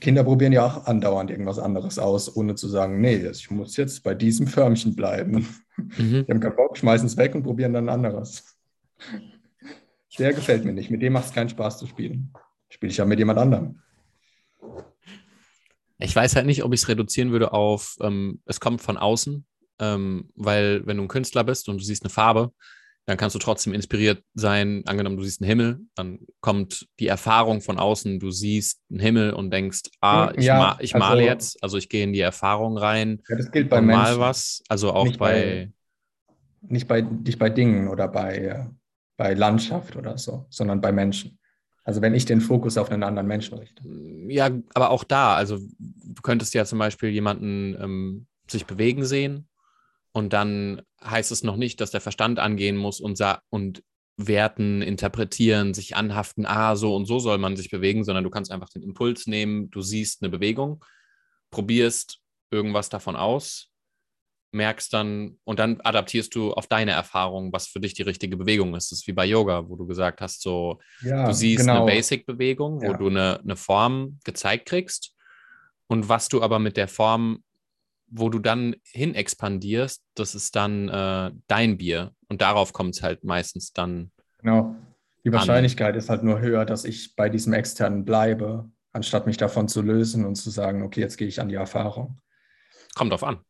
[0.00, 4.02] Kinder probieren ja auch andauernd irgendwas anderes aus, ohne zu sagen, nee, ich muss jetzt
[4.02, 5.48] bei diesem Förmchen bleiben.
[5.96, 6.26] Mhm.
[6.26, 8.58] Die haben keinen Bock, schmeißen es weg und probieren dann ein anderes.
[10.18, 10.90] Der gefällt mir nicht.
[10.90, 12.32] Mit dem macht es keinen Spaß zu spielen.
[12.68, 13.80] Spiele ich ja mit jemand anderem.
[15.98, 19.46] Ich weiß halt nicht, ob ich es reduzieren würde auf, ähm, es kommt von außen,
[19.80, 22.52] ähm, weil wenn du ein Künstler bist und du siehst eine Farbe,
[23.08, 24.82] dann kannst du trotzdem inspiriert sein.
[24.84, 29.32] Angenommen, du siehst einen Himmel, dann kommt die Erfahrung von außen, du siehst einen Himmel
[29.32, 32.20] und denkst, ah, ich, ja, ma ich also, male jetzt, also ich gehe in die
[32.20, 33.22] Erfahrung rein.
[33.26, 34.02] Ja, das gilt bei Menschen.
[34.02, 35.70] Mal was, also auch nicht bei,
[36.60, 38.68] bei, nicht bei nicht bei Dingen oder bei,
[39.16, 41.38] bei Landschaft oder so, sondern bei Menschen.
[41.84, 43.82] Also wenn ich den Fokus auf einen anderen Menschen richte.
[44.28, 49.48] Ja, aber auch da, also du könntest ja zum Beispiel jemanden ähm, sich bewegen sehen
[50.12, 53.20] und dann heißt es noch nicht, dass der Verstand angehen muss und,
[53.50, 53.82] und
[54.16, 58.50] werten, interpretieren, sich anhaften, ah, so und so soll man sich bewegen, sondern du kannst
[58.50, 60.84] einfach den Impuls nehmen, du siehst eine Bewegung,
[61.50, 62.20] probierst
[62.50, 63.70] irgendwas davon aus,
[64.52, 68.74] merkst dann und dann adaptierst du auf deine Erfahrung, was für dich die richtige Bewegung
[68.74, 68.90] ist.
[68.90, 71.84] Das ist wie bei Yoga, wo du gesagt hast, so ja, du siehst genau.
[71.84, 72.96] eine Basic-Bewegung, wo ja.
[72.96, 75.14] du eine, eine Form gezeigt kriegst
[75.86, 77.44] und was du aber mit der Form
[78.10, 82.12] wo du dann hin expandierst, das ist dann äh, dein Bier.
[82.28, 84.10] Und darauf kommt es halt meistens dann.
[84.38, 84.76] Genau.
[85.24, 85.98] Die Wahrscheinlichkeit an.
[85.98, 90.24] ist halt nur höher, dass ich bei diesem externen bleibe, anstatt mich davon zu lösen
[90.24, 92.18] und zu sagen, okay, jetzt gehe ich an die Erfahrung.
[92.94, 93.40] Kommt drauf an.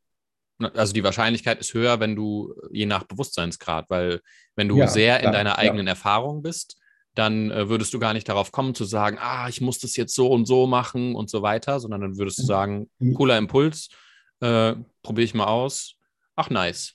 [0.59, 4.21] Ne, also die Wahrscheinlichkeit ist höher, wenn du je nach Bewusstseinsgrad, weil
[4.57, 5.93] wenn du ja, sehr in deiner eigenen ja.
[5.93, 6.79] Erfahrung bist,
[7.15, 10.15] dann äh, würdest du gar nicht darauf kommen zu sagen, ah, ich muss das jetzt
[10.15, 12.47] so und so machen und so weiter, sondern dann würdest du mhm.
[12.47, 13.89] sagen, cooler Impuls,
[14.41, 15.95] äh, Probiere ich mal aus.
[16.37, 16.95] Ach, nice.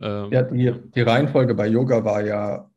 [0.00, 2.70] Ähm, ja, die, die Reihenfolge bei Yoga war ja,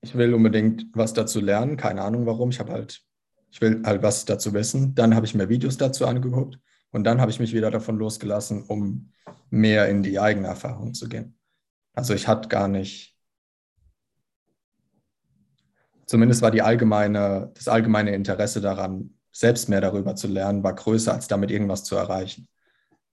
[0.00, 2.50] ich will unbedingt was dazu lernen, keine Ahnung warum.
[2.50, 3.02] Ich habe halt,
[3.50, 4.94] ich will halt was dazu wissen.
[4.94, 6.58] Dann habe ich mir Videos dazu angeguckt
[6.92, 9.10] und dann habe ich mich wieder davon losgelassen, um
[9.50, 11.38] mehr in die eigene Erfahrung zu gehen.
[11.94, 13.16] Also ich hatte gar nicht,
[16.04, 21.12] zumindest war die allgemeine, das allgemeine Interesse daran, selbst mehr darüber zu lernen, war größer,
[21.12, 22.48] als damit irgendwas zu erreichen.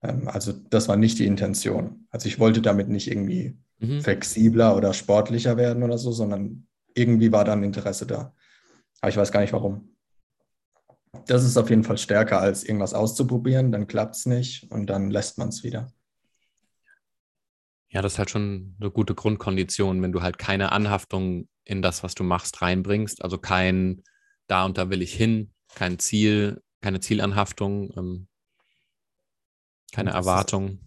[0.02, 2.06] Ähm, also das war nicht die Intention.
[2.10, 4.00] Also ich wollte damit nicht irgendwie mhm.
[4.00, 8.34] flexibler oder sportlicher werden oder so, sondern irgendwie war dann Interesse da.
[9.00, 9.96] Aber ich weiß gar nicht warum.
[11.26, 15.10] Das ist auf jeden Fall stärker, als irgendwas auszuprobieren, dann klappt es nicht und dann
[15.10, 15.92] lässt man es wieder.
[17.90, 22.02] Ja, das ist halt schon eine gute Grundkondition, wenn du halt keine Anhaftung in das,
[22.02, 23.22] was du machst, reinbringst.
[23.24, 24.02] Also kein
[24.46, 28.27] da und da will ich hin, kein Ziel, keine Zielanhaftung.
[29.92, 30.68] Keine Erwartung.
[30.68, 30.78] Ist,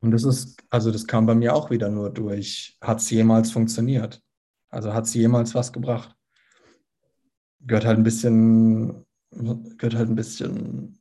[0.00, 3.50] und das ist, also das kam bei mir auch wieder nur durch, hat es jemals
[3.50, 4.22] funktioniert?
[4.70, 6.14] Also hat es jemals was gebracht?
[7.60, 10.98] Gehört halt ein bisschen, gehört halt ein bisschen,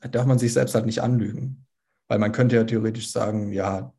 [0.00, 1.66] darf man sich selbst halt nicht anlügen.
[2.08, 3.94] Weil man könnte ja theoretisch sagen, ja,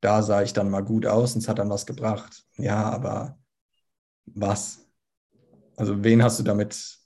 [0.00, 2.44] da sah ich dann mal gut aus und es hat dann was gebracht.
[2.56, 3.38] Ja, aber
[4.26, 4.86] was?
[5.76, 6.98] Also wen hast du damit,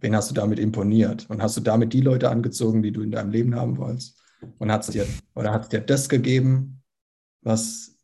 [0.00, 1.28] wen hast du damit imponiert?
[1.28, 4.21] Und hast du damit die Leute angezogen, die du in deinem Leben haben wolltest?
[4.58, 6.82] Und hat es dir, oder hat dir das gegeben,
[7.42, 7.96] was,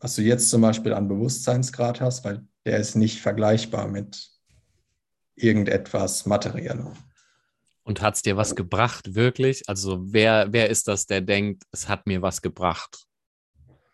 [0.00, 4.30] was du jetzt zum Beispiel an Bewusstseinsgrad hast, weil der ist nicht vergleichbar mit
[5.36, 6.92] irgendetwas Materiellem.
[7.84, 9.68] Und hat es dir was gebracht, wirklich?
[9.68, 13.06] Also wer, wer ist das, der denkt, es hat mir was gebracht?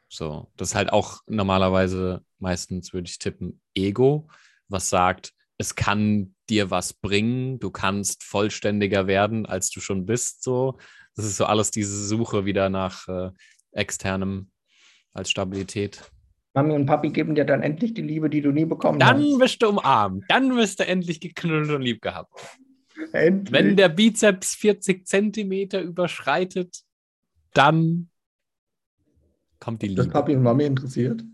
[0.08, 4.28] So, das ist halt auch normalerweise, meistens würde ich tippen, Ego,
[4.68, 10.42] was sagt, es kann dir was bringen, du kannst vollständiger werden, als du schon bist.
[10.42, 10.78] So,
[11.14, 13.30] das ist so alles diese Suche wieder nach äh,
[13.72, 14.50] externem
[15.12, 16.10] als Stabilität.
[16.54, 19.24] Mami und Papi geben dir dann endlich die Liebe, die du nie bekommen dann hast.
[19.24, 22.32] Dann wirst du umarmt, dann wirst du endlich geknuddelt und lieb gehabt.
[23.12, 23.52] Endlich.
[23.52, 26.82] Wenn der Bizeps 40 Zentimeter überschreitet,
[27.54, 28.10] dann
[29.60, 30.02] kommt die Liebe.
[30.02, 31.24] Das Papi und Mami interessiert?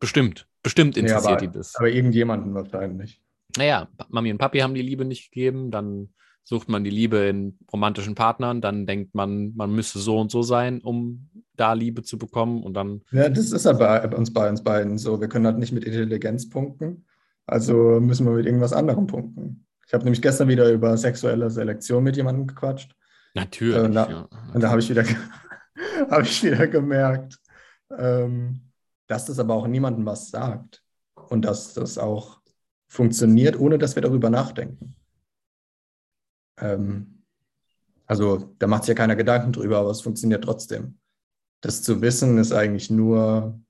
[0.00, 0.48] Bestimmt.
[0.62, 1.76] Bestimmt interessiert ja, aber, die das.
[1.76, 3.20] Aber irgendjemanden wahrscheinlich.
[3.56, 6.12] Naja, Mami und Papi haben die Liebe nicht gegeben, dann
[6.46, 10.42] sucht man die Liebe in romantischen Partnern, dann denkt man, man müsse so und so
[10.42, 13.02] sein, um da Liebe zu bekommen und dann.
[13.10, 15.20] Ja, das ist halt bei uns bei uns beiden so.
[15.20, 17.04] Wir können halt nicht mit Intelligenz punkten,
[17.46, 19.66] also müssen wir mit irgendwas anderem punkten.
[19.86, 22.94] Ich habe nämlich gestern wieder über sexuelle Selektion mit jemandem gequatscht.
[23.34, 23.76] Natürlich.
[23.76, 24.28] Äh, na, ja.
[24.54, 25.04] Und da habe ich, wieder,
[26.10, 27.38] hab ich wieder gemerkt,
[27.96, 28.60] ähm,
[29.08, 30.82] dass das aber auch niemandem was sagt
[31.28, 32.40] und dass das auch
[32.88, 34.95] funktioniert, ohne dass wir darüber nachdenken.
[36.58, 37.22] Ähm,
[38.06, 40.98] also da macht sich ja keiner Gedanken drüber, aber es funktioniert trotzdem.
[41.60, 43.60] Das zu wissen ist eigentlich nur,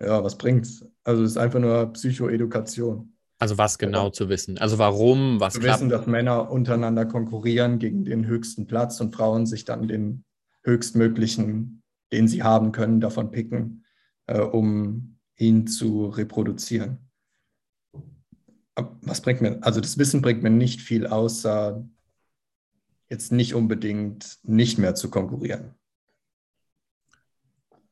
[0.00, 0.84] ja, was bringt's?
[1.04, 3.16] Also es ist einfach nur Psychoedukation.
[3.38, 4.12] Also was genau ja.
[4.12, 4.58] zu wissen?
[4.58, 5.80] Also warum, was Zu klappt?
[5.80, 10.24] wissen, dass Männer untereinander konkurrieren gegen den höchsten Platz und Frauen sich dann den
[10.62, 13.84] höchstmöglichen, den sie haben können, davon picken,
[14.26, 17.03] äh, um ihn zu reproduzieren
[18.76, 21.84] was bringt mir, also das Wissen bringt mir nicht viel, außer
[23.08, 25.74] jetzt nicht unbedingt nicht mehr zu konkurrieren.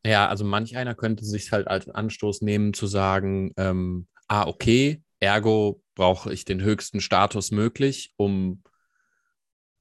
[0.05, 5.03] Ja, also manch einer könnte sich halt als Anstoß nehmen zu sagen, ähm, ah, okay,
[5.21, 8.63] ergo brauche ich den höchsten Status möglich, um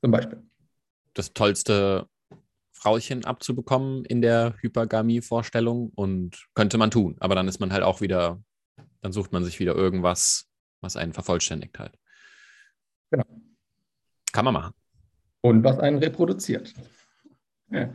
[0.01, 0.43] zum Beispiel
[1.13, 2.07] das tollste
[2.71, 7.15] Frauchen abzubekommen in der Hypergamie-Vorstellung und könnte man tun.
[7.19, 8.41] Aber dann ist man halt auch wieder,
[9.01, 10.50] dann sucht man sich wieder irgendwas,
[10.81, 11.97] was einen vervollständigt halt.
[13.11, 13.25] Genau.
[14.31, 14.73] Kann man machen.
[15.41, 16.73] Und was einen reproduziert.
[17.69, 17.89] Ja,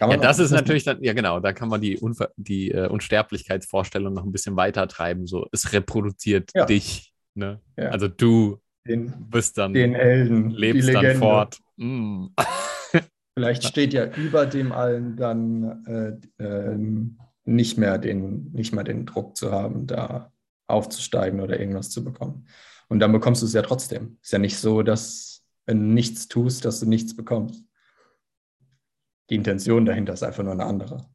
[0.00, 4.14] ja das ist natürlich dann, ja genau, da kann man die, Unver die uh, Unsterblichkeitsvorstellung
[4.14, 5.26] noch ein bisschen weiter treiben.
[5.26, 6.64] So, es reproduziert ja.
[6.64, 7.12] dich.
[7.34, 7.60] Ne?
[7.76, 7.90] Ja.
[7.90, 11.58] Also du den, bist dann, den Helden, lebst dann fort.
[11.76, 12.26] Mm.
[13.34, 16.76] Vielleicht steht ja über dem allen dann äh, äh,
[17.44, 20.32] nicht, mehr den, nicht mehr den Druck zu haben, da
[20.68, 22.46] aufzusteigen oder irgendwas zu bekommen.
[22.88, 24.18] Und dann bekommst du es ja trotzdem.
[24.22, 27.64] Ist ja nicht so, dass wenn du nichts tust, dass du nichts bekommst.
[29.28, 31.06] Die Intention dahinter ist einfach nur eine andere.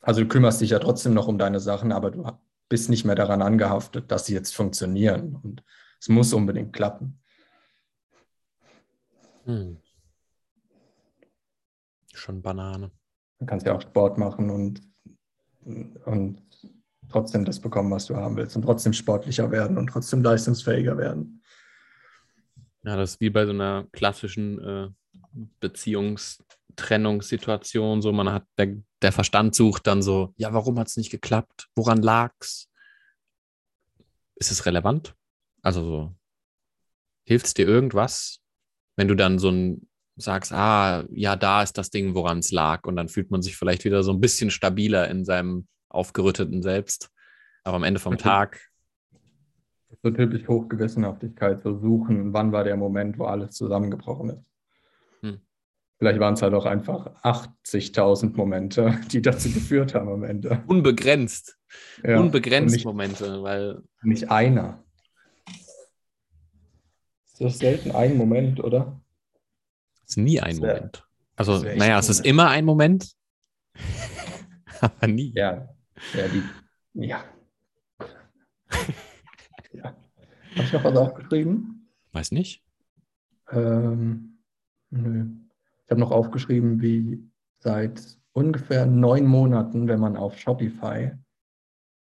[0.00, 2.24] Also du kümmerst dich ja trotzdem noch um deine Sachen, aber du
[2.68, 5.36] bist nicht mehr daran angehaftet, dass sie jetzt funktionieren.
[5.36, 5.64] Und
[6.00, 7.20] es muss unbedingt klappen.
[9.44, 9.78] Hm.
[12.12, 12.90] Schon Banane.
[13.38, 14.82] Du kannst ja auch Sport machen und,
[16.04, 16.42] und
[17.10, 21.42] trotzdem das bekommen, was du haben willst und trotzdem sportlicher werden und trotzdem leistungsfähiger werden.
[22.84, 24.88] Ja, das ist wie bei so einer klassischen äh,
[25.60, 28.02] Beziehungstrennungssituation.
[28.02, 31.68] So, man hat, der, der Verstand sucht dann so, ja, warum hat es nicht geklappt?
[31.74, 32.68] Woran lag es?
[34.36, 35.14] Ist es relevant?
[35.62, 36.14] Also so,
[37.24, 38.40] hilft es dir irgendwas,
[38.96, 39.88] wenn du dann so ein
[40.20, 42.84] sagst, ah, ja, da ist das Ding, woran es lag.
[42.86, 47.10] Und dann fühlt man sich vielleicht wieder so ein bisschen stabiler in seinem aufgerütteten Selbst.
[47.64, 48.22] Aber am Ende vom okay.
[48.22, 48.70] Tag.
[50.02, 54.50] So typisch Hochgewissenhaftigkeit zu suchen, wann war der Moment, wo alles zusammengebrochen ist.
[55.22, 55.40] Hm.
[55.98, 60.62] Vielleicht waren es halt auch einfach 80.000 Momente, die dazu geführt haben am Ende.
[60.66, 61.58] Unbegrenzt.
[62.02, 62.20] Ja.
[62.20, 63.82] Unbegrenzt nicht, Momente, weil.
[64.02, 64.84] Nicht einer.
[67.38, 69.00] Das ist selten ein Moment, oder?
[70.04, 71.04] Es ist nie ein Moment.
[71.36, 73.12] Also, naja, es ist immer ein Moment,
[74.80, 75.32] aber nie.
[75.36, 75.68] Ja,
[76.14, 76.42] ja, die,
[76.94, 77.24] ja.
[79.72, 79.96] ja.
[80.56, 81.88] Hast ich noch was aufgeschrieben?
[82.12, 82.64] Weiß nicht.
[83.50, 84.38] Ähm,
[84.90, 85.26] nö.
[85.84, 87.22] Ich habe noch aufgeschrieben, wie
[87.58, 91.12] seit ungefähr neun Monaten, wenn man auf Shopify,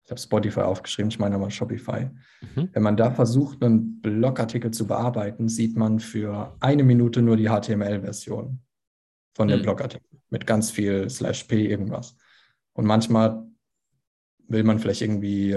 [0.04, 2.10] ich habe Spotify aufgeschrieben, ich meine aber Shopify,
[2.54, 2.68] mhm.
[2.72, 7.48] wenn man da versucht, einen Blogartikel zu bearbeiten, sieht man für eine Minute nur die
[7.48, 8.60] HTML-Version
[9.34, 9.64] von dem mhm.
[9.64, 12.16] Blogartikel mit ganz viel Slash P irgendwas.
[12.72, 13.46] Und manchmal
[14.48, 15.56] will man vielleicht irgendwie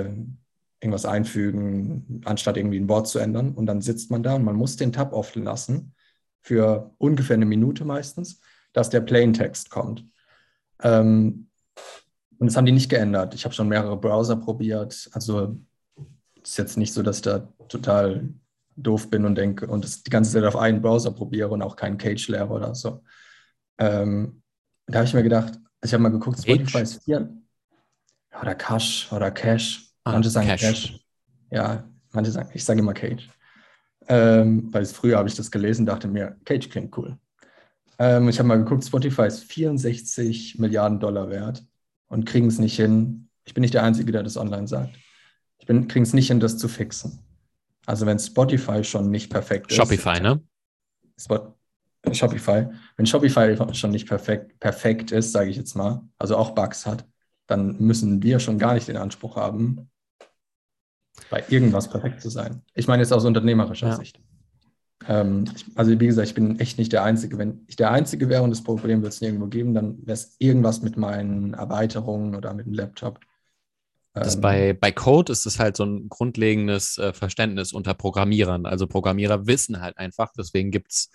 [0.80, 3.52] irgendwas einfügen, anstatt irgendwie ein Wort zu ändern.
[3.54, 5.94] Und dann sitzt man da und man muss den Tab offen lassen
[6.42, 8.40] für ungefähr eine Minute meistens,
[8.74, 10.06] dass der Plaintext kommt.
[10.82, 11.50] Ähm,
[12.38, 13.34] und das haben die nicht geändert.
[13.34, 15.10] Ich habe schon mehrere Browser probiert.
[15.14, 15.60] Also
[16.44, 18.30] es ist jetzt nicht so, dass ich da total
[18.76, 21.76] doof bin und denke und das die ganze Zeit auf einen Browser probiere und auch
[21.76, 23.04] keinen Cage lehre oder so.
[23.80, 24.44] Ähm,
[24.86, 27.36] da habe ich mir gedacht, ich habe mal geguckt, Spotify ist vier.
[28.42, 29.92] Oder Cash oder Cash.
[30.04, 30.62] Ah, manche sagen Cash.
[30.62, 31.00] Cash.
[31.52, 33.30] Ja, manche sagen, ich sage immer Cage.
[34.08, 37.18] Ähm, weil früher habe ich das gelesen, dachte mir, Cage klingt cool.
[38.00, 41.66] Ähm, ich habe mal geguckt, Spotify ist 64 Milliarden Dollar wert
[42.08, 43.30] und kriegen es nicht hin.
[43.46, 44.96] Ich bin nicht der Einzige, der das online sagt.
[45.58, 47.20] Ich kriege es nicht hin, das zu fixen.
[47.86, 49.78] Also wenn Spotify schon nicht perfekt ist.
[49.78, 50.42] Shopify, ne?
[51.20, 51.56] Spot,
[52.12, 52.68] Shopify.
[52.96, 57.06] Wenn Shopify schon nicht perfekt, perfekt ist, sage ich jetzt mal, also auch Bugs hat,
[57.48, 59.90] dann müssen wir schon gar nicht den Anspruch haben,
[61.30, 62.62] bei irgendwas perfekt zu sein.
[62.76, 63.96] Ich meine jetzt aus unternehmerischer ja.
[63.96, 64.20] Sicht.
[65.08, 67.38] Ähm, ich, also wie gesagt, ich bin echt nicht der Einzige.
[67.38, 70.36] Wenn ich der Einzige wäre und das Problem wird es nirgendwo geben, dann wäre es
[70.40, 73.20] irgendwas mit meinen Erweiterungen oder mit dem Laptop.
[74.14, 78.66] Das ähm, bei, bei Code ist es halt so ein grundlegendes äh, Verständnis unter Programmierern.
[78.66, 81.10] Also Programmierer wissen halt einfach, deswegen gibt es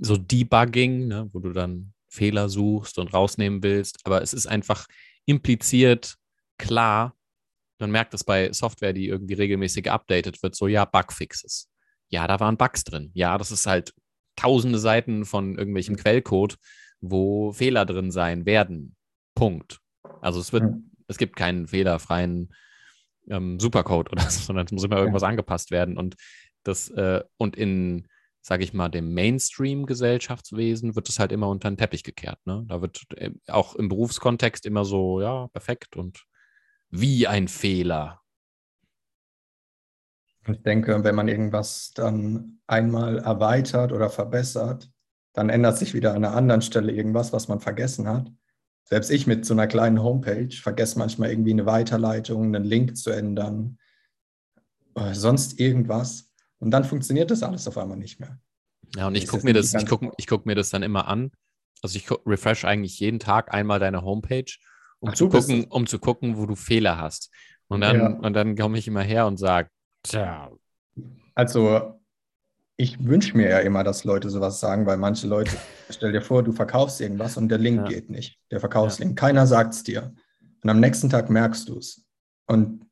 [0.00, 3.98] so Debugging, ne, wo du dann Fehler suchst und rausnehmen willst.
[4.04, 4.86] Aber es ist einfach
[5.26, 6.16] impliziert
[6.58, 7.16] klar,
[7.78, 11.68] man merkt es bei Software, die irgendwie regelmäßig geupdatet wird, so ja, Bugfixes
[12.14, 13.10] ja, da waren Bugs drin.
[13.14, 13.92] Ja, das ist halt
[14.36, 16.56] tausende Seiten von irgendwelchem Quellcode,
[17.00, 18.96] wo Fehler drin sein werden.
[19.34, 19.80] Punkt.
[20.20, 20.64] Also es wird,
[21.08, 22.54] es gibt keinen fehlerfreien
[23.28, 25.98] ähm, Supercode oder so, sondern es muss immer irgendwas angepasst werden.
[25.98, 26.14] Und
[26.62, 28.06] das, äh, und in,
[28.46, 32.38] sage ich mal, dem Mainstream-Gesellschaftswesen wird es halt immer unter den Teppich gekehrt.
[32.44, 32.62] Ne?
[32.68, 36.26] Da wird äh, auch im Berufskontext immer so, ja, perfekt und
[36.90, 38.20] wie ein Fehler.
[40.46, 44.90] Ich denke, wenn man irgendwas dann einmal erweitert oder verbessert,
[45.32, 48.30] dann ändert sich wieder an einer anderen Stelle irgendwas, was man vergessen hat.
[48.84, 53.10] Selbst ich mit so einer kleinen Homepage vergesse manchmal irgendwie eine Weiterleitung, einen Link zu
[53.10, 53.78] ändern,
[54.94, 56.33] oder sonst irgendwas.
[56.58, 58.38] Und dann funktioniert das alles auf einmal nicht mehr.
[58.96, 61.32] Ja, und ich gucke mir, das, ich guck, ich guck mir das dann immer an.
[61.82, 64.44] Also ich refresh eigentlich jeden Tag einmal deine Homepage,
[65.00, 67.30] um, Ach, zu, gucken, um zu gucken, wo du Fehler hast.
[67.66, 68.30] Und dann, ja.
[68.30, 69.68] dann komme ich immer her und sage,
[70.04, 70.50] Tja.
[71.34, 72.00] Also,
[72.76, 75.52] ich wünsche mir ja immer, dass Leute sowas sagen, weil manche Leute,
[75.90, 77.84] stell dir vor, du verkaufst irgendwas und der Link ja.
[77.84, 78.38] geht nicht.
[78.50, 79.12] Der Verkaufslink.
[79.12, 79.26] Ja.
[79.26, 80.14] Keiner sagt es dir.
[80.62, 82.06] Und am nächsten Tag merkst du es.
[82.46, 82.86] Und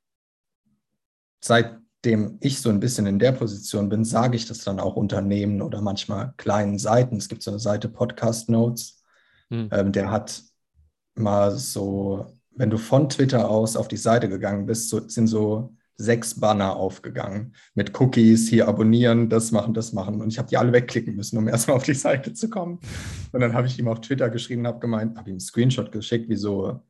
[2.04, 5.62] seitdem ich so ein bisschen in der Position bin, sage ich das dann auch Unternehmen
[5.62, 7.16] oder manchmal kleinen Seiten.
[7.16, 9.04] Es gibt so eine Seite Podcast Notes,
[9.50, 9.68] hm.
[9.70, 10.42] ähm, der hat
[11.14, 15.76] mal so, wenn du von Twitter aus auf die Seite gegangen bist, so, sind so
[15.96, 20.20] sechs Banner aufgegangen mit Cookies, hier abonnieren, das machen, das machen.
[20.20, 22.80] Und ich habe die alle wegklicken müssen, um erstmal auf die Seite zu kommen.
[23.30, 26.28] Und dann habe ich ihm auf Twitter geschrieben, habe gemeint, habe ihm einen Screenshot geschickt,
[26.28, 26.80] wie so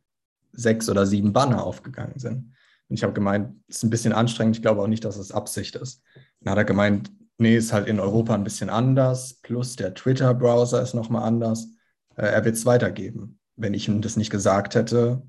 [0.52, 2.55] sechs oder sieben Banner aufgegangen sind.
[2.93, 5.32] Und ich habe gemeint, es ist ein bisschen anstrengend, ich glaube auch nicht, dass es
[5.32, 6.02] Absicht ist.
[6.40, 10.82] Dann hat er gemeint, nee, ist halt in Europa ein bisschen anders, plus der Twitter-Browser
[10.82, 11.69] ist nochmal anders.
[12.16, 13.40] Äh, er wird es weitergeben.
[13.56, 15.23] Wenn ich ihm das nicht gesagt hätte,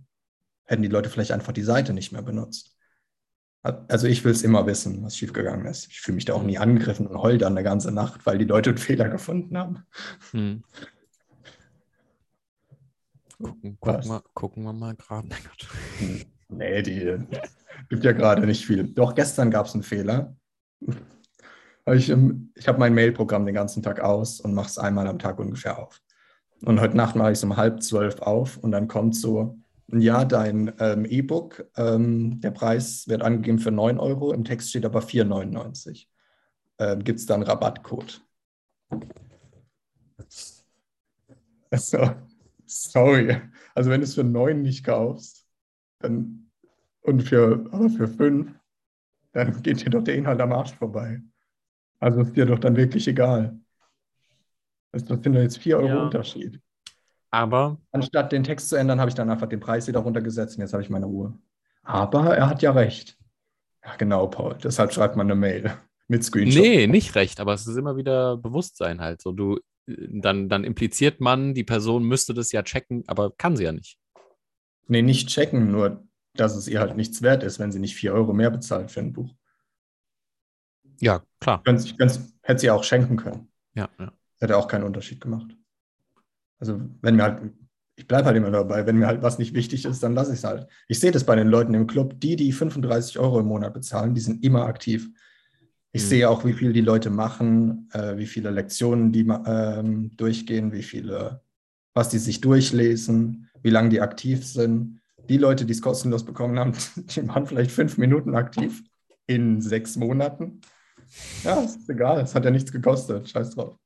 [0.66, 2.76] hätten die Leute vielleicht einfach die Seite nicht mehr benutzt.
[3.62, 5.88] Also ich will es immer wissen, was schiefgegangen ist.
[5.88, 8.44] Ich fühle mich da auch nie angegriffen und heul dann eine ganze Nacht, weil die
[8.44, 9.86] Leute einen Fehler gefunden haben.
[10.32, 10.66] Hm.
[13.38, 15.30] Gucken, gucken, wir, gucken wir mal gerade.
[16.00, 16.33] Hm.
[16.58, 17.18] Nee, die
[17.90, 18.84] gibt ja gerade nicht viel.
[18.86, 20.36] Doch gestern gab es einen Fehler.
[21.88, 25.40] Ich, ich habe mein Mailprogramm den ganzen Tag aus und mache es einmal am Tag
[25.40, 26.02] ungefähr auf.
[26.64, 29.58] Und heute Nacht mache ich es um halb zwölf auf und dann kommt so,
[29.92, 34.86] ja, dein ähm, E-Book, ähm, der Preis wird angegeben für 9 Euro, im Text steht
[34.86, 36.08] aber 4,99.
[36.80, 38.22] Ähm, Gibt es da einen Rabattcode?
[41.70, 41.98] Also,
[42.68, 43.42] sorry.
[43.74, 45.48] Also wenn du es für 9 nicht kaufst,
[45.98, 46.43] dann
[47.04, 48.52] und für, aber für 5,
[49.34, 51.22] dann geht dir doch der Inhalt am Arsch vorbei.
[52.00, 53.60] Also ist dir doch dann wirklich egal.
[54.92, 56.04] Das sind jetzt 4 Euro ja.
[56.04, 56.60] Unterschied.
[57.32, 57.80] Aber.
[57.92, 60.74] Anstatt den Text zu ändern, habe ich dann einfach den Preis wieder runtergesetzt und jetzt
[60.74, 61.38] habe ich meine Ruhe.
[61.82, 63.18] Aber er hat ja recht.
[63.84, 64.58] Ja, genau, Paul.
[64.64, 65.74] Deshalb schreibt man eine Mail
[66.08, 66.62] mit Screenshot.
[66.62, 69.22] Nee, nicht recht, aber es ist immer wieder Bewusstsein halt.
[69.22, 73.64] So, du, dann, dann impliziert man, die Person müsste das ja checken, aber kann sie
[73.64, 73.98] ja nicht.
[74.88, 78.14] Nee, nicht checken, nur dass es ihr halt nichts wert ist, wenn sie nicht 4
[78.14, 79.34] Euro mehr bezahlt für ein Buch.
[81.00, 81.62] Ja, klar.
[81.66, 81.96] Ich
[82.42, 83.52] hätte sie auch schenken können.
[83.76, 84.12] Ja, ja.
[84.40, 85.56] Hätte auch keinen Unterschied gemacht.
[86.60, 87.54] Also wenn mir halt,
[87.96, 88.86] ich bleibe halt immer dabei.
[88.86, 90.68] Wenn mir halt was nicht wichtig ist, dann lasse ich es halt.
[90.88, 92.20] Ich sehe das bei den Leuten im Club.
[92.20, 95.10] Die, die 35 Euro im Monat bezahlen, die sind immer aktiv.
[95.92, 96.08] Ich mhm.
[96.08, 100.84] sehe auch, wie viel die Leute machen, äh, wie viele Lektionen die ähm, durchgehen, wie
[100.84, 101.44] viele,
[101.94, 105.02] was die sich durchlesen, wie lange die aktiv sind.
[105.30, 108.84] Die Leute, die es kostenlos bekommen haben, die waren vielleicht fünf Minuten aktiv
[109.28, 110.62] in sechs Monaten.
[111.44, 113.30] Ja, ist egal, es hat ja nichts gekostet.
[113.30, 113.78] Scheiß drauf.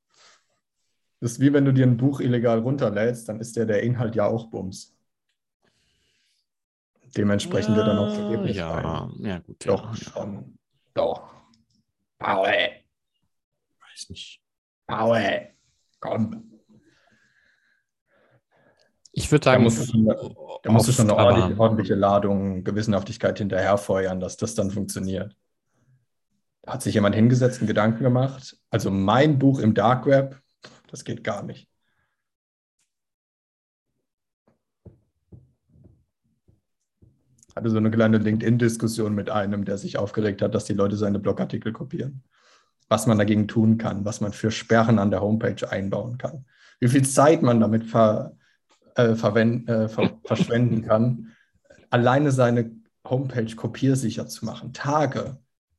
[1.20, 4.14] Das ist wie wenn du dir ein Buch illegal runterlädst, dann ist ja der Inhalt
[4.14, 4.94] ja auch Bums.
[7.16, 9.26] Dementsprechend wird dann auch vergeblich ja, sein.
[9.26, 9.66] Ja, gut.
[9.66, 9.96] Doch, ja.
[9.96, 10.58] schon.
[10.94, 11.34] Doch.
[12.18, 12.46] Paul.
[12.46, 14.40] Weiß nicht.
[14.86, 15.48] Paul.
[16.00, 16.57] Komm.
[19.18, 20.06] Ich würde sagen, da musst du schon,
[20.62, 25.36] da musst du schon eine ordentliche, ordentliche Ladung Gewissenhaftigkeit hinterherfeuern, dass das dann funktioniert.
[26.62, 28.56] Da hat sich jemand hingesetzt und Gedanken gemacht.
[28.70, 30.40] Also mein Buch im Dark Web
[30.90, 31.68] das geht gar nicht.
[37.54, 41.18] Hatte so eine kleine LinkedIn-Diskussion mit einem, der sich aufgeregt hat, dass die Leute seine
[41.18, 42.22] Blogartikel kopieren.
[42.88, 46.46] Was man dagegen tun kann, was man für Sperren an der Homepage einbauen kann.
[46.80, 48.37] Wie viel Zeit man damit ver,
[48.98, 51.28] äh, äh, ver, verschwenden kann,
[51.90, 52.70] alleine seine
[53.08, 54.72] Homepage kopiersicher zu machen.
[54.72, 55.38] Tage.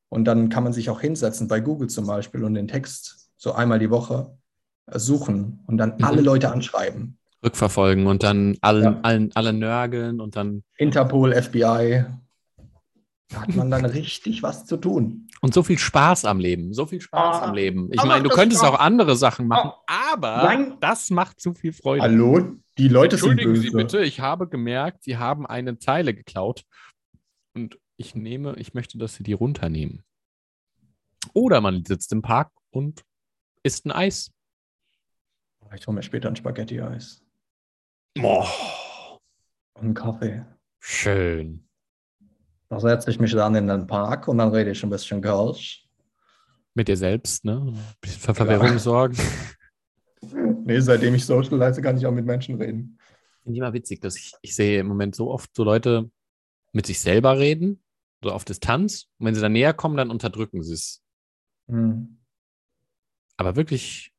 [0.09, 3.53] Und dann kann man sich auch hinsetzen, bei Google zum Beispiel, und den Text so
[3.53, 4.35] einmal die Woche
[4.93, 6.03] suchen und dann mhm.
[6.03, 7.17] alle Leute anschreiben.
[7.43, 8.99] Rückverfolgen und dann allen, ja.
[9.03, 10.63] allen, alle nörgeln und dann.
[10.77, 12.05] Interpol, FBI.
[13.29, 15.27] Da hat man dann richtig was zu tun.
[15.41, 16.73] Und so viel Spaß am Leben.
[16.73, 17.89] So viel Spaß ah, am Leben.
[17.91, 20.73] Ich meine, du könntest auch andere Sachen machen, ah, aber Nein.
[20.79, 22.01] das macht zu viel Freude.
[22.01, 22.55] Hallo?
[22.79, 23.71] Die Leute Entschuldigen sind böse.
[23.71, 26.63] Sie bitte, ich habe gemerkt, Sie haben eine Zeile geklaut.
[27.53, 30.03] Und ich nehme, ich möchte, dass Sie die runternehmen.
[31.33, 33.03] Oder man sitzt im Park und
[33.63, 34.31] isst ein Eis.
[35.75, 37.21] Ich hole mir später ein Spaghetti-Eis.
[38.15, 38.47] Boah.
[39.73, 40.45] Und einen Kaffee.
[40.79, 41.67] Schön.
[42.69, 45.85] Da setze ich mich dann in den Park und dann rede ich ein bisschen Kölsch.
[46.75, 47.57] Mit dir selbst, ne?
[47.57, 48.79] Ein bisschen für Verwirrung ja.
[48.79, 49.17] sorgen.
[50.21, 52.97] nee, seitdem ich socialize, kann ich auch mit Menschen reden.
[53.43, 56.09] Finde ich immer witzig, dass ich, ich sehe im Moment so oft so Leute
[56.73, 57.81] mit sich selber reden,
[58.23, 59.07] so auf Distanz.
[59.17, 61.01] Und wenn sie dann näher kommen, dann unterdrücken sie es.
[61.67, 62.19] Hm.
[63.37, 64.13] Aber wirklich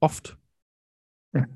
[0.00, 0.36] oft.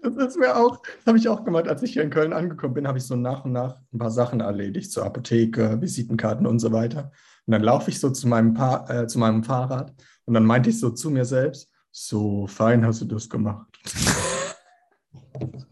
[0.00, 2.72] Das ist mir auch, das habe ich auch gemacht, als ich hier in Köln angekommen
[2.72, 6.58] bin, habe ich so nach und nach ein paar Sachen erledigt, zur Apotheke, Visitenkarten und
[6.58, 7.12] so weiter.
[7.44, 9.92] Und dann laufe ich so zu meinem, pa äh, zu meinem Fahrrad
[10.24, 11.70] und dann meinte ich so zu mir selbst,
[12.06, 13.66] so fein hast du das gemacht.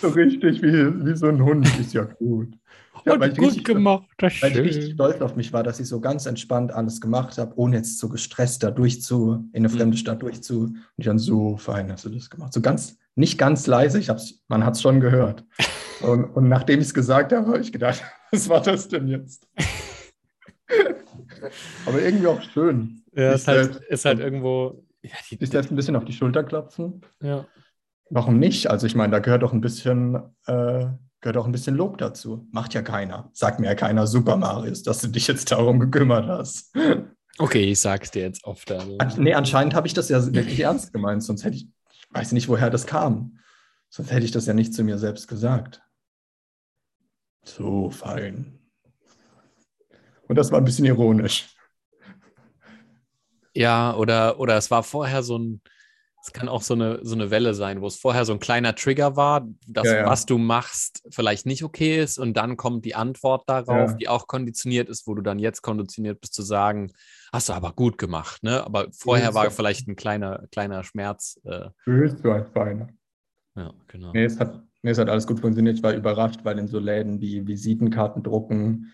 [0.00, 2.56] so richtig wie, wie so ein Hund, ist ja gut.
[3.04, 4.64] Ja, weil ich gut richtig, gemacht, das weil schön.
[4.64, 7.76] ich richtig stolz auf mich war, dass ich so ganz entspannt alles gemacht habe, ohne
[7.76, 9.78] jetzt so gestresst da durchzu, in eine mhm.
[9.78, 10.62] fremde Stadt durchzu.
[10.64, 12.52] Und ich dann so fein hast du das gemacht.
[12.52, 15.44] So ganz, nicht ganz leise, ich hab's, man hat es schon gehört.
[16.02, 19.48] Und, und nachdem ich es gesagt habe, habe ich gedacht, was war das denn jetzt?
[21.86, 23.02] Aber irgendwie auch schön.
[23.12, 24.84] Ja, ist halt, ist halt irgendwo.
[25.02, 27.02] Ja, die, sich selbst ein bisschen auf die Schulter klopfen.
[27.22, 27.46] Ja.
[28.10, 28.68] Warum nicht?
[28.68, 30.86] Also ich meine, da gehört doch ein bisschen äh,
[31.26, 32.46] gehört auch ein bisschen Lob dazu.
[32.52, 33.30] Macht ja keiner.
[33.32, 36.72] Sagt mir ja keiner, Super Marius, dass du dich jetzt darum gekümmert hast.
[37.38, 38.70] Okay, ich sag's dir jetzt oft.
[38.70, 38.96] Also.
[38.98, 42.32] An, nee, anscheinend habe ich das ja wirklich ernst gemeint, sonst hätte ich, ich weiß
[42.32, 43.38] nicht, woher das kam.
[43.90, 45.82] Sonst hätte ich das ja nicht zu mir selbst gesagt.
[47.44, 48.60] So fein.
[50.28, 51.54] Und das war ein bisschen ironisch.
[53.54, 55.62] Ja, oder, oder es war vorher so ein,
[56.22, 58.74] es kann auch so eine, so eine Welle sein, wo es vorher so ein kleiner
[58.74, 60.06] Trigger war, dass ja, ja.
[60.06, 63.96] was du machst vielleicht nicht okay ist und dann kommt die Antwort darauf, ja.
[63.96, 66.92] die auch konditioniert ist, wo du dann jetzt konditioniert bist zu sagen,
[67.32, 68.64] hast du aber gut gemacht, ne?
[68.64, 71.40] Aber vorher war vielleicht ein kleiner, kleiner Schmerz.
[71.44, 72.88] Äh, Bist du ein Feiner.
[73.54, 74.12] Ja, genau.
[74.12, 75.76] Nee es, hat, nee, es hat alles gut funktioniert.
[75.76, 78.92] Ich war überrascht, weil in so Läden wie Visitenkarten drucken,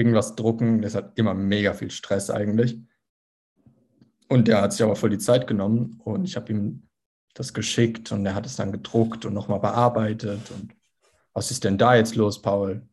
[0.00, 2.80] irgendwas drucken, das hat immer mega viel Stress eigentlich.
[4.28, 6.88] Und der hat sich aber voll die Zeit genommen und ich habe ihm
[7.34, 10.50] das geschickt und er hat es dann gedruckt und nochmal bearbeitet.
[10.50, 10.74] Und
[11.34, 12.88] was ist denn da jetzt los, Paul?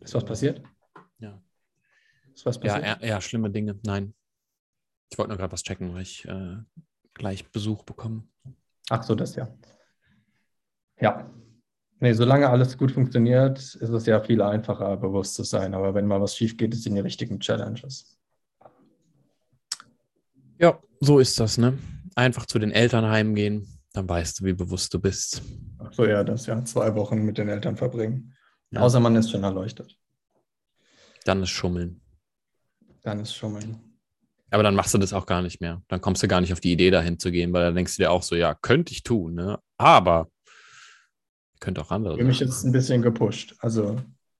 [0.00, 0.62] Ist was passiert?
[1.18, 1.42] Ja.
[2.34, 3.00] Ist was passiert?
[3.00, 3.78] Ja, ja, schlimme Dinge.
[3.84, 4.14] Nein.
[5.10, 6.58] Ich wollte nur gerade was checken, weil ich äh,
[7.14, 8.28] gleich Besuch bekomme.
[8.90, 9.48] Ach so, das ja.
[11.00, 11.30] Ja.
[12.00, 15.74] Nee, solange alles gut funktioniert, ist es ja viel einfacher, bewusst zu sein.
[15.74, 18.16] Aber wenn mal was schief geht, sind die richtigen Challenges.
[20.60, 21.76] Ja, so ist das, ne?
[22.14, 25.42] Einfach zu den Eltern heimgehen, dann weißt du, wie bewusst du bist.
[25.78, 28.34] Ach so, ja, das ja zwei Wochen mit den Eltern verbringen.
[28.70, 28.80] Ja.
[28.80, 29.96] Außer man ist schon erleuchtet.
[31.24, 32.00] Dann ist Schummeln.
[33.02, 33.80] Dann ist Schummeln.
[34.50, 35.82] Aber dann machst du das auch gar nicht mehr.
[35.88, 38.02] Dann kommst du gar nicht auf die Idee, dahin zu gehen, weil dann denkst du
[38.02, 39.58] dir auch so, ja, könnte ich tun, ne?
[39.76, 40.28] Aber
[41.60, 42.16] könnte auch andere.
[42.16, 43.56] Für mich ist es ein bisschen gepusht.
[43.60, 43.96] Also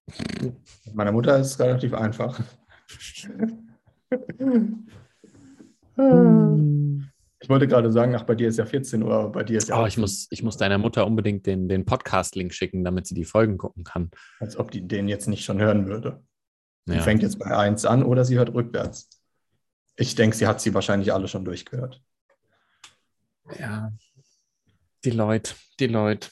[0.41, 2.41] mit meiner Mutter ist es relativ einfach.
[7.41, 9.69] Ich wollte gerade sagen, ach, bei dir ist ja 14 Uhr, aber bei dir ist
[9.69, 9.81] ja.
[9.81, 13.25] Oh, ich muss, ich muss deiner Mutter unbedingt den, den Podcast-Link schicken, damit sie die
[13.25, 14.11] Folgen gucken kann.
[14.41, 16.23] Als ob die den jetzt nicht schon hören würde.
[16.87, 17.03] Die ja.
[17.03, 19.09] fängt jetzt bei 1 an oder sie hört rückwärts.
[19.97, 22.03] Ich denke, sie hat sie wahrscheinlich alle schon durchgehört.
[23.59, 23.93] Ja.
[25.05, 26.29] Die Leute, die Leute.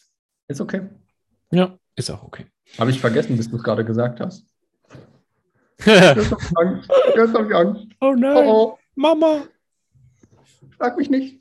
[0.48, 0.89] Ist okay.
[1.51, 2.47] Ja, ist auch okay.
[2.78, 4.47] Habe ich vergessen, bis du es gerade gesagt hast.
[5.85, 6.90] Jetzt habe ich Angst.
[7.14, 7.86] Jetzt habe ich Angst.
[8.01, 8.47] Oh nein.
[8.47, 8.78] Oh, oh.
[8.94, 9.43] Mama.
[10.77, 11.40] Frag mich nicht.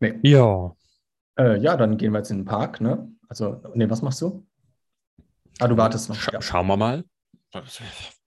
[0.00, 0.18] Nee.
[0.22, 0.74] Ja.
[1.38, 3.10] Äh, ja, dann gehen wir jetzt in den Park, ne?
[3.28, 4.46] Also, nee, was machst du?
[5.60, 6.16] Ah, du wartest noch.
[6.16, 6.42] Scha ja.
[6.42, 7.04] Schauen wir mal.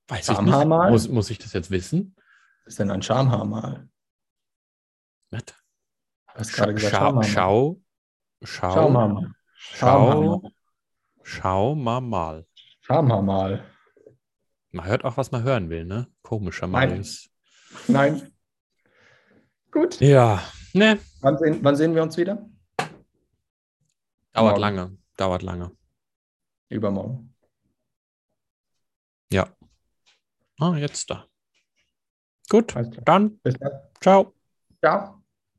[0.08, 0.66] Weiß ich nicht.
[0.66, 2.16] Muss, muss ich das jetzt wissen?
[2.64, 3.88] Was ist denn ein Schamhaarmal?
[5.32, 5.44] Was?
[5.46, 5.54] Du
[6.40, 7.82] hast gerade gesagt, schau, schau,
[8.44, 9.24] schau, schau
[9.82, 10.42] mal.
[10.42, 10.52] Schau,
[11.24, 12.46] schau mal mal.
[12.86, 13.66] Schamhaarmal.
[14.72, 16.08] Man hört auch, was man hören will, ne?
[16.22, 17.04] Komischer Nein.
[17.88, 18.32] Nein.
[19.72, 20.00] Gut.
[20.00, 20.44] Ja,
[20.74, 21.00] ne.
[21.22, 22.48] Wann sehen, wann sehen wir uns wieder?
[24.34, 24.62] Dauert Morgen.
[24.62, 24.98] lange.
[25.18, 25.72] Dauert lange.
[26.70, 27.34] Übermorgen.
[29.32, 29.50] Ja.
[30.60, 31.26] Ah, jetzt da.
[32.50, 33.40] Gut, dann.
[33.40, 33.72] Bis dann.
[34.00, 34.34] Ciao.
[34.80, 35.15] Ciao.